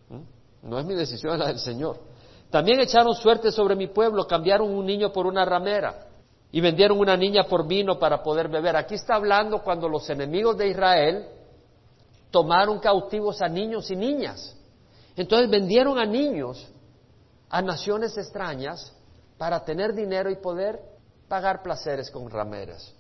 ¿Mm? 0.09 0.69
No 0.69 0.79
es 0.79 0.85
mi 0.85 0.95
decisión, 0.95 1.33
es 1.33 1.39
la 1.41 1.47
del 1.49 1.59
Señor. 1.59 1.99
También 2.51 2.81
echaron 2.81 3.15
suerte 3.15 3.53
sobre 3.53 3.77
mi 3.77 3.89
pueblo, 3.89 4.27
cambiaron 4.27 4.71
un 4.71 4.87
niño 4.87 5.13
por 5.13 5.27
una 5.27 5.45
ramera 5.45 6.07
y 6.51 6.61
vendieron 6.61 6.99
una 6.99 7.17
niña 7.17 7.45
por 7.45 7.67
vino 7.67 7.99
para 7.99 8.23
poder 8.23 8.49
beber. 8.49 8.77
Aquí 8.77 8.95
está 8.95 9.17
hablando 9.17 9.63
cuando 9.63 9.89
los 9.89 10.09
enemigos 10.09 10.57
de 10.57 10.69
Israel 10.69 11.27
tomaron 12.31 12.79
cautivos 12.79 13.43
a 13.43 13.49
niños 13.49 13.91
y 13.91 13.97
niñas. 13.97 14.57
Entonces 15.17 15.51
vendieron 15.51 15.99
a 15.99 16.07
niños 16.07 16.67
a 17.51 17.61
naciones 17.61 18.17
extrañas 18.17 18.95
para 19.37 19.65
tener 19.65 19.95
dinero 19.95 20.31
y 20.31 20.37
poder 20.37 20.81
pagar 21.29 21.63
placeres 21.63 22.11
con 22.11 22.31
rameras. 22.31 22.95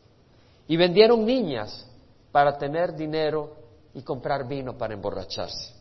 Y 0.66 0.76
vendieron 0.76 1.24
niñas 1.24 1.86
para 2.30 2.58
tener 2.58 2.94
dinero 2.94 3.56
y 3.94 4.02
comprar 4.02 4.46
vino 4.46 4.76
para 4.76 4.94
emborracharse. 4.94 5.77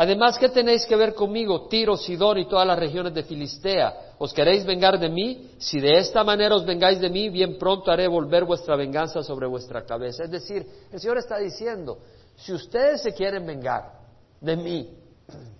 Además, 0.00 0.38
¿qué 0.38 0.48
tenéis 0.48 0.86
que 0.86 0.94
ver 0.94 1.12
conmigo, 1.12 1.66
Tiro, 1.66 1.96
Sidón 1.96 2.38
y 2.38 2.46
todas 2.48 2.64
las 2.64 2.78
regiones 2.78 3.12
de 3.12 3.24
Filistea? 3.24 4.14
¿Os 4.18 4.32
queréis 4.32 4.64
vengar 4.64 4.96
de 4.96 5.08
mí? 5.08 5.56
Si 5.58 5.80
de 5.80 5.98
esta 5.98 6.22
manera 6.22 6.54
os 6.54 6.64
vengáis 6.64 7.00
de 7.00 7.10
mí, 7.10 7.28
bien 7.30 7.58
pronto 7.58 7.90
haré 7.90 8.06
volver 8.06 8.44
vuestra 8.44 8.76
venganza 8.76 9.24
sobre 9.24 9.48
vuestra 9.48 9.84
cabeza. 9.84 10.22
Es 10.22 10.30
decir, 10.30 10.64
el 10.92 11.00
Señor 11.00 11.18
está 11.18 11.38
diciendo, 11.38 11.98
si 12.36 12.52
ustedes 12.52 13.02
se 13.02 13.12
quieren 13.12 13.44
vengar 13.44 13.90
de 14.40 14.56
mí, 14.56 14.96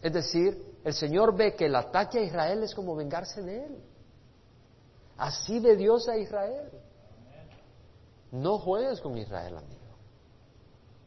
es 0.01 0.12
decir, 0.12 0.57
el 0.84 0.95
Señor 0.95 1.36
ve 1.36 1.57
que 1.57 1.66
el 1.66 1.74
ataque 1.74 2.20
a 2.20 2.22
Israel 2.22 2.62
es 2.62 2.72
como 2.76 2.95
vengarse 2.95 3.43
de 3.43 3.64
Él. 3.64 3.76
Así 5.16 5.59
de 5.59 5.74
Dios 5.74 6.09
a 6.09 6.16
Israel. 6.16 6.70
No 8.30 8.61
juegues 8.61 9.01
con 9.01 9.18
Israel, 9.18 9.57
amigo. 9.57 9.88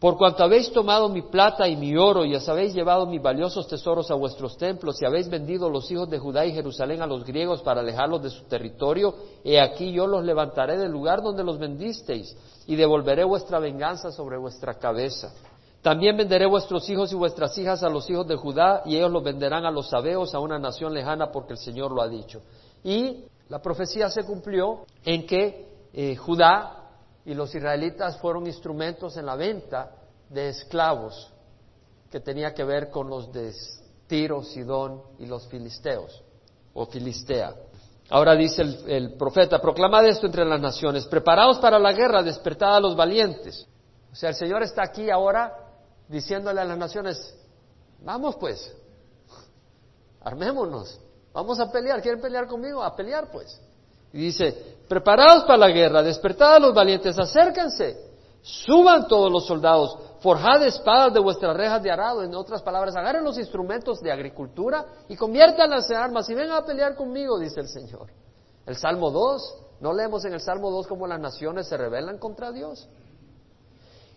Por 0.01 0.17
cuanto 0.17 0.43
habéis 0.43 0.71
tomado 0.71 1.09
mi 1.09 1.21
plata 1.21 1.67
y 1.67 1.75
mi 1.75 1.95
oro 1.95 2.25
y 2.25 2.33
os 2.33 2.49
habéis 2.49 2.73
llevado 2.73 3.05
mis 3.05 3.21
valiosos 3.21 3.67
tesoros 3.67 4.09
a 4.09 4.15
vuestros 4.15 4.57
templos 4.57 4.99
y 4.99 5.05
habéis 5.05 5.29
vendido 5.29 5.69
los 5.69 5.91
hijos 5.91 6.09
de 6.09 6.17
Judá 6.17 6.43
y 6.43 6.53
Jerusalén 6.53 7.03
a 7.03 7.05
los 7.05 7.23
griegos 7.23 7.61
para 7.61 7.81
alejarlos 7.81 8.23
de 8.23 8.31
su 8.31 8.41
territorio, 8.45 9.13
he 9.43 9.61
aquí 9.61 9.91
yo 9.91 10.07
los 10.07 10.25
levantaré 10.25 10.79
del 10.79 10.91
lugar 10.91 11.21
donde 11.21 11.43
los 11.43 11.59
vendisteis 11.59 12.35
y 12.65 12.75
devolveré 12.75 13.23
vuestra 13.23 13.59
venganza 13.59 14.11
sobre 14.11 14.39
vuestra 14.39 14.73
cabeza. 14.73 15.35
También 15.83 16.17
venderé 16.17 16.47
vuestros 16.47 16.89
hijos 16.89 17.11
y 17.11 17.15
vuestras 17.15 17.55
hijas 17.59 17.83
a 17.83 17.89
los 17.89 18.09
hijos 18.09 18.25
de 18.25 18.37
Judá 18.37 18.81
y 18.85 18.97
ellos 18.97 19.11
los 19.11 19.23
venderán 19.23 19.65
a 19.65 19.71
los 19.71 19.87
sabeos, 19.87 20.33
a 20.33 20.39
una 20.39 20.57
nación 20.57 20.95
lejana, 20.95 21.31
porque 21.31 21.53
el 21.53 21.59
Señor 21.59 21.91
lo 21.91 22.01
ha 22.01 22.07
dicho. 22.07 22.41
Y 22.83 23.25
la 23.49 23.61
profecía 23.61 24.09
se 24.09 24.23
cumplió 24.23 24.79
en 25.05 25.27
que 25.27 25.67
eh, 25.93 26.15
Judá 26.15 26.80
y 27.25 27.33
los 27.33 27.53
israelitas 27.53 28.17
fueron 28.17 28.47
instrumentos 28.47 29.17
en 29.17 29.25
la 29.25 29.35
venta 29.35 29.91
de 30.29 30.49
esclavos 30.49 31.31
que 32.09 32.19
tenía 32.19 32.53
que 32.53 32.63
ver 32.63 32.89
con 32.89 33.09
los 33.09 33.31
de 33.31 33.53
Tiro, 34.07 34.43
Sidón 34.43 35.01
y 35.19 35.25
los 35.25 35.47
filisteos 35.47 36.23
o 36.73 36.85
Filistea. 36.85 37.53
Ahora 38.09 38.35
dice 38.35 38.61
el, 38.61 39.13
profeta, 39.13 39.61
proclamad 39.61 40.05
esto 40.05 40.25
entre 40.25 40.43
las 40.43 40.59
naciones, 40.59 41.05
preparaos 41.05 41.59
para 41.59 41.79
la 41.79 41.93
guerra, 41.93 42.21
despertad 42.21 42.75
a 42.75 42.79
los 42.79 42.95
valientes. 42.95 43.65
O 44.11 44.15
sea, 44.15 44.29
el 44.29 44.35
Señor 44.35 44.63
está 44.63 44.83
aquí 44.83 45.09
ahora 45.09 45.55
diciéndole 46.09 46.59
a 46.59 46.65
las 46.65 46.77
naciones, 46.77 47.33
vamos 48.01 48.35
pues, 48.35 48.75
armémonos, 50.21 50.99
vamos 51.31 51.57
a 51.61 51.71
pelear, 51.71 52.01
¿quieren 52.01 52.19
pelear 52.19 52.47
conmigo? 52.47 52.83
A 52.83 52.93
pelear 52.93 53.31
pues. 53.31 53.61
Y 54.13 54.17
dice, 54.17 54.77
preparaos 54.87 55.43
para 55.43 55.57
la 55.57 55.69
guerra, 55.69 56.03
despertad 56.03 56.55
a 56.55 56.59
los 56.59 56.73
valientes, 56.73 57.17
acérquense, 57.17 57.97
suban 58.41 59.07
todos 59.07 59.31
los 59.31 59.45
soldados, 59.45 59.97
forjad 60.19 60.65
espadas 60.65 61.13
de 61.13 61.19
vuestras 61.19 61.55
rejas 61.55 61.81
de 61.81 61.91
arado, 61.91 62.23
en 62.23 62.35
otras 62.35 62.61
palabras, 62.61 62.95
agarren 62.95 63.23
los 63.23 63.37
instrumentos 63.37 64.01
de 64.01 64.11
agricultura 64.11 64.85
y 65.07 65.15
conviértanlas 65.15 65.89
en 65.89 65.97
armas 65.97 66.29
y 66.29 66.33
vengan 66.33 66.57
a 66.57 66.65
pelear 66.65 66.95
conmigo, 66.95 67.39
dice 67.39 67.61
el 67.61 67.69
Señor. 67.69 68.07
El 68.65 68.75
Salmo 68.75 69.09
2, 69.09 69.55
no 69.79 69.93
leemos 69.93 70.25
en 70.25 70.33
el 70.33 70.41
Salmo 70.41 70.69
2 70.69 70.87
cómo 70.87 71.07
las 71.07 71.19
naciones 71.19 71.67
se 71.67 71.77
rebelan 71.77 72.17
contra 72.17 72.51
Dios. 72.51 72.87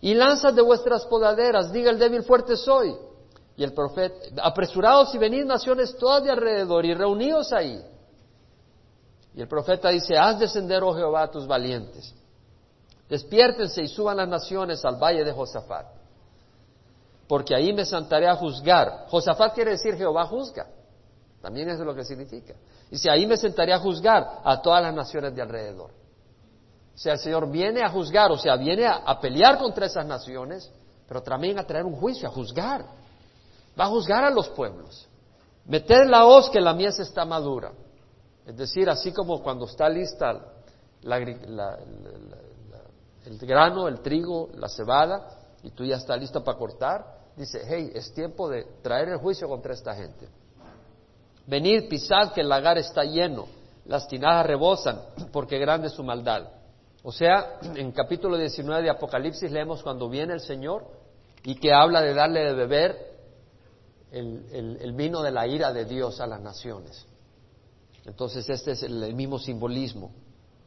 Y 0.01 0.15
lanzas 0.15 0.55
de 0.55 0.61
vuestras 0.61 1.07
podaderas, 1.07 1.73
diga 1.73 1.91
el 1.91 1.99
débil 1.99 2.25
fuerte 2.25 2.57
soy. 2.57 2.95
Y 3.57 3.63
el 3.63 3.73
profeta, 3.73 4.43
apresurados 4.43 5.15
y 5.15 5.19
venid 5.19 5.45
naciones 5.45 5.97
todas 5.97 6.25
de 6.25 6.31
alrededor 6.33 6.85
y 6.85 6.93
reuníos 6.93 7.53
ahí 7.53 7.81
y 9.35 9.41
el 9.41 9.49
profeta 9.49 9.89
dice, 9.89 10.17
haz 10.17 10.39
descender, 10.39 10.83
oh 10.83 10.95
Jehová, 10.95 11.23
a 11.23 11.31
tus 11.31 11.47
valientes. 11.47 12.15
Despiértense 13.09 13.83
y 13.83 13.89
suban 13.89 14.17
las 14.17 14.29
naciones 14.29 14.85
al 14.85 14.97
valle 14.97 15.25
de 15.25 15.33
Josafat, 15.33 15.87
porque 17.29 17.55
ahí 17.55 17.73
me 17.73 17.85
sentaré 17.85 18.29
a 18.29 18.37
juzgar. 18.37 19.07
Josafat 19.09 19.55
quiere 19.55 19.73
decir 19.73 19.97
Jehová 19.97 20.27
juzga, 20.27 20.67
también 21.43 21.69
es 21.69 21.79
lo 21.81 21.95
que 21.95 22.05
significa. 22.05 22.55
Dice, 22.91 23.11
ahí 23.11 23.27
me 23.27 23.37
sentaré 23.37 23.73
a 23.73 23.79
juzgar 23.79 24.41
a 24.45 24.63
todas 24.63 24.83
las 24.83 24.95
naciones 24.95 25.35
de 25.35 25.43
alrededor. 25.43 25.91
O 26.95 26.99
sea, 26.99 27.15
el 27.15 27.19
Señor 27.19 27.51
viene 27.51 27.83
a 27.83 27.89
juzgar, 27.89 28.31
o 28.31 28.39
sea, 28.39 28.57
viene 28.57 28.87
a, 28.87 29.19
pelear 29.21 29.59
contra 29.59 29.87
esas 29.87 30.07
naciones, 30.07 30.71
pero 31.09 31.23
también 31.23 31.59
a 31.59 31.67
traer 31.67 31.85
un 31.85 31.97
juicio, 31.97 32.29
a 32.29 32.31
juzgar. 32.31 32.85
Va 33.79 33.85
a 33.87 33.89
juzgar 33.89 34.25
a 34.25 34.31
los 34.31 34.49
pueblos. 34.51 35.09
Meter 35.67 36.07
la 36.07 36.25
hoz 36.25 36.49
que 36.51 36.61
la 36.61 36.73
mies 36.73 36.99
está 37.01 37.25
madura. 37.25 37.73
Es 38.47 38.57
decir, 38.57 38.89
así 38.91 39.13
como 39.13 39.43
cuando 39.43 39.65
está 39.67 39.89
lista 39.89 40.53
el 43.25 43.39
grano, 43.41 43.89
el 43.89 44.01
trigo, 44.01 44.51
la 44.55 44.69
cebada, 44.69 45.29
y 45.63 45.71
tú 45.71 45.85
ya 45.85 45.97
estás 45.97 46.21
listo 46.21 46.45
para 46.45 46.59
cortar, 46.59 47.05
dice, 47.37 47.63
hey, 47.67 47.91
es 47.95 48.13
tiempo 48.13 48.49
de 48.49 48.65
traer 48.83 49.09
el 49.09 49.19
juicio 49.19 49.49
contra 49.49 49.73
esta 49.73 49.95
gente. 49.95 50.29
Venid, 51.47 51.89
pisad 51.89 52.33
que 52.33 52.43
el 52.43 52.49
lagar 52.49 52.79
está 52.79 53.05
lleno, 53.05 53.47
las 53.87 54.07
tinajas 54.09 54.47
rebosan, 54.47 55.01
porque 55.33 55.59
grande 55.59 55.89
es 55.89 55.95
su 55.95 56.03
maldad. 56.03 56.49
O 57.03 57.13
sea, 57.13 57.59
en 57.75 57.93
capítulo 57.93 58.37
19 58.37 58.83
de 58.83 58.91
Apocalipsis 58.91 59.51
leemos 59.51 59.83
cuando 59.83 60.09
viene 60.09 60.33
el 60.35 60.41
Señor 60.41 60.87
y 61.43 61.55
que 61.57 61.73
habla 61.73 62.01
de 62.01 62.15
darle 62.15 62.41
de 62.41 62.55
beber 62.55 63.15
el 64.11 64.93
vino 64.93 65.23
de 65.23 65.31
la 65.31 65.47
ira 65.47 65.73
de 65.73 65.85
Dios 65.85 66.21
a 66.21 66.27
las 66.27 66.41
naciones. 66.41 67.07
Entonces 68.07 68.49
este 68.49 68.73
es 68.73 68.83
el 68.83 69.15
mismo 69.15 69.39
simbolismo. 69.39 70.13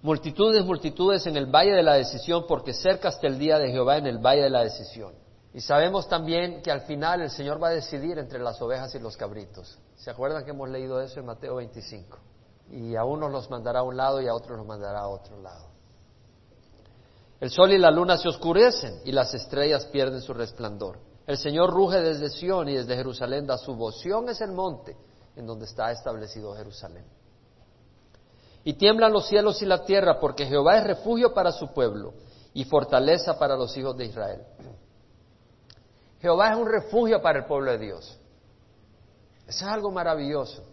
Multitudes, 0.02 0.64
multitudes 0.64 1.26
en 1.28 1.38
el 1.38 1.48
valle 1.48 1.74
de 1.74 1.84
la 1.84 1.96
decisión, 1.96 2.46
porque 2.48 2.74
cerca 2.74 3.10
está 3.10 3.28
el 3.28 3.40
día 3.40 3.58
de 3.58 3.72
Jehová 3.72 3.98
en 3.98 4.08
el 4.08 4.20
valle 4.20 4.44
de 4.44 4.50
la 4.50 4.64
decisión. 4.64 5.14
Y 5.54 5.62
sabemos 5.62 6.08
también 6.08 6.62
que 6.62 6.72
al 6.72 6.82
final 6.82 7.22
el 7.22 7.32
Señor 7.32 7.62
va 7.62 7.70
a 7.70 7.72
decidir 7.72 8.20
entre 8.20 8.40
las 8.40 8.62
ovejas 8.62 8.94
y 8.94 9.00
los 9.00 9.18
cabritos. 9.18 9.80
¿Se 9.96 10.12
acuerdan 10.12 10.46
que 10.46 10.52
hemos 10.52 10.70
leído 10.70 11.02
eso 11.02 11.20
en 11.20 11.26
Mateo 11.26 11.56
25? 11.56 12.18
Y 12.72 12.96
a 12.96 13.04
unos 13.04 13.32
los 13.32 13.50
mandará 13.50 13.80
a 13.80 13.84
un 13.84 13.98
lado 13.98 14.22
y 14.22 14.28
a 14.28 14.36
otros 14.36 14.58
los 14.58 14.68
mandará 14.68 15.00
a 15.00 15.08
otro 15.08 15.42
lado. 15.42 15.68
El 17.40 17.50
sol 17.50 17.72
y 17.72 17.78
la 17.78 17.92
luna 17.92 18.18
se 18.18 18.28
oscurecen 18.28 19.02
y 19.06 19.12
las 19.12 19.34
estrellas 19.34 19.86
pierden 19.88 20.22
su 20.22 20.34
resplandor. 20.34 21.00
El 21.26 21.38
Señor 21.38 21.72
ruge 21.72 22.02
desde 22.02 22.30
Sión 22.30 22.70
y 22.70 22.76
desde 22.76 22.96
Jerusalén 22.96 23.46
da 23.46 23.58
su 23.58 23.76
voz. 23.76 24.04
Es 24.06 24.42
el 24.42 24.52
monte 24.52 24.96
en 25.36 25.46
donde 25.46 25.66
está 25.66 25.92
establecido 25.92 26.54
Jerusalén. 26.56 27.06
Y 28.68 28.74
tiemblan 28.74 29.14
los 29.14 29.30
cielos 29.30 29.62
y 29.62 29.66
la 29.66 29.86
tierra, 29.86 30.20
porque 30.20 30.46
Jehová 30.46 30.78
es 30.78 30.84
refugio 30.84 31.34
para 31.34 31.54
su 31.54 31.70
pueblo 31.74 32.14
y 32.54 32.66
fortaleza 32.66 33.40
para 33.40 33.56
los 33.56 33.78
hijos 33.78 33.96
de 33.96 34.08
Israel. 34.08 34.44
Jehová 36.20 36.50
es 36.50 36.58
un 36.58 36.68
refugio 36.68 37.22
para 37.22 37.40
el 37.40 37.46
pueblo 37.46 37.72
de 37.72 37.78
Dios. 37.78 38.20
Eso 39.48 39.66
es 39.66 39.72
algo 39.72 39.90
maravilloso. 39.90 40.66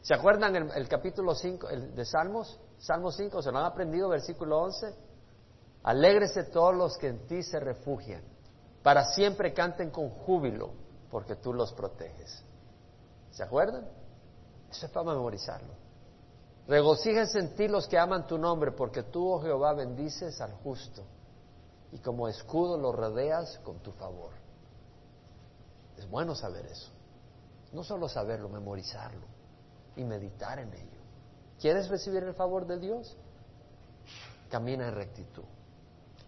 ¿Se 0.00 0.14
acuerdan 0.14 0.56
el, 0.56 0.88
capítulo 0.88 1.34
5 1.34 1.68
de 1.68 2.04
Salmos? 2.06 2.58
Salmo 2.78 3.12
5, 3.12 3.42
¿se 3.42 3.52
lo 3.52 3.58
han 3.58 3.66
aprendido? 3.66 4.08
Versículo 4.08 4.58
11. 4.62 4.96
Alégrese 5.82 6.44
todos 6.44 6.74
los 6.74 6.96
que 6.96 7.08
en 7.08 7.26
ti 7.26 7.42
se 7.42 7.60
refugian. 7.60 8.22
Para 8.82 9.04
siempre 9.04 9.52
canten 9.52 9.90
con 9.90 10.08
júbilo, 10.08 10.70
porque 11.10 11.36
tú 11.36 11.52
los 11.52 11.74
proteges. 11.74 12.42
¿Se 13.32 13.42
acuerdan? 13.42 13.86
Eso 14.70 14.86
es 14.86 14.92
para 14.92 15.12
memorizarlo. 15.12 15.85
Regocíjense 16.68 17.38
en 17.38 17.54
ti 17.54 17.68
los 17.68 17.86
que 17.86 17.98
aman 17.98 18.26
tu 18.26 18.38
nombre, 18.38 18.72
porque 18.72 19.04
tú, 19.04 19.32
oh 19.32 19.40
Jehová, 19.40 19.72
bendices 19.72 20.40
al 20.40 20.52
justo 20.52 21.04
y 21.92 21.98
como 21.98 22.28
escudo 22.28 22.76
lo 22.76 22.92
rodeas 22.92 23.58
con 23.62 23.78
tu 23.78 23.92
favor. 23.92 24.30
Es 25.96 26.08
bueno 26.10 26.34
saber 26.34 26.66
eso. 26.66 26.90
No 27.72 27.84
solo 27.84 28.08
saberlo, 28.08 28.48
memorizarlo 28.48 29.24
y 29.96 30.04
meditar 30.04 30.58
en 30.58 30.72
ello. 30.72 31.00
¿Quieres 31.60 31.88
recibir 31.88 32.22
el 32.22 32.34
favor 32.34 32.66
de 32.66 32.78
Dios? 32.78 33.16
Camina 34.50 34.88
en 34.88 34.94
rectitud. 34.94 35.44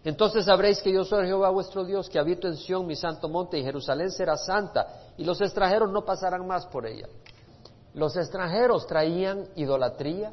Entonces 0.05 0.45
sabréis 0.45 0.81
que 0.81 0.93
yo 0.93 1.05
soy 1.05 1.27
Jehová 1.27 1.51
vuestro 1.51 1.85
Dios, 1.85 2.09
que 2.09 2.19
habito 2.19 2.47
en 2.47 2.57
Sión, 2.57 2.87
mi 2.87 2.97
santo 2.97 3.29
monte, 3.29 3.59
y 3.59 3.65
Jerusalén 3.65 4.11
será 4.11 4.37
santa, 4.37 5.13
y 5.17 5.25
los 5.25 5.41
extranjeros 5.41 5.91
no 5.91 6.05
pasarán 6.05 6.47
más 6.47 6.67
por 6.67 6.87
ella. 6.87 7.09
Los 7.99 8.15
extranjeros 8.17 8.87
traían 8.87 9.49
idolatría, 9.57 10.33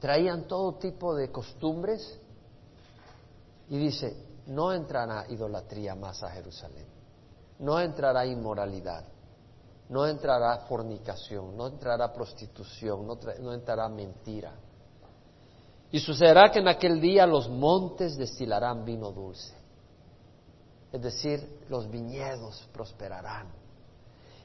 traían 0.00 0.46
todo 0.46 0.74
tipo 0.74 1.14
de 1.14 1.32
costumbres 1.32 2.20
y 3.70 3.78
dice, 3.78 4.22
no 4.48 4.70
entrará 4.70 5.24
idolatría 5.30 5.94
más 5.94 6.22
a 6.22 6.28
Jerusalén, 6.28 6.84
no 7.60 7.80
entrará 7.80 8.26
inmoralidad, 8.26 9.02
no 9.88 10.06
entrará 10.06 10.58
fornicación, 10.68 11.56
no 11.56 11.68
entrará 11.68 12.12
prostitución, 12.12 13.06
no, 13.06 13.54
entrará 13.54 13.88
mentira. 13.88 14.52
Y 15.90 16.00
sucederá 16.00 16.50
que 16.50 16.58
en 16.58 16.68
aquel 16.68 17.00
día 17.00 17.26
los 17.26 17.48
montes 17.48 18.18
destilarán 18.18 18.84
vino 18.84 19.10
dulce, 19.10 19.54
es 20.92 21.00
decir, 21.00 21.64
los 21.70 21.90
viñedos 21.90 22.68
prosperarán 22.74 23.46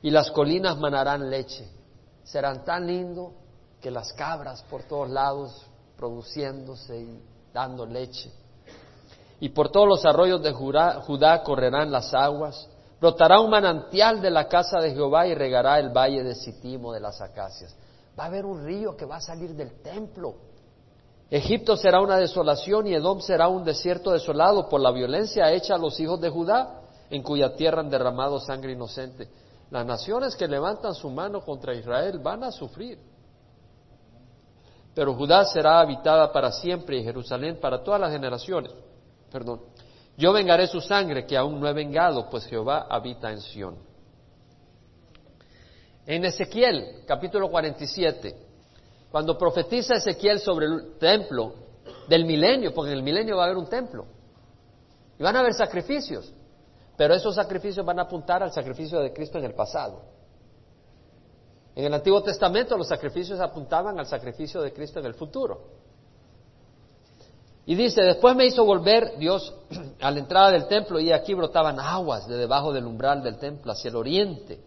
y 0.01 0.09
las 0.09 0.31
colinas 0.31 0.77
manarán 0.77 1.29
leche. 1.29 1.83
Serán 2.25 2.65
tan 2.65 2.85
lindos 2.85 3.31
que 3.79 3.89
las 3.89 4.11
cabras 4.13 4.61
por 4.63 4.83
todos 4.83 5.09
lados 5.09 5.65
produciéndose 5.95 6.99
y 6.99 7.23
dando 7.53 7.85
leche. 7.85 8.31
Y 9.39 9.49
por 9.49 9.69
todos 9.69 9.87
los 9.87 10.05
arroyos 10.05 10.41
de 10.41 10.51
Judá, 10.51 11.43
correrán 11.43 11.91
las 11.91 12.13
aguas. 12.13 12.67
Brotará 12.99 13.39
un 13.39 13.49
manantial 13.49 14.21
de 14.21 14.31
la 14.31 14.47
casa 14.47 14.79
de 14.79 14.91
Jehová 14.91 15.27
y 15.27 15.35
regará 15.35 15.79
el 15.79 15.89
valle 15.89 16.23
de 16.23 16.35
Sitimo 16.35 16.91
de 16.93 16.99
las 16.99 17.21
acacias. 17.21 17.75
Va 18.17 18.23
a 18.23 18.27
haber 18.27 18.45
un 18.45 18.65
río 18.65 18.95
que 18.95 19.05
va 19.05 19.17
a 19.17 19.21
salir 19.21 19.55
del 19.55 19.81
templo. 19.81 20.35
Egipto 21.29 21.75
será 21.75 22.01
una 22.01 22.17
desolación 22.17 22.87
y 22.87 22.93
Edom 22.93 23.19
será 23.19 23.47
un 23.47 23.63
desierto 23.63 24.11
desolado 24.11 24.69
por 24.69 24.79
la 24.79 24.91
violencia 24.91 25.51
hecha 25.51 25.75
a 25.75 25.77
los 25.77 25.99
hijos 25.99 26.21
de 26.21 26.29
Judá, 26.29 26.81
en 27.09 27.21
cuya 27.23 27.55
tierra 27.55 27.81
han 27.81 27.89
derramado 27.89 28.39
sangre 28.39 28.71
inocente. 28.71 29.27
Las 29.71 29.85
naciones 29.85 30.35
que 30.35 30.47
levantan 30.47 30.93
su 30.93 31.09
mano 31.09 31.41
contra 31.41 31.73
Israel 31.73 32.19
van 32.19 32.43
a 32.43 32.51
sufrir. 32.51 32.99
Pero 34.93 35.13
Judá 35.13 35.43
será 35.45 35.79
habitada 35.79 36.31
para 36.31 36.51
siempre 36.51 36.97
y 36.97 37.03
Jerusalén 37.03 37.59
para 37.59 37.83
todas 37.83 37.99
las 37.99 38.11
generaciones. 38.11 38.71
Perdón. 39.31 39.61
Yo 40.17 40.31
vengaré 40.31 40.67
su 40.67 40.79
sangre 40.79 41.25
que 41.25 41.35
aún 41.35 41.59
no 41.59 41.67
he 41.67 41.73
vengado, 41.73 42.29
pues 42.29 42.45
Jehová 42.45 42.87
habita 42.89 43.31
en 43.31 43.41
Sión. 43.41 43.75
En 46.05 46.23
Ezequiel, 46.23 47.03
capítulo 47.05 47.49
47, 47.49 48.33
cuando 49.11 49.37
profetiza 49.37 49.95
Ezequiel 49.95 50.39
sobre 50.39 50.67
el 50.67 50.97
templo 50.99 51.53
del 52.07 52.25
milenio, 52.25 52.73
porque 52.73 52.91
en 52.91 52.97
el 52.97 53.03
milenio 53.03 53.35
va 53.35 53.43
a 53.43 53.45
haber 53.47 53.57
un 53.57 53.67
templo, 53.67 54.05
y 55.19 55.23
van 55.23 55.35
a 55.35 55.39
haber 55.39 55.53
sacrificios, 55.53 56.31
pero 56.97 57.13
esos 57.13 57.35
sacrificios 57.35 57.85
van 57.85 57.99
a 57.99 58.03
apuntar 58.03 58.41
al 58.43 58.51
sacrificio 58.51 58.99
de 58.99 59.11
Cristo 59.11 59.37
en 59.37 59.45
el 59.45 59.53
pasado. 59.53 60.01
En 61.75 61.85
el 61.85 61.93
Antiguo 61.93 62.23
Testamento 62.23 62.77
los 62.77 62.87
sacrificios 62.87 63.39
apuntaban 63.39 63.99
al 63.99 64.07
sacrificio 64.07 64.61
de 64.61 64.71
Cristo 64.71 64.99
en 64.99 65.05
el 65.05 65.13
futuro. 65.13 65.85
Y 67.65 67.75
dice, 67.75 68.01
después 68.01 68.35
me 68.35 68.45
hizo 68.45 68.63
volver 68.63 69.17
Dios 69.17 69.53
a 70.01 70.11
la 70.11 70.19
entrada 70.19 70.51
del 70.51 70.67
templo 70.67 70.99
y 70.99 71.11
aquí 71.11 71.33
brotaban 71.33 71.79
aguas 71.79 72.27
de 72.27 72.37
debajo 72.37 72.71
del 72.71 72.85
umbral 72.85 73.23
del 73.23 73.37
templo 73.37 73.71
hacia 73.71 73.89
el 73.89 73.95
oriente, 73.95 74.59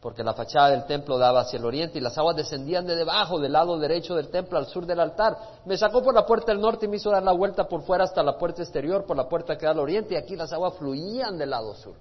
porque 0.00 0.22
la 0.22 0.34
fachada 0.34 0.70
del 0.70 0.84
templo 0.84 1.18
daba 1.18 1.40
hacia 1.40 1.58
el 1.58 1.64
oriente 1.64 1.98
y 1.98 2.00
las 2.00 2.16
aguas 2.18 2.36
descendían 2.36 2.86
de 2.86 2.96
debajo 2.96 3.40
del 3.40 3.52
lado 3.52 3.78
derecho 3.78 4.14
del 4.14 4.28
templo 4.28 4.58
al 4.58 4.66
sur 4.66 4.86
del 4.86 5.00
altar. 5.00 5.36
Me 5.64 5.76
sacó 5.76 6.02
por 6.02 6.14
la 6.14 6.26
puerta 6.26 6.52
del 6.52 6.60
norte 6.60 6.86
y 6.86 6.88
me 6.88 6.96
hizo 6.96 7.10
dar 7.10 7.22
la 7.22 7.32
vuelta 7.32 7.66
por 7.66 7.82
fuera 7.82 8.04
hasta 8.04 8.22
la 8.22 8.38
puerta 8.38 8.62
exterior, 8.62 9.04
por 9.04 9.16
la 9.16 9.28
puerta 9.28 9.56
que 9.56 9.66
da 9.66 9.72
al 9.72 9.78
oriente 9.78 10.14
y 10.14 10.16
aquí 10.16 10.36
las 10.36 10.52
aguas 10.52 10.74
fluían 10.74 11.38
del 11.38 11.50
lado 11.50 11.74
sur. 11.74 11.94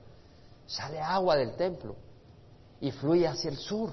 Sale 0.65 0.99
agua 0.99 1.35
del 1.35 1.55
templo 1.55 1.95
y 2.81 2.91
fluye 2.91 3.27
hacia 3.27 3.49
el 3.49 3.57
sur. 3.57 3.91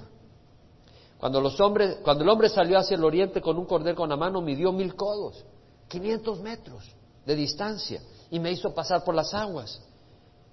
Cuando, 1.17 1.39
los 1.39 1.59
hombres, 1.61 1.99
cuando 2.03 2.23
el 2.23 2.29
hombre 2.29 2.49
salió 2.49 2.77
hacia 2.77 2.95
el 2.95 3.03
oriente 3.03 3.39
con 3.39 3.57
un 3.57 3.65
cordero 3.65 3.95
con 3.95 4.09
la 4.09 4.17
mano, 4.17 4.41
midió 4.41 4.73
mil 4.73 4.93
codos, 4.93 5.45
500 5.87 6.41
metros 6.41 6.83
de 7.25 7.35
distancia, 7.35 8.01
y 8.29 8.39
me 8.39 8.51
hizo 8.51 8.73
pasar 8.73 9.05
por 9.05 9.15
las 9.15 9.33
aguas, 9.33 9.81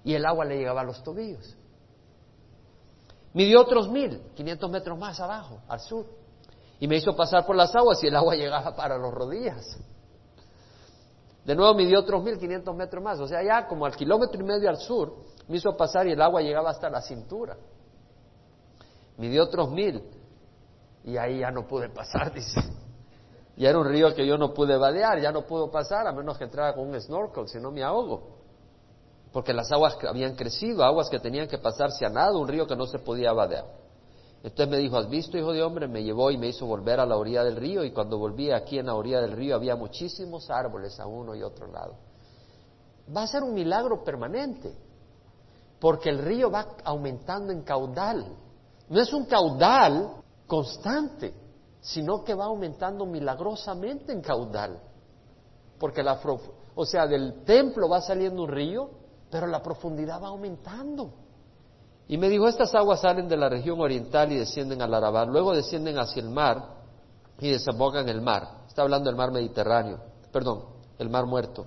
y 0.05 0.13
el 0.13 0.25
agua 0.25 0.45
le 0.45 0.57
llegaba 0.57 0.79
a 0.79 0.85
los 0.85 1.03
tobillos. 1.03 1.57
Midió 3.33 3.61
otros 3.61 3.89
mil, 3.89 4.21
500 4.35 4.69
metros 4.69 4.97
más 4.97 5.19
abajo, 5.19 5.61
al 5.67 5.79
sur, 5.79 6.05
y 6.79 6.87
me 6.87 6.97
hizo 6.97 7.15
pasar 7.15 7.45
por 7.45 7.55
las 7.55 7.73
aguas, 7.75 8.03
y 8.03 8.07
el 8.07 8.15
agua 8.15 8.35
llegaba 8.35 8.75
para 8.75 8.97
las 8.97 9.13
rodillas. 9.13 9.77
De 11.45 11.55
nuevo 11.55 11.73
midió 11.73 11.99
otros 11.99 12.23
mil, 12.23 12.37
500 12.37 12.75
metros 12.75 13.03
más, 13.03 13.19
o 13.19 13.27
sea, 13.27 13.41
ya 13.43 13.67
como 13.67 13.85
al 13.85 13.95
kilómetro 13.95 14.39
y 14.39 14.43
medio 14.43 14.69
al 14.69 14.77
sur, 14.77 15.15
me 15.47 15.57
hizo 15.57 15.75
pasar 15.75 16.07
y 16.07 16.11
el 16.11 16.21
agua 16.21 16.41
llegaba 16.41 16.69
hasta 16.69 16.89
la 16.89 17.01
cintura. 17.01 17.57
Midió 19.17 19.43
otros 19.43 19.71
mil, 19.71 20.03
y 21.03 21.17
ahí 21.17 21.39
ya 21.39 21.51
no 21.51 21.67
pude 21.67 21.89
pasar, 21.89 22.33
dice. 22.33 22.59
Y 23.57 23.65
era 23.65 23.77
un 23.77 23.87
río 23.87 24.13
que 24.13 24.25
yo 24.25 24.37
no 24.37 24.53
pude 24.53 24.77
vadear, 24.77 25.19
ya 25.19 25.31
no 25.31 25.45
pudo 25.45 25.69
pasar, 25.69 26.07
a 26.07 26.11
menos 26.11 26.37
que 26.37 26.45
entrara 26.45 26.73
con 26.73 26.87
un 26.87 26.99
snorkel, 26.99 27.47
si 27.47 27.59
no 27.59 27.71
me 27.71 27.83
ahogo. 27.83 28.40
Porque 29.31 29.53
las 29.53 29.71
aguas 29.71 29.97
habían 30.07 30.35
crecido, 30.35 30.83
aguas 30.83 31.09
que 31.09 31.19
tenían 31.19 31.47
que 31.47 31.57
pasarse 31.57 32.05
a 32.05 32.09
nada, 32.09 32.37
un 32.37 32.47
río 32.47 32.67
que 32.67 32.75
no 32.75 32.85
se 32.85 32.99
podía 32.99 33.31
vadear. 33.31 33.65
Entonces 34.43 34.69
me 34.69 34.77
dijo, 34.77 34.97
¿has 34.97 35.09
visto, 35.09 35.37
hijo 35.37 35.53
de 35.53 35.61
hombre? 35.61 35.87
Me 35.87 36.03
llevó 36.03 36.31
y 36.31 36.37
me 36.37 36.47
hizo 36.47 36.65
volver 36.65 36.99
a 36.99 37.05
la 37.05 37.15
orilla 37.15 37.43
del 37.43 37.55
río, 37.55 37.83
y 37.83 37.91
cuando 37.91 38.17
volví 38.17 38.51
aquí 38.51 38.79
en 38.79 38.87
la 38.87 38.95
orilla 38.95 39.21
del 39.21 39.33
río 39.33 39.55
había 39.55 39.75
muchísimos 39.75 40.49
árboles 40.49 40.99
a 40.99 41.05
uno 41.05 41.35
y 41.35 41.43
otro 41.43 41.67
lado. 41.67 41.95
Va 43.15 43.23
a 43.23 43.27
ser 43.27 43.43
un 43.43 43.53
milagro 43.53 44.03
permanente, 44.03 44.75
porque 45.79 46.09
el 46.09 46.19
río 46.19 46.49
va 46.49 46.75
aumentando 46.83 47.53
en 47.53 47.61
caudal. 47.61 48.35
No 48.89 48.99
es 48.99 49.13
un 49.13 49.25
caudal 49.25 50.11
constante, 50.47 51.33
sino 51.79 52.23
que 52.23 52.33
va 52.33 52.45
aumentando 52.45 53.05
milagrosamente 53.05 54.11
en 54.11 54.21
caudal. 54.21 54.79
Porque 55.79 56.03
la, 56.03 56.19
o 56.75 56.85
sea, 56.85 57.07
del 57.07 57.43
templo 57.43 57.89
va 57.89 58.01
saliendo 58.01 58.43
un 58.43 58.49
río, 58.49 58.89
pero 59.31 59.47
la 59.47 59.63
profundidad 59.63 60.21
va 60.21 60.27
aumentando. 60.27 61.13
Y 62.07 62.17
me 62.17 62.27
dijo, 62.27 62.47
estas 62.47 62.75
aguas 62.75 62.99
salen 62.99 63.29
de 63.29 63.37
la 63.37 63.47
región 63.47 63.79
oriental 63.79 64.31
y 64.31 64.37
descienden 64.37 64.81
al 64.81 64.93
Arabá, 64.93 65.25
luego 65.25 65.55
descienden 65.55 65.97
hacia 65.97 66.21
el 66.21 66.29
mar 66.29 66.61
y 67.39 67.49
desembocan 67.49 68.03
en 68.03 68.09
el 68.09 68.21
mar. 68.21 68.47
Está 68.67 68.81
hablando 68.81 69.09
del 69.09 69.15
mar 69.15 69.31
Mediterráneo, 69.31 69.99
perdón, 70.31 70.65
el 70.99 71.09
mar 71.09 71.25
muerto. 71.25 71.65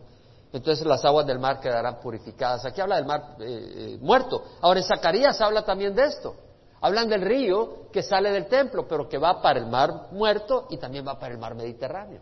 Entonces 0.52 0.86
las 0.86 1.04
aguas 1.04 1.26
del 1.26 1.38
mar 1.38 1.58
quedarán 1.58 1.98
purificadas. 1.98 2.64
Aquí 2.64 2.80
habla 2.80 2.96
del 2.96 3.06
mar 3.06 3.36
eh, 3.40 3.44
eh, 3.76 3.98
muerto. 4.00 4.44
Ahora 4.60 4.78
en 4.78 4.86
Zacarías 4.86 5.40
habla 5.40 5.64
también 5.64 5.94
de 5.94 6.04
esto. 6.04 6.36
Hablan 6.80 7.08
del 7.08 7.22
río 7.22 7.90
que 7.90 8.02
sale 8.02 8.30
del 8.30 8.46
templo, 8.46 8.86
pero 8.86 9.08
que 9.08 9.18
va 9.18 9.40
para 9.40 9.58
el 9.58 9.66
mar 9.66 10.08
muerto 10.12 10.66
y 10.70 10.76
también 10.76 11.06
va 11.06 11.18
para 11.18 11.32
el 11.32 11.40
mar 11.40 11.54
Mediterráneo. 11.54 12.20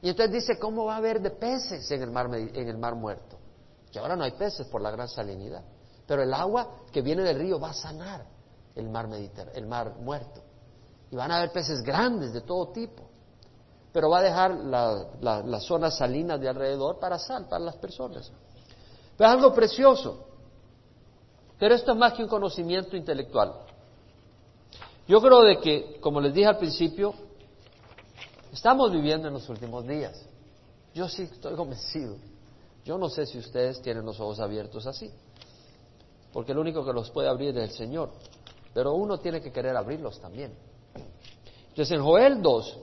Y 0.00 0.08
entonces 0.08 0.32
dice, 0.32 0.58
¿cómo 0.58 0.86
va 0.86 0.94
a 0.94 0.96
haber 0.96 1.20
de 1.20 1.30
peces 1.30 1.88
en 1.90 2.02
el 2.02 2.10
mar, 2.10 2.34
en 2.34 2.68
el 2.68 2.78
mar 2.78 2.94
muerto? 2.94 3.35
Que 3.92 3.98
ahora 3.98 4.16
no 4.16 4.24
hay 4.24 4.32
peces 4.32 4.66
por 4.66 4.80
la 4.80 4.90
gran 4.90 5.08
salinidad. 5.08 5.62
Pero 6.06 6.22
el 6.22 6.32
agua 6.32 6.68
que 6.92 7.02
viene 7.02 7.22
del 7.22 7.38
río 7.38 7.58
va 7.58 7.70
a 7.70 7.74
sanar 7.74 8.24
el 8.74 8.88
mar, 8.88 9.08
el 9.54 9.66
mar 9.66 9.94
muerto. 9.98 10.42
Y 11.10 11.16
van 11.16 11.30
a 11.30 11.38
haber 11.38 11.52
peces 11.52 11.82
grandes 11.82 12.32
de 12.32 12.42
todo 12.42 12.68
tipo. 12.68 13.02
Pero 13.92 14.10
va 14.10 14.18
a 14.18 14.22
dejar 14.22 14.54
la, 14.54 15.06
la, 15.20 15.60
zona 15.60 15.90
salina 15.90 16.36
de 16.36 16.48
alrededor 16.48 16.98
para 16.98 17.18
sal, 17.18 17.48
para 17.48 17.64
las 17.64 17.76
personas. 17.76 18.30
Pero 19.16 19.30
es 19.30 19.36
algo 19.36 19.54
precioso. 19.54 20.26
Pero 21.58 21.74
esto 21.74 21.92
es 21.92 21.98
más 21.98 22.12
que 22.12 22.22
un 22.22 22.28
conocimiento 22.28 22.96
intelectual. 22.96 23.54
Yo 25.08 25.20
creo 25.20 25.42
de 25.42 25.58
que, 25.60 25.98
como 26.00 26.20
les 26.20 26.34
dije 26.34 26.46
al 26.46 26.58
principio, 26.58 27.14
estamos 28.52 28.92
viviendo 28.92 29.28
en 29.28 29.34
los 29.34 29.48
últimos 29.48 29.86
días. 29.86 30.20
Yo 30.92 31.08
sí 31.08 31.22
estoy 31.22 31.54
convencido. 31.54 32.16
Yo 32.86 32.96
no 32.96 33.10
sé 33.10 33.26
si 33.26 33.36
ustedes 33.36 33.82
tienen 33.82 34.06
los 34.06 34.18
ojos 34.20 34.40
abiertos 34.40 34.86
así, 34.86 35.10
porque 36.32 36.52
el 36.52 36.58
único 36.58 36.84
que 36.84 36.92
los 36.92 37.10
puede 37.10 37.28
abrir 37.28 37.50
es 37.58 37.70
el 37.70 37.76
Señor, 37.76 38.10
pero 38.72 38.94
uno 38.94 39.18
tiene 39.18 39.40
que 39.42 39.52
querer 39.52 39.76
abrirlos 39.76 40.18
también. 40.20 40.54
Entonces 41.68 41.90
en 41.90 42.02
Joel 42.02 42.40
2, 42.40 42.78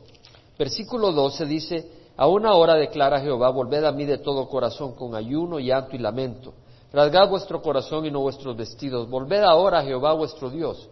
versículo 0.60 1.12
12 1.12 1.45
dice, 1.45 1.91
a 2.18 2.28
una 2.28 2.54
hora 2.54 2.76
declara 2.76 3.22
Jehová, 3.22 3.49
volved 3.49 3.84
a 3.86 3.91
mí 3.91 4.06
de 4.06 4.20
todo 4.20 4.47
corazón 4.47 4.93
con 4.93 5.16
ayuno, 5.16 5.58
llanto 5.58 5.95
y 5.95 5.99
lamento 5.99 6.54
Rasgad 6.93 7.28
vuestro 7.28 7.60
corazón 7.60 8.06
y 8.06 8.12
no 8.12 8.20
vuestros 8.20 8.56
vestidos. 8.56 9.10
Volved 9.10 9.41
ahora 9.41 9.80
a 9.80 9.84
Jehová 9.84 10.14
vuestro 10.14 10.51
Dios. 10.51 10.88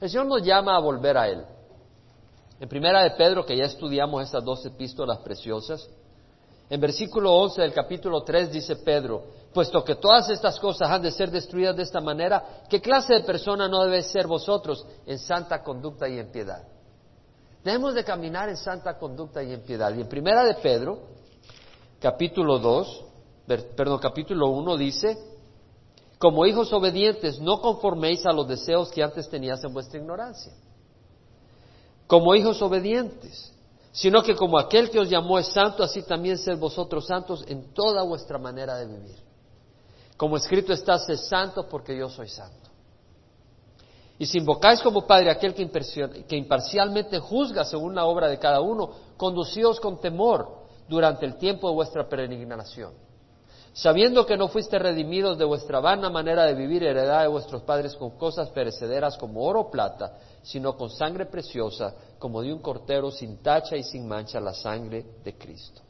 El 0.00 0.08
Señor 0.08 0.26
nos 0.26 0.42
llama 0.42 0.74
a 0.74 0.80
volver 0.80 1.18
a 1.18 1.28
Él. 1.28 1.44
En 2.58 2.68
primera 2.68 3.02
de 3.02 3.10
Pedro, 3.10 3.44
que 3.44 3.54
ya 3.54 3.66
estudiamos 3.66 4.22
estas 4.22 4.42
dos 4.42 4.64
epístolas 4.64 5.18
preciosas, 5.18 5.86
en 6.70 6.80
versículo 6.80 7.32
11 7.34 7.62
del 7.62 7.72
capítulo 7.72 8.22
3 8.22 8.52
dice 8.52 8.76
Pedro, 8.76 9.24
puesto 9.54 9.82
que 9.82 9.94
todas 9.94 10.28
estas 10.28 10.60
cosas 10.60 10.90
han 10.90 11.00
de 11.00 11.10
ser 11.10 11.30
destruidas 11.30 11.76
de 11.76 11.82
esta 11.82 12.00
manera, 12.00 12.62
¿qué 12.68 12.80
clase 12.80 13.14
de 13.14 13.20
persona 13.20 13.68
no 13.68 13.84
debe 13.84 14.02
ser 14.02 14.26
vosotros 14.26 14.84
en 15.06 15.18
santa 15.18 15.62
conducta 15.62 16.08
y 16.08 16.18
en 16.18 16.30
piedad? 16.30 16.62
Debemos 17.64 17.94
de 17.94 18.04
caminar 18.04 18.48
en 18.48 18.56
santa 18.56 18.98
conducta 18.98 19.42
y 19.42 19.52
en 19.52 19.62
piedad. 19.62 19.94
Y 19.94 20.00
en 20.02 20.08
primera 20.08 20.44
de 20.44 20.54
Pedro, 20.54 21.08
capítulo 21.98 22.58
2, 22.58 23.04
perdón, 23.74 23.98
capítulo 23.98 24.48
1 24.48 24.76
dice, 24.76 25.18
como 26.18 26.44
hijos 26.46 26.72
obedientes, 26.72 27.40
no 27.40 27.60
conforméis 27.60 28.26
a 28.26 28.32
los 28.32 28.46
deseos 28.46 28.90
que 28.90 29.02
antes 29.02 29.28
tenías 29.28 29.62
en 29.64 29.72
vuestra 29.72 29.98
ignorancia. 29.98 30.52
Como 32.06 32.34
hijos 32.34 32.60
obedientes, 32.60 33.54
sino 33.98 34.22
que 34.22 34.36
como 34.36 34.60
aquel 34.60 34.90
que 34.90 35.00
os 35.00 35.10
llamó 35.10 35.40
es 35.40 35.48
santo, 35.48 35.82
así 35.82 36.04
también 36.04 36.38
sed 36.38 36.56
vosotros 36.56 37.04
santos 37.04 37.44
en 37.48 37.74
toda 37.74 38.04
vuestra 38.04 38.38
manera 38.38 38.76
de 38.76 38.86
vivir. 38.86 39.16
Como 40.16 40.36
escrito 40.36 40.72
está, 40.72 41.00
sed 41.00 41.16
santo 41.16 41.66
porque 41.68 41.98
yo 41.98 42.08
soy 42.08 42.28
santo. 42.28 42.70
Y 44.16 44.26
si 44.26 44.38
invocáis 44.38 44.80
como 44.82 45.04
Padre 45.04 45.32
aquel 45.32 45.52
que, 45.52 45.68
que 46.28 46.36
imparcialmente 46.36 47.18
juzga 47.18 47.64
según 47.64 47.96
la 47.96 48.04
obra 48.04 48.28
de 48.28 48.38
cada 48.38 48.60
uno, 48.60 48.88
conducíos 49.16 49.80
con 49.80 50.00
temor 50.00 50.48
durante 50.88 51.26
el 51.26 51.36
tiempo 51.36 51.68
de 51.68 51.74
vuestra 51.74 52.08
peregrinación, 52.08 52.92
sabiendo 53.78 54.26
que 54.26 54.36
no 54.36 54.48
fuiste 54.48 54.76
redimidos 54.76 55.38
de 55.38 55.44
vuestra 55.44 55.78
vana 55.78 56.10
manera 56.10 56.44
de 56.44 56.54
vivir 56.54 56.82
heredad 56.82 57.22
de 57.22 57.28
vuestros 57.28 57.62
padres 57.62 57.94
con 57.94 58.18
cosas 58.18 58.50
perecederas 58.50 59.16
como 59.16 59.44
oro 59.44 59.60
o 59.60 59.70
plata, 59.70 60.18
sino 60.42 60.76
con 60.76 60.90
sangre 60.90 61.26
preciosa, 61.26 61.94
como 62.18 62.42
de 62.42 62.52
un 62.52 62.60
cortero 62.60 63.12
sin 63.12 63.38
tacha 63.40 63.76
y 63.76 63.84
sin 63.84 64.08
mancha, 64.08 64.40
la 64.40 64.52
sangre 64.52 65.06
de 65.22 65.38
Cristo. 65.38 65.80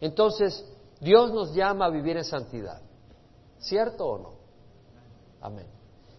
Entonces, 0.00 0.64
Dios 0.98 1.30
nos 1.30 1.52
llama 1.52 1.84
a 1.84 1.90
vivir 1.90 2.16
en 2.16 2.24
santidad, 2.24 2.80
¿cierto 3.58 4.06
o 4.06 4.18
no? 4.18 4.34
Amén. 5.42 5.66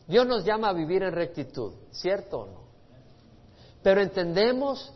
Dios 0.05 0.27
nos 0.27 0.45
llama 0.45 0.69
a 0.69 0.73
vivir 0.73 1.01
en 1.01 1.13
rectitud, 1.13 1.73
¿cierto 1.89 2.41
o 2.41 2.45
no? 2.45 2.59
Pero 3.81 4.01
entendemos 4.01 4.93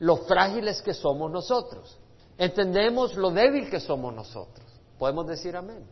lo 0.00 0.18
frágiles 0.18 0.82
que 0.82 0.92
somos 0.92 1.30
nosotros. 1.30 1.96
Entendemos 2.36 3.14
lo 3.14 3.30
débil 3.30 3.70
que 3.70 3.80
somos 3.80 4.14
nosotros. 4.14 4.69
¿Podemos 5.00 5.26
decir 5.26 5.56
amén? 5.56 5.82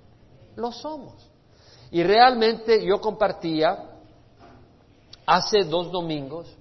Lo 0.57 0.71
somos. 0.71 1.15
Y 1.91 2.03
realmente 2.03 2.85
yo 2.85 3.01
compartía 3.01 3.87
hace 5.25 5.65
dos 5.65 5.91
domingos 5.91 6.55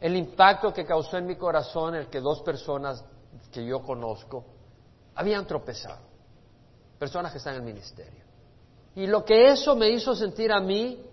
el 0.00 0.16
impacto 0.16 0.72
que 0.72 0.86
causó 0.86 1.18
en 1.18 1.26
mi 1.26 1.36
corazón 1.36 1.94
el 1.94 2.08
que 2.08 2.20
dos 2.20 2.40
personas 2.40 3.04
que 3.52 3.66
yo 3.66 3.82
conozco 3.82 4.46
habían 5.14 5.46
tropezado, 5.46 6.00
personas 6.98 7.30
que 7.32 7.36
están 7.36 7.56
en 7.56 7.60
el 7.60 7.66
ministerio. 7.66 8.24
Y 8.96 9.06
lo 9.06 9.22
que 9.22 9.52
eso 9.52 9.76
me 9.76 9.90
hizo 9.90 10.14
sentir 10.14 10.50
a 10.50 10.58
mí, 10.58 11.04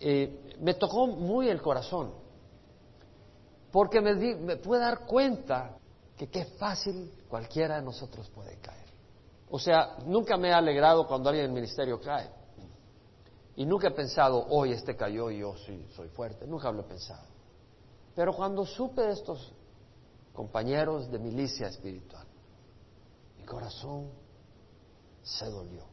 eh, 0.00 0.54
me 0.60 0.74
tocó 0.74 1.06
muy 1.06 1.48
el 1.48 1.62
corazón, 1.62 2.12
porque 3.72 4.02
me, 4.02 4.14
me 4.36 4.56
pude 4.56 4.80
dar 4.80 5.06
cuenta 5.06 5.78
que 6.14 6.28
qué 6.28 6.44
fácil 6.44 7.10
cualquiera 7.26 7.76
de 7.76 7.82
nosotros 7.82 8.28
puede 8.28 8.56
caer. 8.56 8.87
O 9.50 9.58
sea, 9.58 9.96
nunca 10.04 10.36
me 10.36 10.48
he 10.48 10.52
alegrado 10.52 11.06
cuando 11.06 11.28
alguien 11.28 11.46
en 11.46 11.50
el 11.50 11.54
ministerio 11.54 12.00
cae. 12.00 12.30
Y 13.56 13.66
nunca 13.66 13.88
he 13.88 13.92
pensado, 13.92 14.46
hoy 14.50 14.72
este 14.72 14.94
cayó 14.96 15.30
y 15.30 15.38
yo 15.38 15.56
soy 15.56 16.08
fuerte. 16.14 16.46
Nunca 16.46 16.70
lo 16.70 16.82
he 16.82 16.84
pensado. 16.84 17.26
Pero 18.14 18.32
cuando 18.34 18.66
supe 18.66 19.02
de 19.02 19.12
estos 19.12 19.52
compañeros 20.32 21.10
de 21.10 21.18
milicia 21.18 21.68
espiritual, 21.68 22.26
mi 23.36 23.44
corazón 23.44 24.10
se 25.22 25.46
dolió 25.46 25.84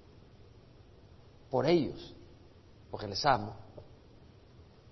por 1.50 1.66
ellos, 1.66 2.16
porque 2.92 3.08
les 3.08 3.26
amo 3.26 3.56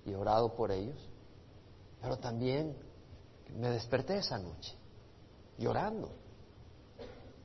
y 0.05 0.11
he 0.11 0.15
orado 0.15 0.53
por 0.55 0.71
ellos, 0.71 1.09
pero 2.01 2.17
también 2.17 2.75
me 3.55 3.69
desperté 3.69 4.17
esa 4.17 4.37
noche 4.37 4.75
llorando. 5.57 6.22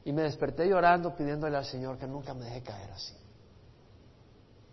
Y 0.08 0.12
me 0.14 0.22
desperté 0.22 0.66
llorando 0.66 1.14
pidiéndole 1.14 1.54
al 1.54 1.66
Señor 1.66 1.98
que 1.98 2.06
nunca 2.06 2.32
me 2.32 2.46
deje 2.46 2.62
caer 2.62 2.90
así. 2.92 3.12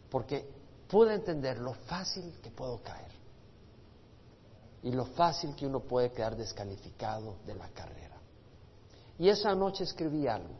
Porque 0.09 0.49
pude 0.87 1.13
entender 1.13 1.57
lo 1.57 1.73
fácil 1.73 2.39
que 2.41 2.49
puedo 2.51 2.81
caer 2.81 3.11
y 4.81 4.93
lo 4.93 5.03
fácil 5.07 5.53
que 5.53 5.67
uno 5.67 5.81
puede 5.81 6.13
quedar 6.13 6.37
descalificado 6.37 7.35
de 7.45 7.53
la 7.53 7.67
carrera. 7.67 8.15
Y 9.19 9.27
esa 9.27 9.53
noche 9.53 9.83
escribí 9.83 10.25
algo. 10.25 10.55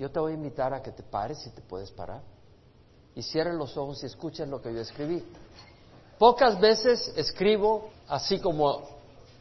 Yo 0.00 0.10
te 0.10 0.18
voy 0.18 0.32
a 0.32 0.34
invitar 0.34 0.74
a 0.74 0.82
que 0.82 0.90
te 0.90 1.04
pares 1.04 1.38
si 1.38 1.50
te 1.50 1.60
puedes 1.60 1.92
parar 1.92 2.22
y 3.14 3.22
cierren 3.22 3.56
los 3.56 3.76
ojos 3.76 4.02
y 4.02 4.06
escuchen 4.06 4.50
lo 4.50 4.60
que 4.60 4.74
yo 4.74 4.80
escribí. 4.80 5.24
Pocas 6.18 6.58
veces 6.58 7.12
escribo 7.14 7.88
así 8.08 8.40
como 8.40 8.82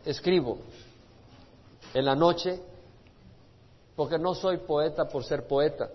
escribo 0.05 0.59
en 1.95 2.05
la 2.05 2.15
noche, 2.15 2.61
porque 3.95 4.17
no 4.17 4.33
soy 4.33 4.57
poeta 4.57 5.05
por 5.07 5.23
ser 5.23 5.47
poeta. 5.47 5.89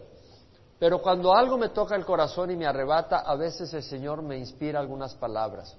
Pero 0.79 1.01
cuando 1.01 1.35
algo 1.35 1.57
me 1.57 1.71
toca 1.71 1.97
el 1.97 2.05
corazón 2.05 2.51
y 2.51 2.57
me 2.57 2.67
arrebata, 2.67 3.21
a 3.21 3.35
veces 3.37 3.73
el 3.73 3.83
Señor 3.83 4.23
me 4.23 4.37
inspira 4.37 4.79
algunas 4.79 5.15
palabras. 5.15 5.77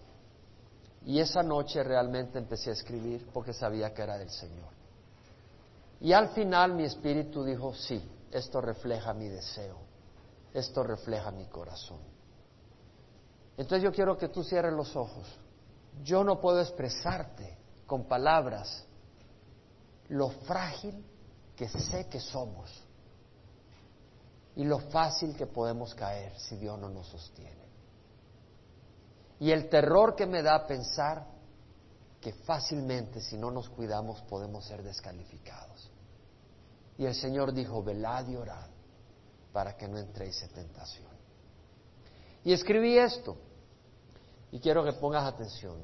Y 1.05 1.19
esa 1.19 1.43
noche 1.43 1.83
realmente 1.83 2.39
empecé 2.39 2.71
a 2.71 2.73
escribir 2.73 3.27
porque 3.31 3.53
sabía 3.53 3.93
que 3.93 4.01
era 4.01 4.17
del 4.17 4.29
Señor. 4.29 4.69
Y 6.01 6.13
al 6.13 6.29
final 6.29 6.73
mi 6.73 6.83
espíritu 6.83 7.43
dijo, 7.43 7.73
sí, 7.73 8.03
esto 8.31 8.59
refleja 8.59 9.13
mi 9.13 9.27
deseo, 9.27 9.77
esto 10.53 10.83
refleja 10.83 11.31
mi 11.31 11.45
corazón. 11.45 11.99
Entonces 13.55 13.83
yo 13.83 13.91
quiero 13.91 14.17
que 14.17 14.29
tú 14.29 14.43
cierres 14.43 14.73
los 14.73 14.95
ojos. 14.95 15.27
Yo 16.03 16.23
no 16.23 16.39
puedo 16.39 16.59
expresarte 16.59 17.57
con 17.85 18.03
palabras 18.03 18.85
lo 20.09 20.29
frágil 20.29 21.03
que 21.57 21.67
sé 21.67 22.07
que 22.07 22.19
somos 22.19 22.71
y 24.55 24.63
lo 24.63 24.79
fácil 24.79 25.35
que 25.35 25.47
podemos 25.47 25.93
caer 25.95 26.37
si 26.39 26.55
Dios 26.55 26.79
no 26.79 26.87
nos 26.87 27.07
sostiene. 27.07 27.67
Y 29.39 29.51
el 29.51 29.67
terror 29.67 30.15
que 30.15 30.25
me 30.25 30.41
da 30.41 30.65
pensar 30.65 31.25
que 32.21 32.31
fácilmente 32.31 33.21
si 33.21 33.37
no 33.37 33.51
nos 33.51 33.69
cuidamos 33.69 34.21
podemos 34.21 34.65
ser 34.65 34.83
descalificados. 34.83 35.91
Y 36.97 37.05
el 37.05 37.15
Señor 37.15 37.53
dijo, 37.53 37.83
velad 37.83 38.27
y 38.27 38.35
orad 38.35 38.69
para 39.51 39.75
que 39.75 39.87
no 39.87 39.97
entréis 39.97 40.41
en 40.43 40.49
tentación. 40.49 41.11
Y 42.43 42.53
escribí 42.53 42.97
esto, 42.97 43.37
y 44.51 44.59
quiero 44.59 44.83
que 44.83 44.93
pongas 44.93 45.25
atención. 45.25 45.77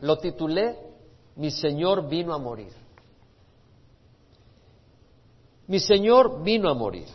Lo 0.00 0.18
titulé, 0.18 0.78
Mi 1.36 1.50
Señor 1.50 2.08
vino 2.08 2.34
a 2.34 2.38
morir. 2.38 2.81
Mi 5.72 5.80
Señor 5.80 6.42
vino 6.42 6.68
a 6.68 6.74
morir. 6.74 7.08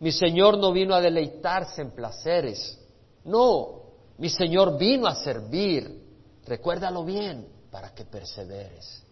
Mi 0.00 0.10
Señor 0.10 0.56
no 0.56 0.72
vino 0.72 0.94
a 0.94 1.02
deleitarse 1.02 1.82
en 1.82 1.90
placeres. 1.90 2.80
No, 3.24 3.82
mi 4.16 4.30
Señor 4.30 4.78
vino 4.78 5.06
a 5.06 5.16
servir. 5.16 6.02
Recuérdalo 6.46 7.04
bien 7.04 7.46
para 7.70 7.92
que 7.94 8.06
perseveres. 8.06 9.02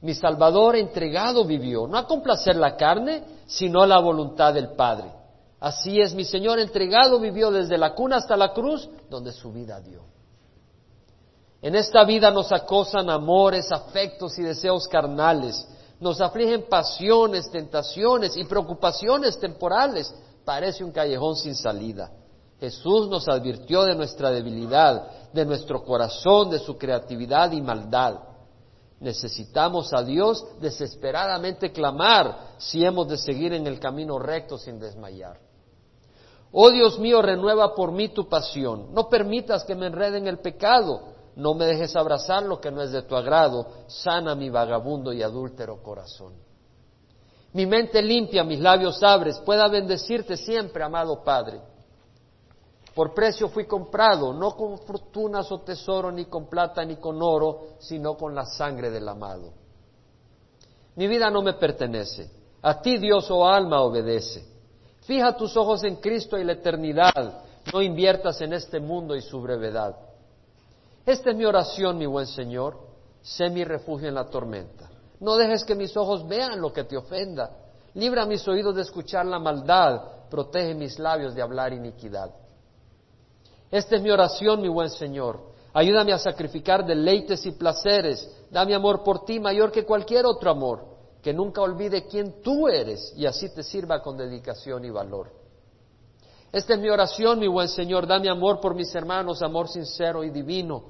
Mi 0.00 0.14
Salvador 0.14 0.76
entregado 0.76 1.44
vivió, 1.44 1.86
no 1.86 1.98
a 1.98 2.06
complacer 2.06 2.56
la 2.56 2.78
carne, 2.78 3.24
sino 3.46 3.84
la 3.84 4.00
voluntad 4.00 4.54
del 4.54 4.70
Padre. 4.70 5.12
Así 5.60 6.00
es, 6.00 6.14
mi 6.14 6.24
Señor 6.24 6.58
entregado 6.60 7.20
vivió 7.20 7.50
desde 7.50 7.76
la 7.76 7.92
cuna 7.92 8.16
hasta 8.16 8.38
la 8.38 8.54
cruz, 8.54 8.88
donde 9.10 9.32
su 9.32 9.52
vida 9.52 9.80
dio. 9.80 10.00
En 11.60 11.74
esta 11.74 12.04
vida 12.04 12.30
nos 12.30 12.50
acosan 12.52 13.10
amores, 13.10 13.70
afectos 13.70 14.38
y 14.38 14.42
deseos 14.42 14.88
carnales, 14.88 15.68
nos 16.02 16.20
afligen 16.20 16.64
pasiones, 16.68 17.48
tentaciones 17.48 18.36
y 18.36 18.42
preocupaciones 18.44 19.38
temporales. 19.38 20.12
Parece 20.44 20.82
un 20.82 20.90
callejón 20.90 21.36
sin 21.36 21.54
salida. 21.54 22.10
Jesús 22.58 23.08
nos 23.08 23.28
advirtió 23.28 23.84
de 23.84 23.94
nuestra 23.94 24.32
debilidad, 24.32 25.30
de 25.32 25.46
nuestro 25.46 25.84
corazón, 25.84 26.50
de 26.50 26.58
su 26.58 26.76
creatividad 26.76 27.52
y 27.52 27.62
maldad. 27.62 28.18
Necesitamos 28.98 29.92
a 29.92 30.02
Dios 30.02 30.44
desesperadamente 30.60 31.70
clamar 31.70 32.54
si 32.58 32.84
hemos 32.84 33.06
de 33.08 33.16
seguir 33.16 33.52
en 33.52 33.68
el 33.68 33.78
camino 33.78 34.18
recto 34.18 34.58
sin 34.58 34.80
desmayar. 34.80 35.38
Oh 36.50 36.70
Dios 36.70 36.98
mío, 36.98 37.22
renueva 37.22 37.76
por 37.76 37.92
mí 37.92 38.08
tu 38.08 38.28
pasión. 38.28 38.92
No 38.92 39.08
permitas 39.08 39.62
que 39.64 39.76
me 39.76 39.86
enrede 39.86 40.18
en 40.18 40.26
el 40.26 40.40
pecado 40.40 41.11
no 41.36 41.54
me 41.54 41.66
dejes 41.66 41.96
abrazar 41.96 42.42
lo 42.42 42.60
que 42.60 42.70
no 42.70 42.82
es 42.82 42.92
de 42.92 43.02
tu 43.02 43.16
agrado, 43.16 43.66
sana 43.86 44.34
mi 44.34 44.50
vagabundo 44.50 45.12
y 45.12 45.22
adúltero 45.22 45.82
corazón. 45.82 46.34
Mi 47.54 47.66
mente 47.66 48.00
limpia, 48.02 48.44
mis 48.44 48.60
labios 48.60 49.02
abres, 49.02 49.38
pueda 49.40 49.68
bendecirte 49.68 50.36
siempre, 50.36 50.82
amado 50.82 51.22
Padre. 51.22 51.60
Por 52.94 53.14
precio 53.14 53.48
fui 53.48 53.66
comprado, 53.66 54.32
no 54.32 54.54
con 54.54 54.78
fortunas 54.78 55.50
o 55.50 55.60
tesoro, 55.60 56.10
ni 56.10 56.26
con 56.26 56.46
plata, 56.46 56.84
ni 56.84 56.96
con 56.96 57.22
oro, 57.22 57.76
sino 57.78 58.16
con 58.16 58.34
la 58.34 58.44
sangre 58.44 58.90
del 58.90 59.08
amado. 59.08 59.52
Mi 60.96 61.06
vida 61.06 61.30
no 61.30 61.40
me 61.42 61.54
pertenece. 61.54 62.30
A 62.60 62.80
ti, 62.80 62.98
Dios, 62.98 63.30
oh 63.30 63.46
alma, 63.46 63.80
obedece. 63.80 64.44
Fija 65.00 65.36
tus 65.36 65.56
ojos 65.56 65.82
en 65.84 65.96
Cristo 65.96 66.38
y 66.38 66.44
la 66.44 66.52
eternidad. 66.52 67.42
No 67.72 67.80
inviertas 67.80 68.40
en 68.42 68.52
este 68.52 68.78
mundo 68.78 69.16
y 69.16 69.22
su 69.22 69.40
brevedad. 69.40 69.96
Esta 71.04 71.30
es 71.30 71.36
mi 71.36 71.44
oración, 71.44 71.98
mi 71.98 72.06
buen 72.06 72.26
Señor. 72.26 72.78
Sé 73.20 73.50
mi 73.50 73.64
refugio 73.64 74.08
en 74.08 74.14
la 74.14 74.28
tormenta. 74.28 74.90
No 75.20 75.36
dejes 75.36 75.64
que 75.64 75.74
mis 75.74 75.96
ojos 75.96 76.26
vean 76.26 76.60
lo 76.60 76.72
que 76.72 76.84
te 76.84 76.96
ofenda. 76.96 77.50
Libra 77.94 78.26
mis 78.26 78.46
oídos 78.48 78.74
de 78.74 78.82
escuchar 78.82 79.26
la 79.26 79.38
maldad. 79.38 80.28
Protege 80.30 80.74
mis 80.74 80.98
labios 80.98 81.34
de 81.34 81.42
hablar 81.42 81.72
iniquidad. 81.72 82.30
Esta 83.70 83.96
es 83.96 84.02
mi 84.02 84.10
oración, 84.10 84.60
mi 84.60 84.68
buen 84.68 84.90
Señor. 84.90 85.52
Ayúdame 85.72 86.12
a 86.12 86.18
sacrificar 86.18 86.84
deleites 86.84 87.46
y 87.46 87.52
placeres. 87.52 88.28
Dame 88.50 88.74
amor 88.74 89.02
por 89.02 89.24
ti 89.24 89.40
mayor 89.40 89.72
que 89.72 89.84
cualquier 89.84 90.26
otro 90.26 90.50
amor. 90.50 90.84
Que 91.22 91.32
nunca 91.32 91.62
olvide 91.62 92.06
quién 92.06 92.42
tú 92.42 92.68
eres 92.68 93.12
y 93.16 93.26
así 93.26 93.48
te 93.54 93.62
sirva 93.62 94.02
con 94.02 94.16
dedicación 94.16 94.84
y 94.84 94.90
valor. 94.90 95.41
Esta 96.52 96.74
es 96.74 96.80
mi 96.80 96.90
oración, 96.90 97.38
mi 97.38 97.48
buen 97.48 97.68
Señor. 97.68 98.06
Dame 98.06 98.28
amor 98.28 98.60
por 98.60 98.74
mis 98.74 98.94
hermanos, 98.94 99.40
amor 99.40 99.68
sincero 99.68 100.22
y 100.22 100.28
divino, 100.28 100.84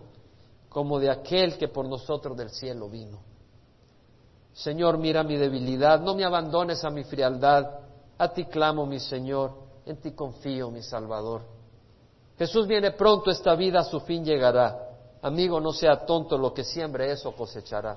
como 0.68 0.98
de 0.98 1.08
aquel 1.08 1.56
que 1.56 1.68
por 1.68 1.88
nosotros 1.88 2.36
del 2.36 2.50
cielo 2.50 2.88
vino. 2.88 3.20
Señor, 4.52 4.98
mira 4.98 5.22
mi 5.22 5.36
debilidad, 5.36 6.00
no 6.00 6.16
me 6.16 6.24
abandones 6.24 6.84
a 6.84 6.90
mi 6.90 7.04
frialdad. 7.04 7.78
A 8.18 8.28
ti 8.32 8.44
clamo, 8.46 8.84
mi 8.86 8.98
Señor, 8.98 9.52
en 9.86 9.98
ti 9.98 10.12
confío, 10.12 10.68
mi 10.70 10.82
Salvador. 10.82 11.42
Jesús 12.36 12.66
viene 12.66 12.90
pronto, 12.90 13.30
esta 13.30 13.54
vida 13.54 13.80
a 13.80 13.84
su 13.84 14.00
fin 14.00 14.24
llegará. 14.24 14.88
Amigo, 15.22 15.60
no 15.60 15.72
sea 15.72 16.04
tonto, 16.04 16.36
lo 16.36 16.52
que 16.52 16.64
siembre 16.64 17.12
eso 17.12 17.32
cosechará. 17.36 17.96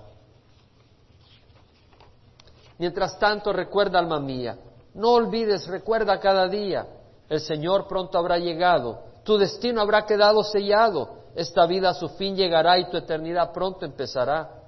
Mientras 2.78 3.18
tanto, 3.18 3.51
recuerda, 3.51 3.97
alma 3.97 4.20
mía, 4.20 4.57
no 4.93 5.13
olvides, 5.13 5.66
recuerda 5.68 6.20
cada 6.20 6.47
día, 6.47 6.88
el 7.30 7.39
Señor 7.39 7.88
pronto 7.88 8.17
habrá 8.17 8.38
llegado, 8.38 9.03
tu 9.23 9.38
destino 9.38 9.82
habrá 9.82 10.05
quedado 10.05 10.43
sellado, 10.43 11.26
esta 11.36 11.65
vida 11.65 11.89
a 11.89 11.93
su 11.93 12.09
fin 12.09 12.36
llegará 12.36 12.78
y 12.80 12.89
tu 12.89 12.97
eternidad 12.97 13.51
pronto 13.51 13.86
empezará. 13.86 14.63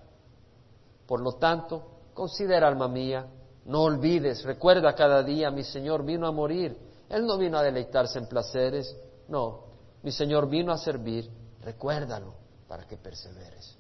Por 1.06 1.22
lo 1.22 1.34
tanto, 1.34 1.84
considera, 2.14 2.68
alma 2.68 2.88
mía, 2.88 3.28
no 3.66 3.84
olvides, 3.84 4.44
recuerda 4.44 4.94
cada 4.94 5.24
día, 5.24 5.52
mi 5.52 5.64
Señor 5.64 6.04
vino 6.04 6.28
a 6.28 6.32
morir, 6.32 6.78
Él 7.10 7.26
no 7.26 7.38
vino 7.38 7.58
a 7.58 7.64
deleitarse 7.64 8.20
en 8.20 8.28
placeres, 8.28 8.96
no, 9.28 9.66
mi 10.04 10.12
Señor 10.12 10.50
vino 10.50 10.72
a 10.72 10.78
servir, 10.78 11.30
recuérdalo 11.62 12.34
para 12.68 12.86
que 12.86 12.98
perseveres. 12.98 13.78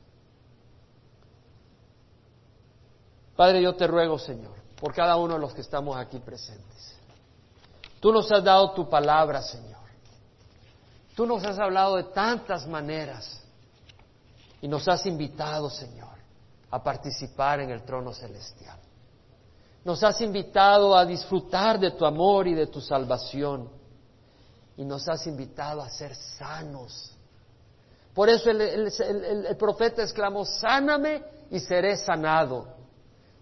Padre, 3.35 3.61
yo 3.61 3.75
te 3.75 3.85
ruego, 3.85 4.17
Señor, 4.17 4.55
por 4.79 4.93
cada 4.93 5.15
uno 5.17 5.35
de 5.35 5.39
los 5.39 5.53
que 5.53 5.61
estamos 5.61 5.95
aquí 5.95 6.19
presentes. 6.19 6.96
Tú 7.99 8.11
nos 8.11 8.31
has 8.31 8.43
dado 8.43 8.71
tu 8.71 8.89
palabra, 8.89 9.41
Señor. 9.41 9.77
Tú 11.15 11.25
nos 11.25 11.43
has 11.43 11.57
hablado 11.57 11.95
de 11.95 12.03
tantas 12.03 12.67
maneras 12.67 13.41
y 14.61 14.67
nos 14.67 14.87
has 14.87 15.05
invitado, 15.05 15.69
Señor, 15.69 16.15
a 16.69 16.83
participar 16.83 17.59
en 17.59 17.71
el 17.71 17.83
trono 17.83 18.13
celestial. 18.13 18.77
Nos 19.83 20.03
has 20.03 20.21
invitado 20.21 20.95
a 20.95 21.05
disfrutar 21.05 21.79
de 21.79 21.91
tu 21.91 22.05
amor 22.05 22.47
y 22.47 22.53
de 22.53 22.67
tu 22.67 22.81
salvación 22.81 23.69
y 24.75 24.85
nos 24.85 25.07
has 25.07 25.25
invitado 25.25 25.81
a 25.81 25.89
ser 25.89 26.13
sanos. 26.13 27.11
Por 28.13 28.29
eso 28.29 28.51
el, 28.51 29.55
profeta 29.57 30.03
exclamó, 30.03 30.45
sáname 30.45 31.23
y 31.49 31.59
seré 31.59 31.97
sanado. 31.97 32.67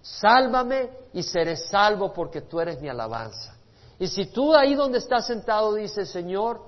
Sálvame 0.01 0.89
y 1.13 1.23
seré 1.23 1.57
salvo 1.57 2.13
porque 2.13 2.41
tú 2.41 2.59
eres 2.59 2.79
mi 2.79 2.87
alabanza. 2.87 3.54
Y 3.99 4.07
si 4.07 4.25
tú 4.27 4.53
ahí 4.53 4.75
donde 4.75 4.97
estás 4.97 5.27
sentado 5.27 5.73
dices, 5.73 6.09
Señor, 6.09 6.61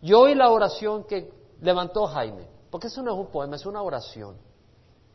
yo 0.00 0.20
oí 0.20 0.34
la 0.34 0.50
oración 0.50 1.04
que 1.04 1.32
levantó 1.60 2.06
Jaime, 2.06 2.48
porque 2.70 2.86
eso 2.86 3.02
no 3.02 3.12
es 3.12 3.18
un 3.18 3.26
poema, 3.26 3.56
es 3.56 3.66
una 3.66 3.82
oración. 3.82 4.36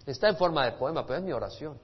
Está 0.06 0.30
en 0.30 0.38
forma 0.38 0.66
de 0.66 0.74
poema, 0.74 1.06
pero 1.06 1.20
es 1.20 1.26
mi 1.26 1.34
oración. 1.34 1.78